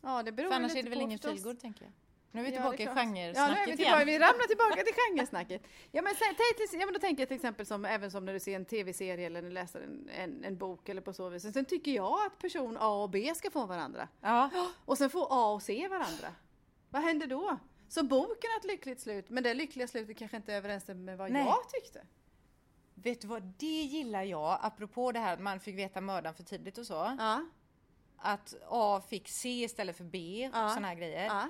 Ja 0.00 0.22
det 0.22 0.32
beror 0.32 0.48
För 0.48 0.56
annars 0.56 0.76
är 0.76 0.82
det 0.82 0.90
väl 0.90 1.00
ingen 1.00 1.18
feelgood 1.18 1.60
tänker 1.60 1.84
jag. 1.84 1.92
Nu 2.30 2.40
är 2.40 2.44
vi 2.44 2.50
Ja, 2.50 2.56
tillbaka 2.56 2.76
är 2.76 2.80
i 2.80 2.84
klart. 2.84 2.96
Ja, 2.96 3.04
nu 3.04 3.20
är 3.20 3.34
genresnacket 3.34 3.72
vi 3.72 3.76
tillbaka. 3.76 4.02
igen. 4.02 4.06
Vi 4.06 4.18
ramlar 4.18 4.46
tillbaka 4.46 4.82
till 4.82 4.94
genresnacket. 4.94 5.62
Ja, 5.92 6.02
men, 6.02 6.14
sen, 6.14 6.34
tänk 6.36 6.70
till, 6.70 6.80
ja, 6.80 6.86
men 6.86 6.94
då 6.94 7.00
tänker 7.00 7.22
jag 7.22 7.28
till 7.28 7.34
exempel 7.34 7.66
som, 7.66 7.84
även 7.84 8.10
som 8.10 8.24
när 8.24 8.32
du 8.32 8.40
ser 8.40 8.56
en 8.56 8.64
tv-serie 8.64 9.26
eller 9.26 9.42
när 9.42 9.48
du 9.48 9.54
läser 9.54 9.80
en, 9.80 10.08
en, 10.08 10.44
en 10.44 10.56
bok 10.58 10.88
eller 10.88 11.00
på 11.00 11.12
så 11.12 11.28
vis. 11.28 11.42
Sen 11.52 11.64
tycker 11.64 11.92
jag 11.92 12.26
att 12.26 12.38
person 12.38 12.76
A 12.80 13.02
och 13.02 13.10
B 13.10 13.32
ska 13.36 13.50
få 13.50 13.66
varandra. 13.66 14.08
Ja. 14.20 14.50
Och 14.84 14.98
sen 14.98 15.10
får 15.10 15.26
A 15.30 15.52
och 15.52 15.62
C 15.62 15.88
varandra. 15.88 16.28
Vad 16.90 17.02
händer 17.02 17.26
då? 17.26 17.58
Så 17.88 18.02
boken 18.02 18.50
har 18.50 18.58
ett 18.58 18.64
lyckligt 18.64 19.00
slut, 19.00 19.30
men 19.30 19.42
det 19.42 19.54
lyckliga 19.54 19.88
slutet 19.88 20.16
kanske 20.18 20.36
inte 20.36 20.54
överensstämmer 20.54 21.02
med 21.02 21.18
vad 21.18 21.30
Nej. 21.30 21.44
jag 21.44 21.68
tyckte. 21.68 22.06
Vet 22.94 23.20
du 23.20 23.28
vad, 23.28 23.42
det 23.42 23.66
gillar 23.66 24.22
jag, 24.22 24.58
apropå 24.62 25.12
det 25.12 25.18
här 25.18 25.34
att 25.34 25.40
man 25.40 25.60
fick 25.60 25.78
veta 25.78 26.00
mördaren 26.00 26.34
för 26.34 26.42
tidigt 26.42 26.78
och 26.78 26.86
så. 26.86 27.16
Ja. 27.18 27.44
Att 28.18 28.54
A 28.68 29.02
fick 29.08 29.28
C 29.28 29.48
istället 29.48 29.96
för 29.96 30.04
B 30.04 30.48
och 30.52 30.58
Ja. 30.58 30.68
såna 30.74 30.88
här 30.88 30.94
grejer. 30.94 31.24
Ja. 31.26 31.48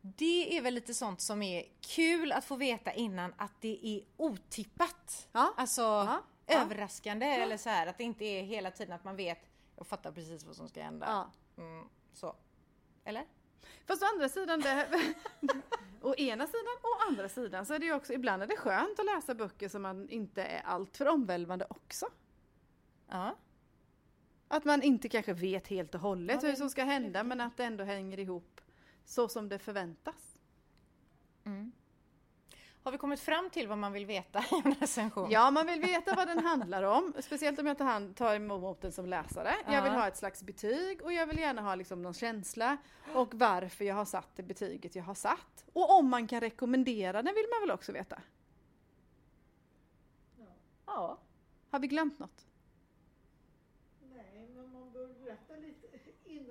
Det 0.00 0.56
är 0.56 0.62
väl 0.62 0.74
lite 0.74 0.94
sånt 0.94 1.20
som 1.20 1.42
är 1.42 1.64
kul 1.80 2.32
att 2.32 2.44
få 2.44 2.56
veta 2.56 2.92
innan 2.92 3.34
att 3.36 3.52
det 3.60 3.78
är 3.86 4.02
otippat. 4.16 5.28
Ja. 5.32 5.54
Alltså 5.56 5.82
Ja. 5.82 6.22
överraskande 6.46 7.26
eller 7.26 7.56
så 7.56 7.68
här 7.68 7.86
att 7.86 7.98
det 7.98 8.04
inte 8.04 8.24
är 8.24 8.42
hela 8.42 8.70
tiden 8.70 8.92
att 8.94 9.04
man 9.04 9.16
vet, 9.16 9.38
jag 9.76 9.86
fattar 9.86 10.12
precis 10.12 10.44
vad 10.44 10.56
som 10.56 10.68
ska 10.68 10.82
hända. 10.82 11.06
ja. 11.06 11.30
Mm, 11.62 11.88
så. 12.12 12.36
Eller? 13.04 13.24
Fast 13.86 14.02
å 14.02 14.06
andra 14.14 14.28
sidan, 14.28 14.60
det, 14.60 14.88
å 16.02 16.14
ena 16.14 16.46
sidan 16.46 16.76
och 16.82 16.88
å 16.88 17.08
andra 17.08 17.28
sidan 17.28 17.66
så 17.66 17.74
är 17.74 17.78
det 17.78 17.86
ju 17.86 17.94
också, 17.94 18.12
ibland 18.12 18.42
är 18.42 18.46
det 18.46 18.56
skönt 18.56 18.98
att 18.98 19.06
läsa 19.06 19.34
böcker 19.34 19.68
som 19.68 19.82
man 19.82 20.08
inte 20.08 20.42
är 20.42 20.62
alltför 20.62 21.08
omvälvande 21.08 21.66
också. 21.70 22.06
Ja. 23.08 23.36
Att 24.52 24.64
man 24.64 24.82
inte 24.82 25.08
kanske 25.08 25.32
vet 25.32 25.68
helt 25.68 25.94
och 25.94 26.00
hållet 26.00 26.42
Ja, 26.42 26.48
hur 26.48 26.56
som 26.56 26.70
ska 26.70 26.84
hända 26.84 27.24
men 27.24 27.40
att 27.40 27.56
det 27.56 27.64
ändå 27.64 27.84
hänger 27.84 28.18
ihop 28.18 28.60
så 29.04 29.28
som 29.28 29.48
det 29.48 29.58
förväntas. 29.58 30.38
Mm. 31.44 31.72
Har 32.82 32.92
vi 32.92 32.98
kommit 32.98 33.20
fram 33.20 33.50
till 33.50 33.68
vad 33.68 33.78
man 33.78 33.92
vill 33.92 34.06
veta 34.06 34.38
i 34.52 34.62
en 34.64 34.74
recension? 34.74 35.30
Ja, 35.30 35.50
man 35.50 35.66
vill 35.66 35.80
veta 35.80 36.14
vad 36.14 36.28
den 36.28 36.38
handlar 36.38 36.82
om, 36.82 37.12
speciellt 37.20 37.58
om 37.58 37.66
jag 37.66 37.78
tar, 37.78 37.84
hand, 37.84 38.16
tar 38.16 38.34
emot 38.34 38.80
den 38.80 38.92
som 38.92 39.06
läsare. 39.06 39.54
Jag 39.66 39.82
vill 39.82 39.92
ha 39.92 40.08
ett 40.08 40.16
slags 40.16 40.42
betyg 40.42 41.02
och 41.02 41.12
jag 41.12 41.26
vill 41.26 41.38
gärna 41.38 41.62
ha 41.62 41.74
liksom 41.74 42.02
någon 42.02 42.14
känsla 42.14 42.76
och 43.14 43.34
varför 43.34 43.84
jag 43.84 43.94
har 43.94 44.04
satt 44.04 44.36
det 44.36 44.42
betyget 44.42 44.94
jag 44.94 45.04
har 45.04 45.14
satt. 45.14 45.64
Och 45.72 45.98
om 45.98 46.08
man 46.08 46.28
kan 46.28 46.40
rekommendera 46.40 47.22
den 47.22 47.34
vill 47.34 47.46
man 47.50 47.68
väl 47.68 47.70
också 47.74 47.92
veta. 47.92 48.22
Ja. 50.86 51.18
Har 51.70 51.78
vi 51.78 51.86
glömt 51.86 52.18
något? 52.18 52.46
Nej, 54.00 54.48
men 54.54 54.72
man 54.72 54.92
bör 54.92 55.06
berätta 55.06 55.56
lite 55.56 55.86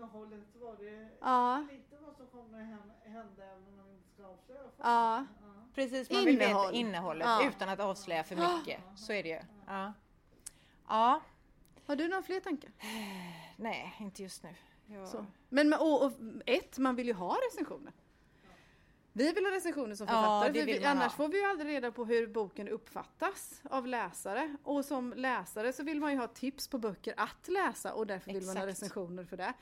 innehållet. 0.04 0.40
Vad 0.54 0.80
det, 0.80 1.10
Ja. 1.22 1.66
Lite 1.72 1.96
vad 2.06 2.16
som 2.16 2.28
kommer 2.28 2.60
hän- 2.64 2.92
hända 3.14 3.44
även 3.44 3.68
om 3.68 3.76
man 3.78 3.90
inte 3.92 4.10
ska 4.14 4.26
avslöja 4.28 4.62
Ja. 4.78 5.26
Ja. 5.42 5.54
Precis, 5.76 6.12
man 6.12 6.26
vill 6.26 6.36
Innehåll. 6.42 6.66
veta 6.68 6.74
innehållet 6.74 7.28
Ja. 7.28 7.48
utan 7.50 7.70
att 7.70 7.80
avslöja 7.80 8.24
för 8.24 8.36
mycket. 8.36 8.82
Så 8.96 9.14
är 9.14 9.24
det 9.24 9.30
ju. 9.30 9.40
Ja. 9.68 9.94
ja. 10.88 11.22
Har 11.86 11.96
du 11.96 12.08
några 12.08 12.24
fler 12.24 12.40
tankar? 12.40 12.72
Nej, 13.58 13.96
inte 14.00 14.24
just 14.24 14.44
nu. 14.44 14.56
Jag... 14.86 15.26
Men- 15.50 15.74
och, 15.74 16.06
och, 16.06 16.12
ett, 16.46 16.78
man 16.78 16.96
vill 16.96 17.08
ju 17.08 17.14
ha 17.14 17.38
recensioner. 17.52 17.94
Vi 19.20 19.32
vill 19.32 19.46
ha 19.46 19.52
recensioner 19.52 19.96
som 19.96 20.08
Ja, 20.08 20.14
författare, 20.14 20.66
vill 20.66 20.80
vi, 20.80 20.86
annars 20.86 21.04
ha. 21.04 21.10
får 21.10 21.28
vi 21.28 21.38
ju 21.40 21.46
aldrig 21.46 21.70
reda 21.70 21.92
på 21.92 22.06
hur 22.06 22.28
boken 22.28 22.68
uppfattas 22.68 23.62
av 23.70 23.88
läsare. 23.88 24.56
Och 24.64 24.86
som 24.86 25.14
läsare 25.14 25.74
så 25.74 25.84
vill 25.84 26.00
man 26.00 26.12
ju 26.12 26.18
ha 26.18 26.28
tips 26.28 26.68
på 26.68 26.78
böcker 26.78 27.14
att 27.18 27.48
läsa 27.48 27.94
och 27.94 28.08
därför 28.08 28.34
vill 28.34 28.46
man 28.46 28.58
ha 28.58 28.66
recensioner 28.68 29.24
för 29.24 29.38
det. 29.38 29.54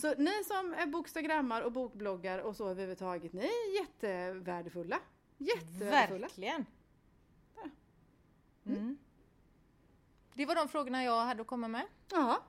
Så 0.00 0.14
ni 0.14 0.44
som 0.44 0.74
är 0.74 0.86
bokstagrammar 0.86 1.62
och 1.62 1.72
bokbloggar 1.72 2.38
och 2.38 2.56
så 2.56 2.68
överhuvudtaget, 2.68 3.32
ni 3.32 3.44
är 3.44 3.80
jättevärdefulla. 3.80 4.98
Jättevärdefulla. 5.38 6.26
Verkligen. 6.26 6.66
Mm. 8.66 8.98
Det 10.34 10.46
var 10.46 10.54
de 10.54 10.68
frågorna 10.68 11.04
jag 11.04 11.20
hade 11.20 11.40
att 11.40 11.46
komma 11.46 11.68
med. 11.68 11.86
Ja. 12.10 12.42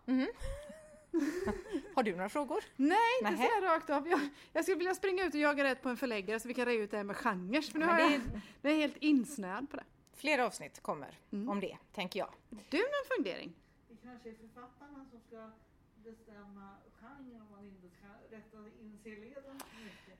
Har 1.95 2.04
du 2.04 2.12
några 2.15 2.30
frågor? 2.30 2.63
Nej, 2.75 2.97
inte 3.21 3.32
Nähä. 3.32 3.47
så 3.47 3.54
här 3.54 3.62
rakt 3.62 3.89
av. 3.89 4.08
Jag, 4.10 4.19
jag 4.54 4.63
skulle 4.63 4.78
vilja 4.78 4.95
springa 4.95 5.25
ut 5.25 5.34
och 5.34 5.39
jaga 5.39 5.63
rätt 5.63 5.82
på 5.82 5.89
en 5.89 5.97
förläggare 5.97 6.39
så 6.39 6.47
vi 6.47 6.54
kan 6.54 6.65
reda 6.65 6.84
ut 6.84 6.91
det 6.91 6.97
här 6.97 7.04
med 7.04 7.15
genrer. 7.17 7.62
För 7.62 7.80
nu 7.80 7.86
Men 7.86 7.95
det 7.95 8.01
jag, 8.01 8.13
är- 8.13 8.41
jag 8.62 8.71
är 8.71 8.78
helt 8.78 8.97
insnöad 8.97 9.69
på 9.69 9.78
det. 9.78 9.84
Fler 10.13 10.39
avsnitt 10.39 10.80
kommer 10.82 11.19
Mm. 11.32 11.49
om 11.49 11.60
det, 11.60 11.78
tänker 11.93 12.19
jag. 12.19 12.34
Du 12.69 12.78
någon 12.78 13.06
fundering? 13.17 13.54
Det 13.89 13.95
kanske 14.04 14.30
är 14.30 14.34
författarna 14.34 15.06
som 15.12 15.19
ska 15.28 15.49
bestämma 15.95 16.69
genren 17.01 17.41
om 17.41 17.47
man 17.51 17.65
inte 17.65 17.89
ska 17.97 18.36
rätta 18.36 18.58
in 18.82 18.99
sig 19.04 19.12
i 19.12 19.19
leden. 19.19 19.60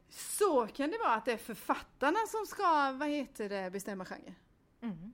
Så 0.10 0.68
kan 0.68 0.92
det 0.92 0.98
vara 0.98 1.14
att 1.14 1.26
det 1.26 1.32
är 1.32 1.38
författarna 1.38 2.20
som 2.28 2.46
ska, 2.46 2.92
vad 2.92 3.10
heter 3.10 3.50
det, 3.50 3.72
bestämma 3.72 4.06
genre. 4.06 4.34
Mm. 4.82 5.14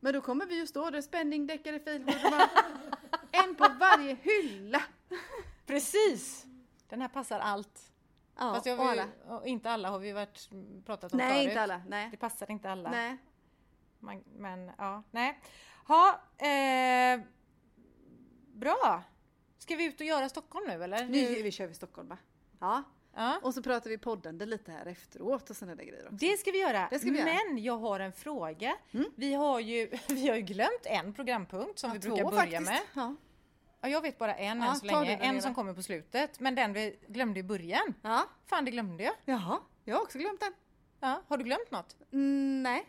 Men 0.00 0.12
då 0.14 0.20
kommer 0.20 0.46
vi 0.46 0.54
ju 0.58 0.66
stå 0.66 0.90
där, 0.90 1.00
spänning, 1.00 1.46
deckare, 1.46 1.80
har 1.86 2.48
en 3.34 3.54
på 3.54 3.68
varje 3.80 4.14
hylla. 4.14 4.82
Precis! 5.66 6.46
Den 6.88 7.00
här 7.00 7.08
passar 7.08 7.40
allt. 7.40 7.92
Ja, 8.36 8.54
Fast 8.54 8.66
jag 8.66 8.76
vill, 8.76 9.00
alla. 9.26 9.44
inte 9.44 9.70
alla 9.70 9.90
har 9.90 9.98
vi 9.98 10.12
varit, 10.12 10.50
pratat 10.86 11.12
om 11.12 11.18
Nej, 11.18 11.32
förut. 11.32 11.48
inte 11.48 11.62
alla. 11.62 11.82
Nej. 11.88 12.08
Det 12.10 12.16
passar 12.16 12.50
inte 12.50 12.70
alla. 12.70 12.90
Nej. 12.90 13.16
Man, 13.98 14.24
men 14.36 14.70
ja, 14.78 15.02
nej. 15.10 15.40
Ha, 15.86 16.20
eh, 16.46 17.20
bra! 18.54 19.02
Ska 19.58 19.76
vi 19.76 19.84
ut 19.84 20.00
och 20.00 20.06
göra 20.06 20.28
Stockholm 20.28 20.66
nu 20.68 20.84
eller? 20.84 21.04
Nu 21.06 21.42
vi 21.42 21.50
kör 21.50 21.66
vi 21.66 21.74
Stockholm 21.74 22.08
va? 22.08 22.18
Ja. 22.60 22.82
Ja. 23.16 23.40
Och 23.42 23.54
så 23.54 23.62
pratar 23.62 23.90
vi 23.90 23.98
poddande 23.98 24.46
lite 24.46 24.72
här 24.72 24.86
efteråt 24.86 25.50
och 25.50 25.56
sådana 25.56 25.74
där 25.76 25.84
grejer 25.84 26.04
också. 26.04 26.16
Det 26.16 26.36
ska 26.38 26.50
vi 26.50 26.60
göra. 26.60 26.88
Det 26.90 26.98
ska 26.98 27.10
vi 27.10 27.18
göra. 27.18 27.38
Men 27.48 27.62
jag 27.62 27.78
har 27.78 28.00
en 28.00 28.12
fråga. 28.12 28.76
Mm. 28.92 29.06
Vi, 29.16 29.34
har 29.34 29.60
ju, 29.60 29.90
vi 30.08 30.28
har 30.28 30.36
ju 30.36 30.42
glömt 30.42 30.82
en 30.86 31.14
programpunkt 31.14 31.78
som 31.78 31.90
Ja, 31.90 31.94
vi 31.94 32.00
två 32.00 32.14
brukar 32.16 32.30
börja 32.30 32.40
faktiskt. 32.60 32.70
med. 32.70 32.80
Ja. 32.94 33.14
Ja, 33.80 33.88
jag 33.88 34.00
vet 34.02 34.18
bara 34.18 34.34
en 34.34 34.62
än 34.62 34.76
så 34.76 34.86
länge. 34.86 35.16
En 35.16 35.42
som 35.42 35.54
kommer 35.54 35.74
på 35.74 35.82
slutet. 35.82 36.40
Men 36.40 36.54
den 36.54 36.72
vi 36.72 36.98
glömde 37.08 37.40
i 37.40 37.42
början. 37.42 37.94
ja. 38.02 38.24
Fan, 38.46 38.64
det 38.64 38.70
glömde 38.70 39.04
jag. 39.04 39.14
Jaha, 39.24 39.58
jag 39.84 39.94
har 39.96 40.02
också 40.02 40.18
glömt 40.18 40.40
den. 40.40 40.52
Ja, 41.00 41.22
har 41.28 41.36
du 41.38 41.44
glömt 41.44 41.70
något? 41.70 41.96
Mm, 42.12 42.62
nej. 42.62 42.86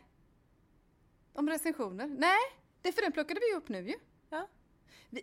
Om 1.34 1.50
recensioner? 1.50 2.08
Nej, 2.08 2.40
det 2.82 2.92
för 2.92 3.02
den 3.02 3.12
plockade 3.12 3.40
vi 3.50 3.58
upp 3.58 3.70
nu 3.70 3.88
ju. 3.90 3.96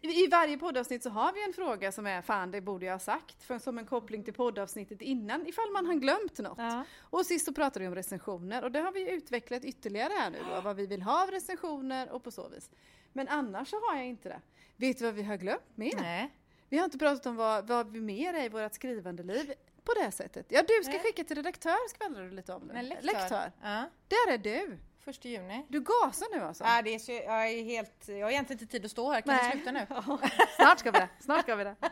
I 0.03 0.27
varje 0.27 0.59
poddavsnitt 0.59 1.03
så 1.03 1.11
har 1.11 1.33
vi 1.33 1.45
en 1.45 1.53
fråga 1.53 1.93
som 1.93 2.07
är 2.07 2.23
fan 2.23 2.51
det 2.51 2.61
borde 2.61 2.87
jag 2.87 2.93
ha 2.93 2.99
sagt 2.99 3.43
för, 3.43 3.59
som 3.59 3.79
en 3.79 3.87
koppling 3.87 4.25
till 4.25 4.35
poddavsnittet 4.35 5.03
innan 5.03 5.47
ifall 5.47 5.71
man 5.73 5.87
har 5.87 5.95
glömt 5.95 6.39
något. 6.39 6.59
Ja. 6.59 6.85
Och 7.01 7.27
sist 7.27 7.47
så 7.47 7.53
pratade 7.53 7.81
vi 7.81 7.89
om 7.89 7.95
recensioner 7.95 8.65
och 8.65 8.73
det 8.73 8.81
har 8.81 8.93
vi 8.93 9.11
utvecklat 9.11 9.65
ytterligare 9.65 10.13
här 10.19 10.31
nu 10.31 10.39
då, 10.55 10.61
vad 10.61 10.77
vi 10.77 10.87
vill 10.87 11.03
ha 11.03 11.23
av 11.23 11.31
recensioner 11.31 12.11
och 12.11 12.25
på 12.25 12.31
så 12.31 12.49
vis. 12.49 12.71
Men 13.13 13.29
annars 13.29 13.69
så 13.69 13.77
har 13.77 13.97
jag 13.97 14.07
inte 14.07 14.29
det. 14.29 14.41
Vet 14.77 14.99
du 14.99 15.05
vad 15.05 15.15
vi 15.15 15.23
har 15.23 15.37
glömt 15.37 15.77
mer? 15.77 16.01
Nej. 16.01 16.31
Vi 16.69 16.79
har 16.79 16.85
inte 16.85 16.99
pratat 16.99 17.27
om 17.27 17.37
vad, 17.37 17.67
vad 17.67 17.93
vi 17.93 18.01
mer 18.01 18.35
är 18.35 18.45
i 18.45 18.49
vårt 18.49 18.75
skrivande 18.75 19.23
liv 19.23 19.53
på 19.85 19.93
det 19.95 20.11
sättet. 20.11 20.47
Ja, 20.49 20.63
du 20.63 20.83
ska 20.83 20.93
Nej. 20.93 21.01
skicka 21.01 21.25
till 21.25 21.37
redaktör 21.37 21.89
skvallrar 21.89 22.25
du 22.25 22.31
lite 22.31 22.53
om 22.53 22.63
nu. 22.63 22.73
Men 22.73 22.89
lektör. 22.89 23.07
lektör. 23.07 23.53
Ja. 23.63 23.85
Där 24.09 24.33
är 24.33 24.39
du! 24.39 24.79
Första 25.05 25.29
juni. 25.29 25.67
Du 25.69 25.81
gasar 25.81 26.37
nu 26.39 26.45
alltså? 26.45 26.65
Ja, 26.65 26.83
det 26.83 26.95
är 26.95 26.99
så, 26.99 27.13
jag 27.13 27.49
är 27.49 27.65
helt... 27.65 28.09
Jag 28.09 28.27
har 28.27 28.31
egentligen 28.31 28.63
inte 28.63 28.73
tid 28.73 28.85
att 28.85 28.91
stå 28.91 29.11
här. 29.13 29.21
Kan 29.21 29.35
Nej. 29.35 29.45
vi 29.47 29.53
sluta 29.53 29.73
nu? 29.73 29.87
Snart 30.57 30.79
ska 30.79 30.91
vi 30.91 30.99
det. 30.99 31.09
Snart 31.21 31.43
ska 31.43 31.57
vi 31.57 31.65
det. 31.65 31.77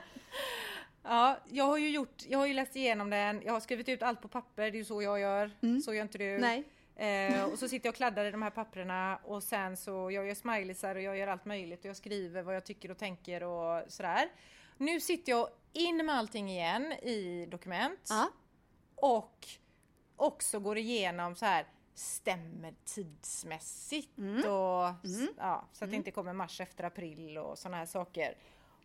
Ja, 1.03 1.39
jag 1.49 1.65
har 1.65 1.79
ju 1.79 1.91
gjort... 1.91 2.25
Jag 2.29 2.39
har 2.39 2.47
ju 2.47 2.55
läst 2.55 2.77
igenom 2.77 3.11
den. 3.11 3.43
Jag 3.45 3.53
har 3.53 3.61
skrivit 3.61 3.89
ut 3.89 4.03
allt 4.03 4.23
på 4.23 4.29
papper. 4.29 4.63
Det 4.63 4.69
är 4.77 4.79
ju 4.79 4.85
så 4.85 5.03
jag 5.03 5.21
gör. 5.21 5.51
Mm. 5.63 5.81
Så 5.81 5.95
gör 5.95 6.03
inte 6.03 6.19
du. 6.19 6.39
Nej. 6.39 6.65
Eh, 6.97 7.45
och 7.45 7.59
så 7.59 7.69
sitter 7.69 7.87
jag 7.87 7.93
och 7.93 7.97
kladdar 7.97 8.25
i 8.25 8.31
de 8.31 8.43
här 8.43 8.51
papperna 8.51 9.17
och 9.25 9.43
sen 9.43 9.77
så 9.77 10.11
jag 10.11 10.27
gör 10.27 10.35
smileysar 10.35 10.95
och 10.95 11.03
jag 11.03 11.17
gör 11.19 11.27
allt 11.27 11.45
möjligt 11.45 11.81
och 11.81 11.85
jag 11.87 11.97
skriver 11.97 12.43
vad 12.43 12.57
jag 12.57 12.65
tycker 12.65 12.91
och 12.91 12.99
tänker 12.99 13.43
och 13.43 13.93
sådär. 13.93 14.29
Nu 14.77 15.01
sitter 15.01 15.33
jag 15.33 15.49
in 15.73 16.07
med 16.07 16.15
allting 16.15 16.51
igen 16.51 16.93
i 16.93 17.47
dokument 17.51 18.07
Ja. 18.09 18.31
och 18.95 19.47
också 20.17 20.61
går 20.61 20.79
igenom 20.79 21.37
så 21.37 21.47
här 21.47 21.67
stämmer 21.95 22.75
tidsmässigt 22.85 24.19
Mm. 24.19 24.53
och 24.53 24.89
s- 25.05 25.29
ja, 25.39 25.65
så 25.73 25.85
att 25.85 25.91
det 25.91 25.97
inte 25.97 26.11
kommer 26.11 26.33
mars 26.33 26.61
efter 26.61 26.85
april 26.85 27.39
och 27.39 27.59
sådana 27.59 27.77
här 27.77 27.87
saker. 27.87 28.35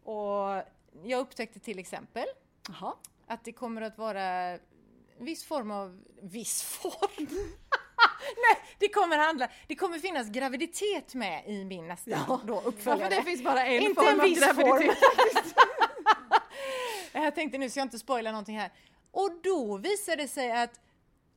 Och 0.03 0.63
jag 1.03 1.19
upptäckte 1.19 1.59
till 1.59 1.79
exempel 1.79 2.25
Jaha. 2.69 2.93
att 3.27 3.43
det 3.43 3.51
kommer 3.51 3.81
att 3.81 3.97
vara 3.97 4.59
viss 5.17 5.45
form 5.45 5.71
av... 5.71 6.03
Viss 6.21 6.63
form? 6.63 7.27
Nej, 8.37 8.75
det 8.79 8.87
kommer 8.89 9.17
handla... 9.17 9.49
Det 9.67 9.75
kommer 9.75 9.99
finnas 9.99 10.29
graviditet 10.29 11.13
med 11.13 11.43
i 11.47 11.65
min 11.65 11.87
nästa 11.87 12.09
Ja. 12.11 12.41
då, 12.45 12.53
Ja, 12.55 12.61
uppföljare. 12.65 13.09
för 13.09 13.15
det 13.17 13.23
finns 13.23 13.43
bara 13.43 13.65
en 13.65 13.81
Inte 13.83 14.01
form 14.01 14.13
en 14.13 14.19
av 14.21 14.25
viss 14.25 14.39
graviditet. 14.39 14.97
Jag 17.13 17.35
tänkte 17.35 17.57
nu 17.57 17.69
ska 17.69 17.79
jag 17.79 17.85
inte 17.85 17.99
spoila 17.99 18.31
någonting 18.31 18.59
här. 18.59 18.71
Och 19.11 19.31
då 19.43 19.77
visar 19.77 20.15
det 20.15 20.27
sig 20.27 20.51
att 20.51 20.79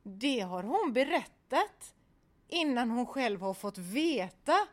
det 0.03 0.39
har 0.39 0.63
hon 0.63 0.93
berättat 0.93 1.31
innan 2.47 2.91
hon 2.91 3.05
själv 3.05 3.41
har 3.41 3.53
fått 3.53 3.77
veta 3.77 4.67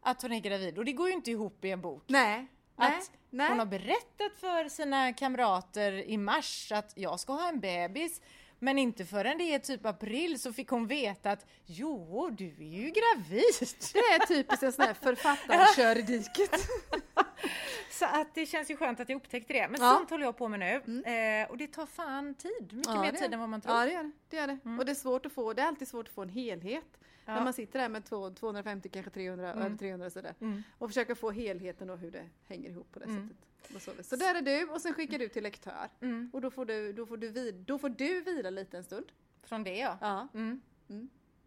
att 0.00 0.22
hon 0.22 0.32
är 0.32 0.40
gravid. 0.40 0.78
Och 0.78 0.84
det 0.84 0.92
går 0.92 1.08
ju 1.08 1.14
inte 1.14 1.30
ihop 1.30 1.64
i 1.64 1.70
en 1.70 1.80
bok. 1.80 2.04
Nej. 2.06 2.46
Nej. 2.76 2.96
Att 2.96 3.10
Nej. 3.30 3.48
hon 3.48 3.58
har 3.58 3.66
berättat 3.66 4.32
för 4.40 4.68
sina 4.68 5.12
kamrater 5.12 5.92
i 5.92 6.18
mars 6.18 6.72
att 6.72 6.92
jag 6.96 7.20
ska 7.20 7.32
ha 7.32 7.48
en 7.48 7.60
bebis. 7.60 8.20
Men 8.58 8.78
inte 8.78 9.04
förrän 9.04 9.38
det 9.38 9.54
är 9.54 9.58
typ 9.58 9.86
april 9.86 10.40
så 10.40 10.52
fick 10.52 10.68
hon 10.68 10.86
veta 10.86 11.30
att 11.30 11.46
jo, 11.66 12.30
du 12.30 12.46
är 12.46 12.78
ju 12.78 12.90
gravid. 12.90 13.68
Det 13.92 13.98
är 13.98 14.26
typiskt 14.26 14.62
en 14.62 14.72
sån 14.72 14.84
här 14.84 14.94
författare 15.02 15.66
kör 15.76 15.98
i 15.98 16.02
diket. 16.02 16.50
Så 17.90 18.04
att 18.04 18.34
det 18.34 18.46
känns 18.46 18.70
ju 18.70 18.76
skönt 18.76 19.00
att 19.00 19.08
jag 19.08 19.16
upptäckte 19.16 19.52
det. 19.52 19.68
Men 19.68 19.80
Ja. 19.80 19.94
sånt 19.96 20.10
håller 20.10 20.24
jag 20.24 20.36
på 20.36 20.48
med 20.48 20.60
nu. 20.60 21.02
Eh, 21.12 21.50
och 21.50 21.56
det 21.58 21.66
tar 21.66 21.86
fan 21.86 22.34
tid. 22.34 22.72
Mycket 22.72 22.86
Ja, 22.94 23.00
mer 23.00 23.12
tid 23.12 23.32
än 23.34 23.40
vad 23.40 23.48
man 23.48 23.60
tror. 23.60 23.76
Ja, 23.76 23.84
det 23.84 23.92
gör 23.92 24.02
det. 24.02 24.10
det, 24.28 24.36
gör 24.36 24.46
det. 24.46 24.58
Och 24.78 24.84
det 24.84 24.92
är 24.92 24.94
svårt 24.94 25.26
att 25.26 25.32
få, 25.32 25.52
det 25.52 25.62
är 25.62 25.66
alltid 25.66 25.88
svårt 25.88 26.08
att 26.08 26.14
få 26.14 26.22
en 26.22 26.28
helhet. 26.28 26.98
Ja. 27.24 27.34
När 27.34 27.44
man 27.44 27.52
sitter 27.52 27.78
där 27.78 27.88
med 27.88 28.04
två- 28.04 28.30
250, 28.30 28.88
kanske 28.88 29.10
300, 29.10 29.52
Mm. 29.52 29.64
över 29.66 29.76
300 29.76 30.10
sådär. 30.10 30.34
Mm. 30.40 30.62
Och 30.78 30.88
försöka 30.90 31.14
få 31.14 31.30
helheten 31.30 31.90
och 31.90 31.98
hur 31.98 32.10
det 32.10 32.28
hänger 32.48 32.70
ihop 32.70 32.92
på 32.92 32.98
det 32.98 33.04
Mm. 33.04 33.28
sättet. 33.28 33.82
Så, 33.82 34.02
så 34.04 34.16
där 34.16 34.34
är 34.34 34.42
du 34.42 34.64
och 34.68 34.80
sen 34.80 34.94
skickar 34.94 35.18
du 35.18 35.28
till 35.28 35.42
lektör. 35.42 35.88
Mm. 36.00 36.30
Och 36.32 36.40
då 36.40 36.50
får 36.50 36.64
du, 36.64 36.92
då 36.92 37.06
får 37.06 37.16
du, 37.16 37.28
vid, 37.28 37.54
då 37.54 37.78
får 37.78 37.88
du 37.88 38.20
vila 38.20 38.50
lite 38.50 38.76
en 38.76 38.84
stund. 38.84 39.06
Från 39.42 39.64
det 39.64 39.76
ja. 39.76 39.98
Ja. 40.00 40.28
Mm. 40.34 40.60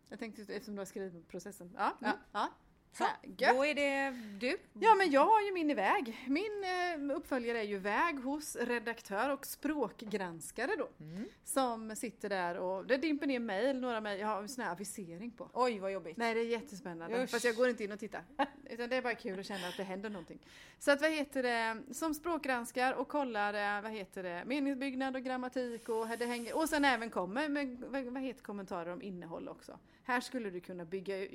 Jag 0.09 0.19
tänkte 0.19 0.41
eftersom 0.41 0.75
du 0.75 0.79
har 0.79 0.85
skrivit 0.85 1.27
processen. 1.27 1.71
Ja, 1.77 1.83
Mm. 2.01 2.11
ja, 2.11 2.17
ja. 2.31 2.49
Så, 2.93 3.03
gött. 3.37 3.55
då 3.55 3.65
är 3.65 3.75
det 3.75 4.11
du. 4.39 4.57
Ja 4.73 4.95
men 4.95 5.11
jag 5.11 5.25
har 5.25 5.41
ju 5.41 5.51
min 5.51 5.71
i 5.71 5.73
väg. 5.73 6.25
Min 6.27 6.63
eh, 6.63 7.15
uppföljare 7.15 7.59
är 7.59 7.63
ju 7.63 7.77
väg 7.77 8.15
hos 8.15 8.55
redaktör 8.55 9.29
och 9.29 9.45
språkgranskare 9.45 10.71
då. 10.77 10.89
Mm. 10.99 11.25
Som 11.43 11.95
sitter 11.95 12.29
där 12.29 12.57
och 12.57 12.85
det 12.85 12.97
dimper 12.97 13.27
ner 13.27 13.39
mejl, 13.39 13.79
några 13.79 14.01
mejl, 14.01 14.19
jag 14.19 14.27
har 14.27 14.41
en 14.41 14.49
sån 14.49 14.63
här 14.63 14.71
avisering 14.71 15.31
på. 15.31 15.49
Oj 15.53 15.79
vad 15.79 15.91
jobbigt. 15.91 16.17
Nej 16.17 16.33
det 16.33 16.39
är 16.39 16.45
jättespännande. 16.45 17.23
Usch. 17.23 17.29
Fast 17.29 17.45
jag 17.45 17.55
går 17.55 17.69
inte 17.69 17.83
in 17.83 17.91
och 17.91 17.99
tittar. 17.99 18.23
Utan 18.69 18.89
det 18.89 18.95
är 18.95 19.01
bara 19.01 19.15
kul 19.15 19.39
att 19.39 19.45
känna 19.45 19.67
att 19.67 19.77
det 19.77 19.83
händer 19.83 20.09
någonting. 20.09 20.39
Så 20.79 20.91
att 20.91 21.01
vad 21.01 21.11
heter 21.11 21.43
det, 21.43 21.93
som 21.93 22.13
språkgranskar 22.13 22.93
och 22.93 23.07
kollar 23.07 23.77
eh, 23.77 23.81
vad 23.81 23.91
heter 23.91 24.23
det, 24.23 24.43
meningsbyggnad 24.45 25.15
och 25.15 25.23
grammatik 25.23 25.89
och 25.89 26.07
det 26.07 26.25
hänger, 26.25 26.55
och 26.57 26.69
sen 26.69 26.85
även 26.85 27.09
kommer 27.09 27.49
med 27.49 27.83
vad, 27.87 28.23
heter 28.23 28.43
kommentarer 28.43 28.93
om 28.93 29.01
innehåll 29.01 29.49
också. 29.49 29.79
Här 30.03 30.21
skulle 30.21 30.49
du 30.49 30.59
kunna 30.59 30.85
bygga, 30.85 31.27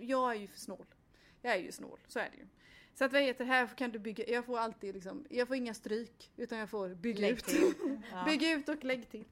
jag 0.00 0.30
är 0.30 0.34
ju 0.34 0.46
för 0.46 0.58
snål. 0.58 0.86
Jag 1.42 1.54
är 1.54 1.58
ju 1.58 1.72
snål, 1.72 1.98
så 2.06 2.18
är 2.18 2.30
det 2.30 2.36
ju. 2.36 2.46
Så 2.94 3.04
att 3.04 3.12
vad 3.12 3.22
heter 3.22 3.44
det, 3.44 3.50
här 3.50 3.66
kan 3.66 3.90
du 3.90 3.98
bygga, 3.98 4.24
jag 4.26 4.44
får 4.44 4.58
alltid 4.58 4.94
liksom, 4.94 5.26
jag 5.30 5.48
får 5.48 5.56
inga 5.56 5.74
stryk 5.74 6.30
utan 6.36 6.58
jag 6.58 6.70
får 6.70 6.88
bygga 6.88 7.20
Lägg 7.20 7.32
ut. 7.32 7.46
Ja. 8.12 8.24
Bygg 8.24 8.42
ut 8.42 8.68
och 8.68 8.84
lägg 8.84 9.10
till. 9.10 9.24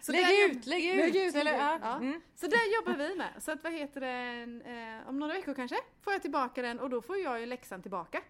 Så 0.00 0.12
lägg, 0.12 0.24
där 0.24 0.50
ut, 0.50 0.66
lägg 0.66 0.84
ut, 0.84 0.96
lägg 0.96 1.16
ut! 1.16 1.34
Eller, 1.34 1.52
ja. 1.52 1.78
Ja. 1.82 1.96
Mm. 1.96 2.20
Så 2.34 2.46
där 2.46 2.74
jobbar 2.76 3.08
vi 3.08 3.14
med. 3.14 3.42
Så 3.42 3.52
att 3.52 3.64
vad 3.64 3.72
heter 3.72 4.00
det, 4.00 5.02
eh, 5.02 5.08
om 5.08 5.18
några 5.18 5.34
veckor 5.34 5.54
kanske 5.54 5.76
får 6.00 6.12
jag 6.12 6.22
tillbaka 6.22 6.62
den 6.62 6.80
och 6.80 6.90
då 6.90 7.02
får 7.02 7.16
jag 7.18 7.40
ju 7.40 7.46
läxan 7.46 7.82
tillbaka. 7.82 8.22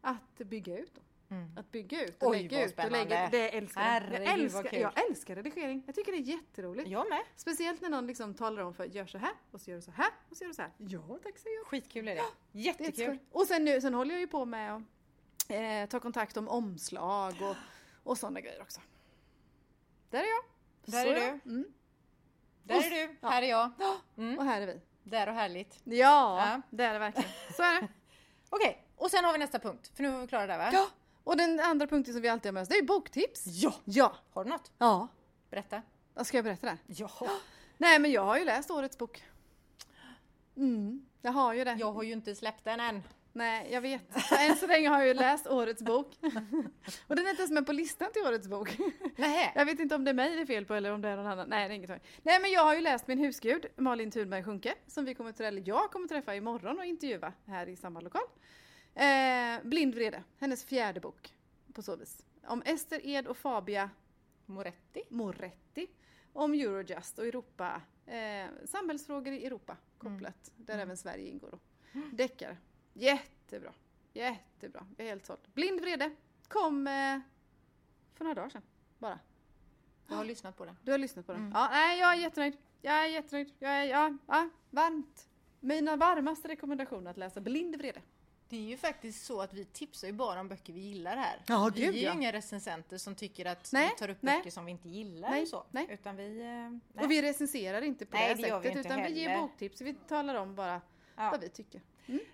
Att 0.00 0.38
bygga 0.38 0.78
ut 0.78 0.94
då. 0.94 1.00
Mm. 1.30 1.58
Att 1.58 1.70
bygga 1.72 2.04
ut 2.04 2.22
och 2.22 2.30
Oj, 2.30 2.36
lägga 2.42 2.60
ut 2.60 2.64
och 2.66 2.70
spännande. 2.72 2.98
lägga 3.04 3.28
Det 3.30 3.56
älskar 3.56 3.80
jag. 3.82 3.88
Herregud, 3.90 4.26
Jag 4.28 4.38
älskar, 4.40 4.78
jag 4.78 5.08
älskar 5.10 5.36
redigering. 5.36 5.82
Jag 5.86 5.94
tycker 5.94 6.12
det 6.12 6.18
är 6.18 6.22
jätteroligt. 6.22 6.88
Jag 6.88 7.08
med. 7.08 7.22
Speciellt 7.36 7.80
när 7.80 7.88
någon 7.88 8.06
liksom 8.06 8.34
talar 8.34 8.62
om 8.62 8.74
för 8.74 8.84
gör 8.84 9.06
så 9.06 9.18
här 9.18 9.32
och 9.50 9.60
så 9.60 9.70
gör 9.70 9.76
du 9.76 9.82
så 9.82 9.90
här 9.90 10.10
och 10.30 10.36
så 10.36 10.44
gör 10.44 10.48
du 10.48 10.54
så 10.54 10.62
här. 10.62 10.70
Ja 10.76 11.18
tack 11.22 11.38
säger 11.38 11.56
jag. 11.56 11.66
Skitkul 11.66 12.08
är 12.08 12.14
det. 12.14 12.22
Det 12.52 12.58
är 12.58 12.62
Jättekul. 12.62 12.86
jättekul. 13.00 13.18
Och 13.32 13.46
sen, 13.46 13.64
nu, 13.64 13.80
sen 13.80 13.94
håller 13.94 14.14
jag 14.14 14.20
ju 14.20 14.26
på 14.26 14.44
med 14.44 14.74
att 14.76 14.82
eh, 15.48 15.88
ta 15.90 16.00
kontakt 16.00 16.36
om 16.36 16.48
omslag 16.48 17.34
och, 17.42 17.56
och 18.02 18.18
sådana 18.18 18.40
grejer 18.40 18.62
också. 18.62 18.80
Där 20.10 20.18
är 20.18 20.24
jag. 20.26 20.44
Där 20.84 21.04
Så 21.04 21.10
är 21.10 21.26
jag. 21.26 21.40
du. 21.44 21.50
Mm. 21.50 21.64
Där 22.62 22.76
är 22.76 22.90
du, 23.08 23.16
Ja. 23.20 23.28
här 23.28 23.42
är 23.42 23.46
jag. 23.50 23.70
Mm. 24.16 24.38
Och 24.38 24.44
här 24.44 24.60
är 24.60 24.66
vi. 24.66 24.80
Där 25.02 25.26
och 25.26 25.34
härligt. 25.34 25.80
Ja, 25.84 25.94
Ja. 26.46 26.60
det 26.70 26.84
är 26.84 26.92
det 26.92 26.98
verkligen. 26.98 27.30
Så 27.56 27.62
är 27.62 27.80
det. 27.80 27.88
Okej, 28.50 28.86
och 28.96 29.10
sen 29.10 29.24
har 29.24 29.32
vi 29.32 29.38
nästa 29.38 29.58
punkt. 29.58 29.90
För 29.94 30.02
nu 30.02 30.10
var 30.10 30.20
vi 30.20 30.26
klara 30.26 30.46
där 30.46 30.58
va? 30.58 30.70
Ja, 30.72 30.86
och 31.28 31.36
den 31.36 31.60
andra 31.60 31.86
punkten 31.86 32.14
som 32.14 32.22
vi 32.22 32.28
alltid 32.28 32.46
har 32.46 32.52
med 32.52 32.62
oss, 32.62 32.68
det 32.68 32.74
är 32.74 32.82
boktips. 32.82 33.46
Ja! 33.46 33.74
Ja. 33.84 34.16
Har 34.30 34.44
du 34.44 34.50
något? 34.50 34.72
Ja. 34.78 35.08
Berätta. 35.50 35.82
Vad 36.14 36.26
ska 36.26 36.36
jag 36.36 36.44
berätta 36.44 36.66
där? 36.66 36.78
Ja. 36.86 37.10
Nej 37.76 37.98
men 37.98 38.10
jag 38.10 38.24
har 38.24 38.38
ju 38.38 38.44
läst 38.44 38.70
årets 38.70 38.98
bok. 38.98 39.24
Mm, 40.56 41.06
jag 41.22 41.32
har 41.32 41.54
ju 41.54 41.64
det. 41.64 41.76
Jag 41.80 41.92
har 41.92 42.02
ju 42.02 42.12
inte 42.12 42.34
släppt 42.34 42.64
den 42.64 42.80
än. 42.80 43.02
Nej, 43.32 43.68
jag 43.70 43.80
vet. 43.80 44.22
Så 44.28 44.34
än 44.34 44.56
så 44.56 44.66
länge 44.66 44.88
har 44.88 44.98
jag 44.98 45.08
ju 45.08 45.14
läst 45.14 45.46
årets 45.46 45.82
bok. 45.82 46.06
Och 47.06 47.16
den 47.16 47.26
är 47.26 47.30
inte 47.30 47.42
ens 47.42 47.50
med 47.50 47.66
på 47.66 47.72
listan 47.72 48.12
till 48.12 48.22
årets 48.22 48.48
bok. 48.48 48.76
Nej. 49.16 49.52
Jag 49.54 49.64
vet 49.64 49.80
inte 49.80 49.94
om 49.94 50.04
det 50.04 50.10
är 50.10 50.14
mig 50.14 50.36
det 50.36 50.42
är 50.42 50.46
fel 50.46 50.64
på 50.64 50.74
eller 50.74 50.92
om 50.92 51.02
det 51.02 51.08
är 51.08 51.16
någon 51.16 51.26
annan. 51.26 51.48
Nej, 51.48 51.68
det 51.68 51.74
är 51.74 51.76
inget 51.76 51.90
fel. 51.90 52.00
Nej, 52.22 52.40
men 52.40 52.50
jag 52.50 52.64
har 52.64 52.74
ju 52.74 52.80
läst 52.80 53.06
min 53.06 53.18
husgud, 53.18 53.66
Malin 53.76 54.10
Thunberg 54.10 54.44
Sjunke, 54.44 54.74
som 54.86 55.04
vi 55.04 55.14
kommer 55.14 55.42
eller 55.42 55.62
jag 55.66 55.90
kommer 55.90 56.08
träffa 56.08 56.34
imorgon 56.34 56.78
och 56.78 56.84
intervjua 56.84 57.32
här 57.46 57.68
i 57.68 57.76
samma 57.76 58.00
lokal. 58.00 58.22
Eh, 58.94 59.04
Blind 59.64 59.94
vrede, 59.94 60.22
hennes 60.38 60.64
fjärde 60.64 61.00
bok 61.00 61.34
på 61.72 61.82
så 61.82 61.96
vis. 61.96 62.24
Om 62.46 62.62
Ester 62.66 63.00
Ed 63.06 63.26
och 63.26 63.36
Fabia 63.36 63.90
Moretti. 64.46 65.02
Moretti. 65.08 65.86
Om 66.32 66.52
Eurojust 66.54 67.18
och 67.18 67.26
Europa, 67.26 67.82
eh, 68.06 68.46
samhällsfrågor 68.64 69.32
i 69.32 69.46
Europa 69.46 69.76
kopplat, 69.98 70.50
där 70.56 70.74
Mm. 70.74 70.82
även 70.82 70.96
Sverige 70.96 71.28
ingår 71.28 71.50
då. 71.50 71.58
Deckare. 72.12 72.56
Jättebra. 72.92 73.72
Jättebra. 74.12 74.86
Jag 74.96 75.06
är 75.06 75.10
helt 75.10 75.26
såld. 75.26 75.40
Blind 75.54 75.80
vrede 75.80 76.10
kom 76.48 76.86
eh, 76.86 77.20
för 78.14 78.24
några 78.24 78.34
dagar 78.34 78.48
sedan 78.48 78.62
bara. 78.98 79.18
Jag 80.08 80.16
har 80.16 80.24
lyssnat 80.24 80.56
på 80.56 80.64
den. 80.64 80.76
Du 80.82 80.90
har 80.90 80.98
lyssnat 80.98 81.26
på 81.26 81.32
den? 81.32 81.40
Mm. 81.40 81.52
Ja, 81.54 81.68
nej, 81.70 81.98
jag 81.98 82.12
är 82.12 82.16
jättenöjd. 82.16 82.56
Jag 82.82 82.94
är 82.94 83.06
jättenöjd. 83.06 83.52
Jag 83.58 83.70
är, 83.72 83.84
ja, 83.84 84.16
ja, 84.26 84.48
varmt. 84.70 85.28
Mina 85.60 85.96
varmaste 85.96 86.48
rekommendationer 86.48 87.10
att 87.10 87.16
läsa 87.16 87.40
Blind 87.40 87.76
vrede. 87.76 88.02
Det 88.48 88.56
är 88.56 88.60
ju 88.60 88.76
faktiskt 88.76 89.26
så 89.26 89.40
att 89.40 89.54
vi 89.54 89.64
tipsar 89.64 90.06
ju 90.08 90.12
bara 90.12 90.40
om 90.40 90.48
böcker 90.48 90.72
vi 90.72 90.80
gillar 90.80 91.16
här. 91.16 91.42
Ja, 91.46 91.70
vi 91.74 91.80
gud, 91.80 91.94
är 91.94 91.98
ju 91.98 92.04
ja. 92.04 92.12
inga 92.12 92.32
recensenter 92.32 92.98
som 92.98 93.14
tycker 93.14 93.44
att 93.46 93.72
Nej, 93.72 93.90
vi 93.94 93.98
tar 93.98 94.08
upp 94.10 94.18
nej. 94.22 94.38
böcker 94.38 94.50
som 94.50 94.64
vi 94.64 94.70
inte 94.72 94.88
gillar 94.88 95.30
Nej, 95.30 95.46
så. 95.46 95.64
nej. 95.70 95.86
Utan 95.90 96.16
vi... 96.16 96.40
eh, 96.40 96.46
Nej. 96.46 97.04
Och 97.04 97.10
vi 97.10 97.22
recenserar 97.22 97.82
inte 97.82 98.06
på 98.06 98.16
Nej, 98.16 98.28
det, 98.28 98.34
det 98.34 98.42
vi 98.42 98.48
sättet 98.50 98.64
inte 98.76 98.80
utan 98.88 99.02
vi 99.02 99.20
ger 99.20 99.28
heller. 99.28 99.42
boktips. 99.42 99.80
Vi 99.80 99.94
talar 99.94 100.34
om 100.34 100.54
bara 100.54 100.80
Ja. 101.16 101.30
vad 101.30 101.40
vi 101.40 101.48
tycker. 101.48 101.80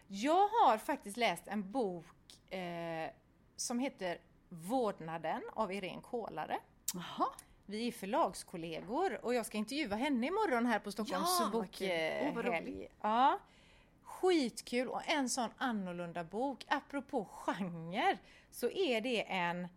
Jag 0.08 0.48
har 0.48 0.78
faktiskt 0.78 1.16
läst 1.16 1.42
en 1.48 1.72
bok 1.72 2.04
eh, 2.50 3.10
som 3.56 3.78
heter 3.78 4.18
Vårdnaden 4.48 5.42
av 5.52 5.72
Irene 5.72 6.02
Kolare. 6.02 6.58
Jaha. 6.94 7.28
Vi 7.66 7.88
är 7.88 7.92
förlagskollegor 7.92 9.24
och 9.24 9.34
jag 9.34 9.46
ska 9.46 9.58
intervjua 9.58 9.96
henne 9.96 10.26
imorgon 10.26 10.66
här 10.66 10.78
på 10.78 10.92
Stockholms 10.92 11.36
Ja, 11.40 11.48
bokhelg. 11.52 12.32
roligt. 12.34 12.92
ja. 13.00 13.38
Skitkul 14.28 14.88
och 14.88 15.08
en 15.08 15.28
sån 15.28 15.50
annorlunda 15.58 16.24
bok. 16.24 16.64
Apropå 16.68 17.24
genre 17.24 18.18
så 18.50 18.70
är 18.70 19.00
det 19.00 19.22
en 19.32 19.68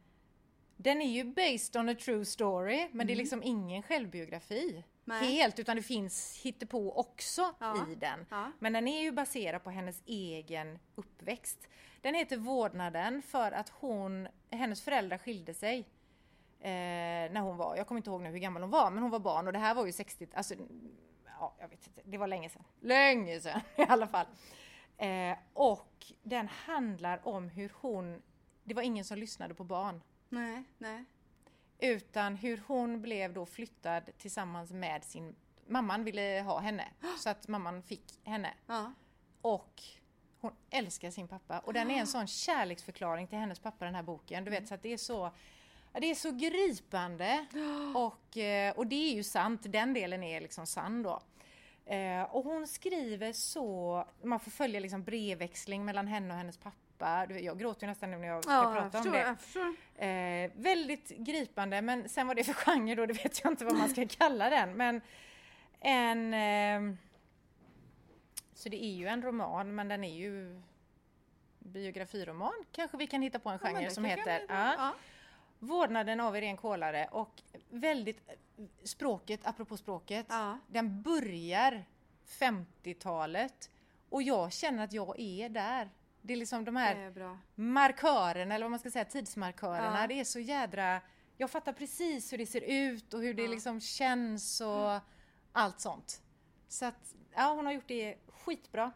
den 0.77 1.01
är 1.01 1.09
ju 1.09 1.23
based 1.23 1.75
on 1.81 1.89
a 1.89 1.95
true 1.95 2.25
story 2.25 2.89
men 2.91 3.07
det 3.07 3.13
är 3.13 3.17
liksom 3.17 3.43
ingen 3.43 3.83
självbiografi. 3.83 4.69
Mm. 4.71 4.83
Nej. 5.03 5.35
Helt 5.35 5.59
utan 5.59 5.75
det 5.75 5.83
finns 5.83 6.41
hittepå 6.43 6.93
också 6.93 7.53
Ja. 7.59 7.87
i 7.91 7.95
den. 7.95 8.25
Ja. 8.29 8.51
Men 8.59 8.73
den 8.73 8.87
är 8.87 9.01
ju 9.01 9.11
baserad 9.11 9.63
på 9.63 9.69
hennes 9.69 10.01
egen 10.05 10.79
uppväxt. 10.95 11.67
Den 12.01 12.15
heter 12.15 12.37
Vårdnaden 12.37 13.21
för 13.21 13.51
att 13.51 13.69
hon, 13.69 14.27
hennes 14.51 14.81
föräldrar 14.81 15.17
skilde 15.17 15.53
sig 15.53 15.79
eh, 16.59 16.69
när 17.31 17.41
hon 17.41 17.57
var, 17.57 17.75
jag 17.75 17.87
kommer 17.87 17.99
inte 17.99 18.09
ihåg 18.09 18.21
nu 18.21 18.29
hur 18.29 18.37
gammal 18.37 18.61
hon 18.61 18.71
var, 18.71 18.91
men 18.91 19.03
hon 19.03 19.11
var 19.11 19.19
barn 19.19 19.47
och 19.47 19.53
det 19.53 19.59
här 19.59 19.75
var 19.75 19.85
ju 19.85 19.91
60, 19.91 20.27
alltså 20.33 20.55
ja, 21.39 21.55
jag 21.59 21.67
vet 21.67 21.87
inte, 21.87 22.01
det 22.05 22.17
var 22.17 22.27
länge 22.27 22.49
sedan. 22.49 22.63
Länge 22.79 23.39
sedan 23.39 23.61
i 23.75 23.81
alla 23.81 24.07
fall. 24.07 24.25
Eh, 24.97 25.37
och 25.53 26.05
den 26.23 26.47
handlar 26.47 27.27
om 27.27 27.49
hur 27.49 27.71
hon, 27.75 28.21
det 28.63 28.73
var 28.73 28.81
ingen 28.81 29.05
som 29.05 29.17
lyssnade 29.17 29.53
på 29.53 29.63
barn. 29.63 30.01
Nej, 30.29 30.63
nej. 30.77 31.05
Utan 31.79 32.35
hur 32.35 32.63
hon 32.67 33.01
blev 33.01 33.33
då 33.33 33.45
flyttad 33.45 34.09
tillsammans 34.17 34.71
med 34.71 35.03
sin 35.03 35.35
Mamman 35.67 36.03
ville 36.03 36.43
ha 36.45 36.59
henne 36.59 36.87
så 37.19 37.29
att 37.29 37.47
mamman 37.47 37.83
fick 37.83 38.19
henne. 38.23 38.53
Ja. 38.67 38.93
Och 39.41 39.83
hon 40.39 40.51
älskar 40.69 41.11
sin 41.11 41.27
pappa 41.27 41.59
och 41.59 41.73
den 41.73 41.91
är 41.91 41.99
en 41.99 42.07
sån 42.17 42.27
kärleksförklaring 42.27 43.27
till 43.27 43.37
hennes 43.37 43.59
pappa 43.59 43.85
den 43.85 43.95
här 43.95 44.03
boken. 44.03 44.43
Du 44.43 44.51
vet 44.51 44.67
så 44.67 44.73
att 44.73 44.83
det 44.83 44.93
är 44.93 44.97
så 44.97 45.31
det 45.99 46.11
är 46.11 46.15
så 46.15 46.31
gripande 46.31 47.45
och, 47.95 48.37
eh, 48.37 48.73
och 48.77 48.87
det 48.87 49.11
är 49.11 49.15
ju 49.15 49.23
sant, 49.23 49.61
den 49.63 49.93
delen 49.93 50.23
är 50.23 50.41
liksom 50.41 50.65
sann 50.67 51.03
då. 51.03 51.21
Eh, 51.85 52.21
Och 52.23 52.43
hon 52.43 52.67
skriver 52.67 53.33
så, 53.33 54.05
man 54.23 54.39
får 54.39 54.51
följa 54.51 54.79
liksom 54.79 55.03
brevväxling 55.03 55.85
mellan 55.85 56.07
henne 56.07 56.33
och 56.33 56.37
hennes 56.37 56.57
pappa. 56.57 57.27
Jag 57.29 57.59
gråter 57.59 57.83
ju 57.83 57.87
nästan 57.87 58.11
nu 58.11 58.17
när 58.17 58.27
jag 58.27 58.43
ska 58.43 58.53
Ja, 58.53 58.73
prata 58.73 58.97
om 58.97 59.03
förstår, 59.03 59.11
det. 59.11 59.19
jag 59.27 59.39
förstår. 59.41 59.75
Eh, 60.05 60.51
väldigt 60.55 61.09
gripande 61.17 61.81
men 61.81 62.09
sen 62.09 62.27
vad 62.27 62.35
det 62.35 62.41
är 62.41 62.43
för 62.43 62.53
genre 62.53 62.95
då, 62.95 63.05
det 63.05 63.13
vet 63.13 63.43
jag 63.43 63.53
inte 63.53 63.65
vad 63.65 63.75
man 63.77 63.89
ska 63.89 64.07
kalla 64.09 64.49
den. 64.49 64.73
Men 64.73 65.01
en... 65.79 66.33
ehm, 66.33 66.97
så 68.53 68.69
det 68.69 68.83
är 68.85 68.91
ju 68.93 69.07
en 69.07 69.21
roman 69.21 69.75
men 69.75 69.87
den 69.87 70.03
är 70.03 70.13
ju 70.15 70.61
biografiroman 71.59 72.53
kanske 72.71 72.97
vi 72.97 73.07
kan 73.07 73.21
hitta 73.21 73.39
på 73.39 73.49
en 73.49 73.59
Ja, 73.63 73.67
genre 73.69 73.83
det 73.83 73.89
som 73.91 74.05
heter. 74.05 74.45
Ja. 74.49 74.93
Vårdnaden 75.59 76.19
av 76.19 76.37
Irene 76.37 76.57
Kolare 76.57 77.07
och 77.11 77.41
väldigt 77.69 78.29
språket, 78.83 79.39
apropå 79.43 79.77
språket, 79.77 80.25
Ja. 80.29 80.57
den 80.67 81.01
börjar 81.01 81.85
50-talet 82.25 83.69
och 84.09 84.23
jag 84.23 84.51
känner 84.53 84.83
att 84.83 84.93
jag 84.93 85.19
är 85.19 85.49
där. 85.49 85.89
Det 86.21 86.33
är 86.33 86.37
liksom 86.37 86.65
de 86.65 86.75
här 86.75 86.95
Det 87.11 87.37
markörerna, 87.55 88.55
eller 88.55 88.65
vad 88.65 88.71
man 88.71 88.79
ska 88.79 88.91
säga, 88.91 89.05
tidsmarkörerna. 89.05 90.01
Ja. 90.01 90.07
Det 90.07 90.19
är 90.19 90.23
så 90.23 90.39
jädra... 90.39 91.01
Jag 91.39 91.51
fattar 91.51 91.73
precis 91.73 92.33
hur 92.33 92.37
det 92.37 92.45
ser 92.45 92.61
ut 92.61 93.13
och 93.13 93.21
hur 93.21 93.33
det 93.33 93.43
Ja. 93.43 93.49
liksom 93.49 93.81
känns 93.81 94.61
och 94.61 94.99
allt 95.51 95.79
sånt. 95.79 96.21
Så 96.67 96.85
att, 96.85 97.15
ja 97.35 97.53
hon 97.53 97.65
har 97.65 97.73
gjort 97.73 97.87
det 97.87 98.15
skitbra. 98.27 98.91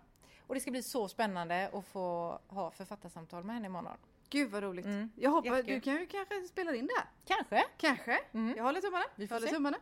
Och 0.47 0.55
det 0.55 0.62
ska 0.62 0.72
bli 0.72 0.84
så 0.84 1.07
spännande 1.07 1.70
att 1.74 1.86
få 1.86 2.39
ha 2.47 2.72
författarsamtal 2.72 3.43
med 3.43 3.55
henne 3.55 3.66
imorgon. 3.66 3.97
Gud 4.32 4.51
vad 4.51 4.63
roligt. 4.63 4.86
Mm. 4.86 5.11
Jag 5.15 5.32
hoppas, 5.32 5.45
Jättekul. 5.57 5.73
du 5.75 5.82
kan 5.82 5.93
ju 5.99 6.05
kanske 6.07 6.47
spela 6.47 6.75
in 6.75 6.88
det. 6.88 7.03
Kanske. 7.25 7.63
Kanske. 7.77 8.19
Mm. 8.34 8.53
Jag 8.57 8.63
håller 8.63 8.82
tummarna. 8.82 9.05
Vi 9.15 9.27
får 9.27 9.36
håller 9.36 9.47
se. 9.47 9.53
tummarna. 9.53 9.77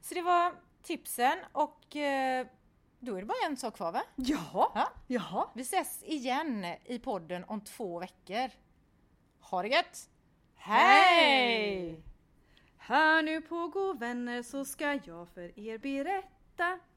Så 0.00 0.14
det 0.14 0.22
var 0.22 0.54
tipsen 0.82 1.38
och 1.52 1.96
eh, 1.96 2.46
Då 3.00 3.14
är 3.16 3.20
det 3.20 3.26
bara 3.26 3.46
en 3.46 3.56
sak 3.56 3.76
kvar 3.76 3.92
va? 3.92 4.02
Jaha, 4.16 4.68
Ja. 4.74 4.92
jaha. 5.06 5.48
Vi 5.54 5.62
ses 5.62 6.02
igen 6.02 6.64
i 6.84 6.98
podden 6.98 7.44
om 7.44 7.60
två 7.60 7.98
veckor. 7.98 8.50
Ha 9.40 9.62
det 9.62 9.68
gött! 9.68 10.08
Hej! 10.54 12.02
Hör 12.76 13.22
nu 13.22 13.40
på 13.40 13.68
god 13.68 13.98
vänner 14.00 14.42
så 14.42 14.64
ska 14.64 14.98
jag 15.04 15.28
för 15.28 15.58
er 15.58 15.78
berätta 15.78 16.28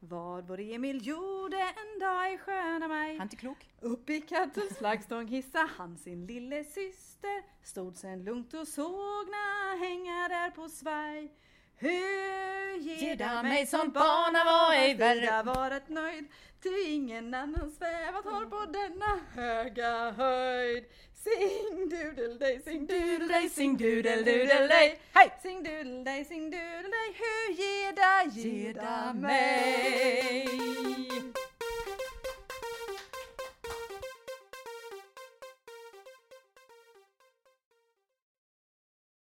vad 0.00 0.46
vår 0.48 0.60
Emil 0.60 1.06
gjorde 1.06 1.56
en 1.56 2.00
dag 2.00 2.32
i 2.32 2.38
sköna 2.38 2.88
maj. 2.88 3.10
Han 3.10 3.20
är 3.20 3.22
inte 3.22 3.36
klok. 3.36 3.68
Upp 3.80 4.10
i 4.10 4.20
kattens 4.20 4.78
flaggstång 4.78 5.26
hissa 5.26 5.68
han 5.78 5.98
sin 5.98 6.26
lille 6.26 6.64
syster 6.64 7.42
Stod 7.62 7.96
sen 7.96 8.24
lugnt 8.24 8.54
och 8.54 8.68
sågna 8.68 9.74
hänga 9.80 10.28
där 10.28 10.50
på 10.50 10.68
svaj 10.68 11.32
Hur 11.76 12.78
Geda 12.78 13.42
mig 13.42 13.66
som 13.66 13.90
barna 13.90 14.44
var 14.44 14.74
ej 14.74 14.94
värre. 14.94 15.42
Varit 15.42 15.88
nöjd 15.88 16.28
Ty 16.62 16.68
ingen 16.86 17.34
annan 17.34 17.70
svävat 17.70 18.24
har 18.24 18.46
på 18.46 18.72
denna 18.72 19.20
höga 19.34 20.10
höjd 20.10 20.84
Sing 21.24 21.88
doodle-day, 21.90 22.60
sing 22.64 22.86
doodle-day, 22.86 23.48
sing 23.48 23.76
doodle-doodle-day 23.76 24.98
Hej! 25.14 25.30
Sing 25.42 25.62
doodle-day, 25.64 26.24
sing 26.24 26.50
doodle-day 26.50 27.08
Hur 27.18 27.46
geda, 27.58 28.24
geda 28.34 29.12
mig 29.12 30.48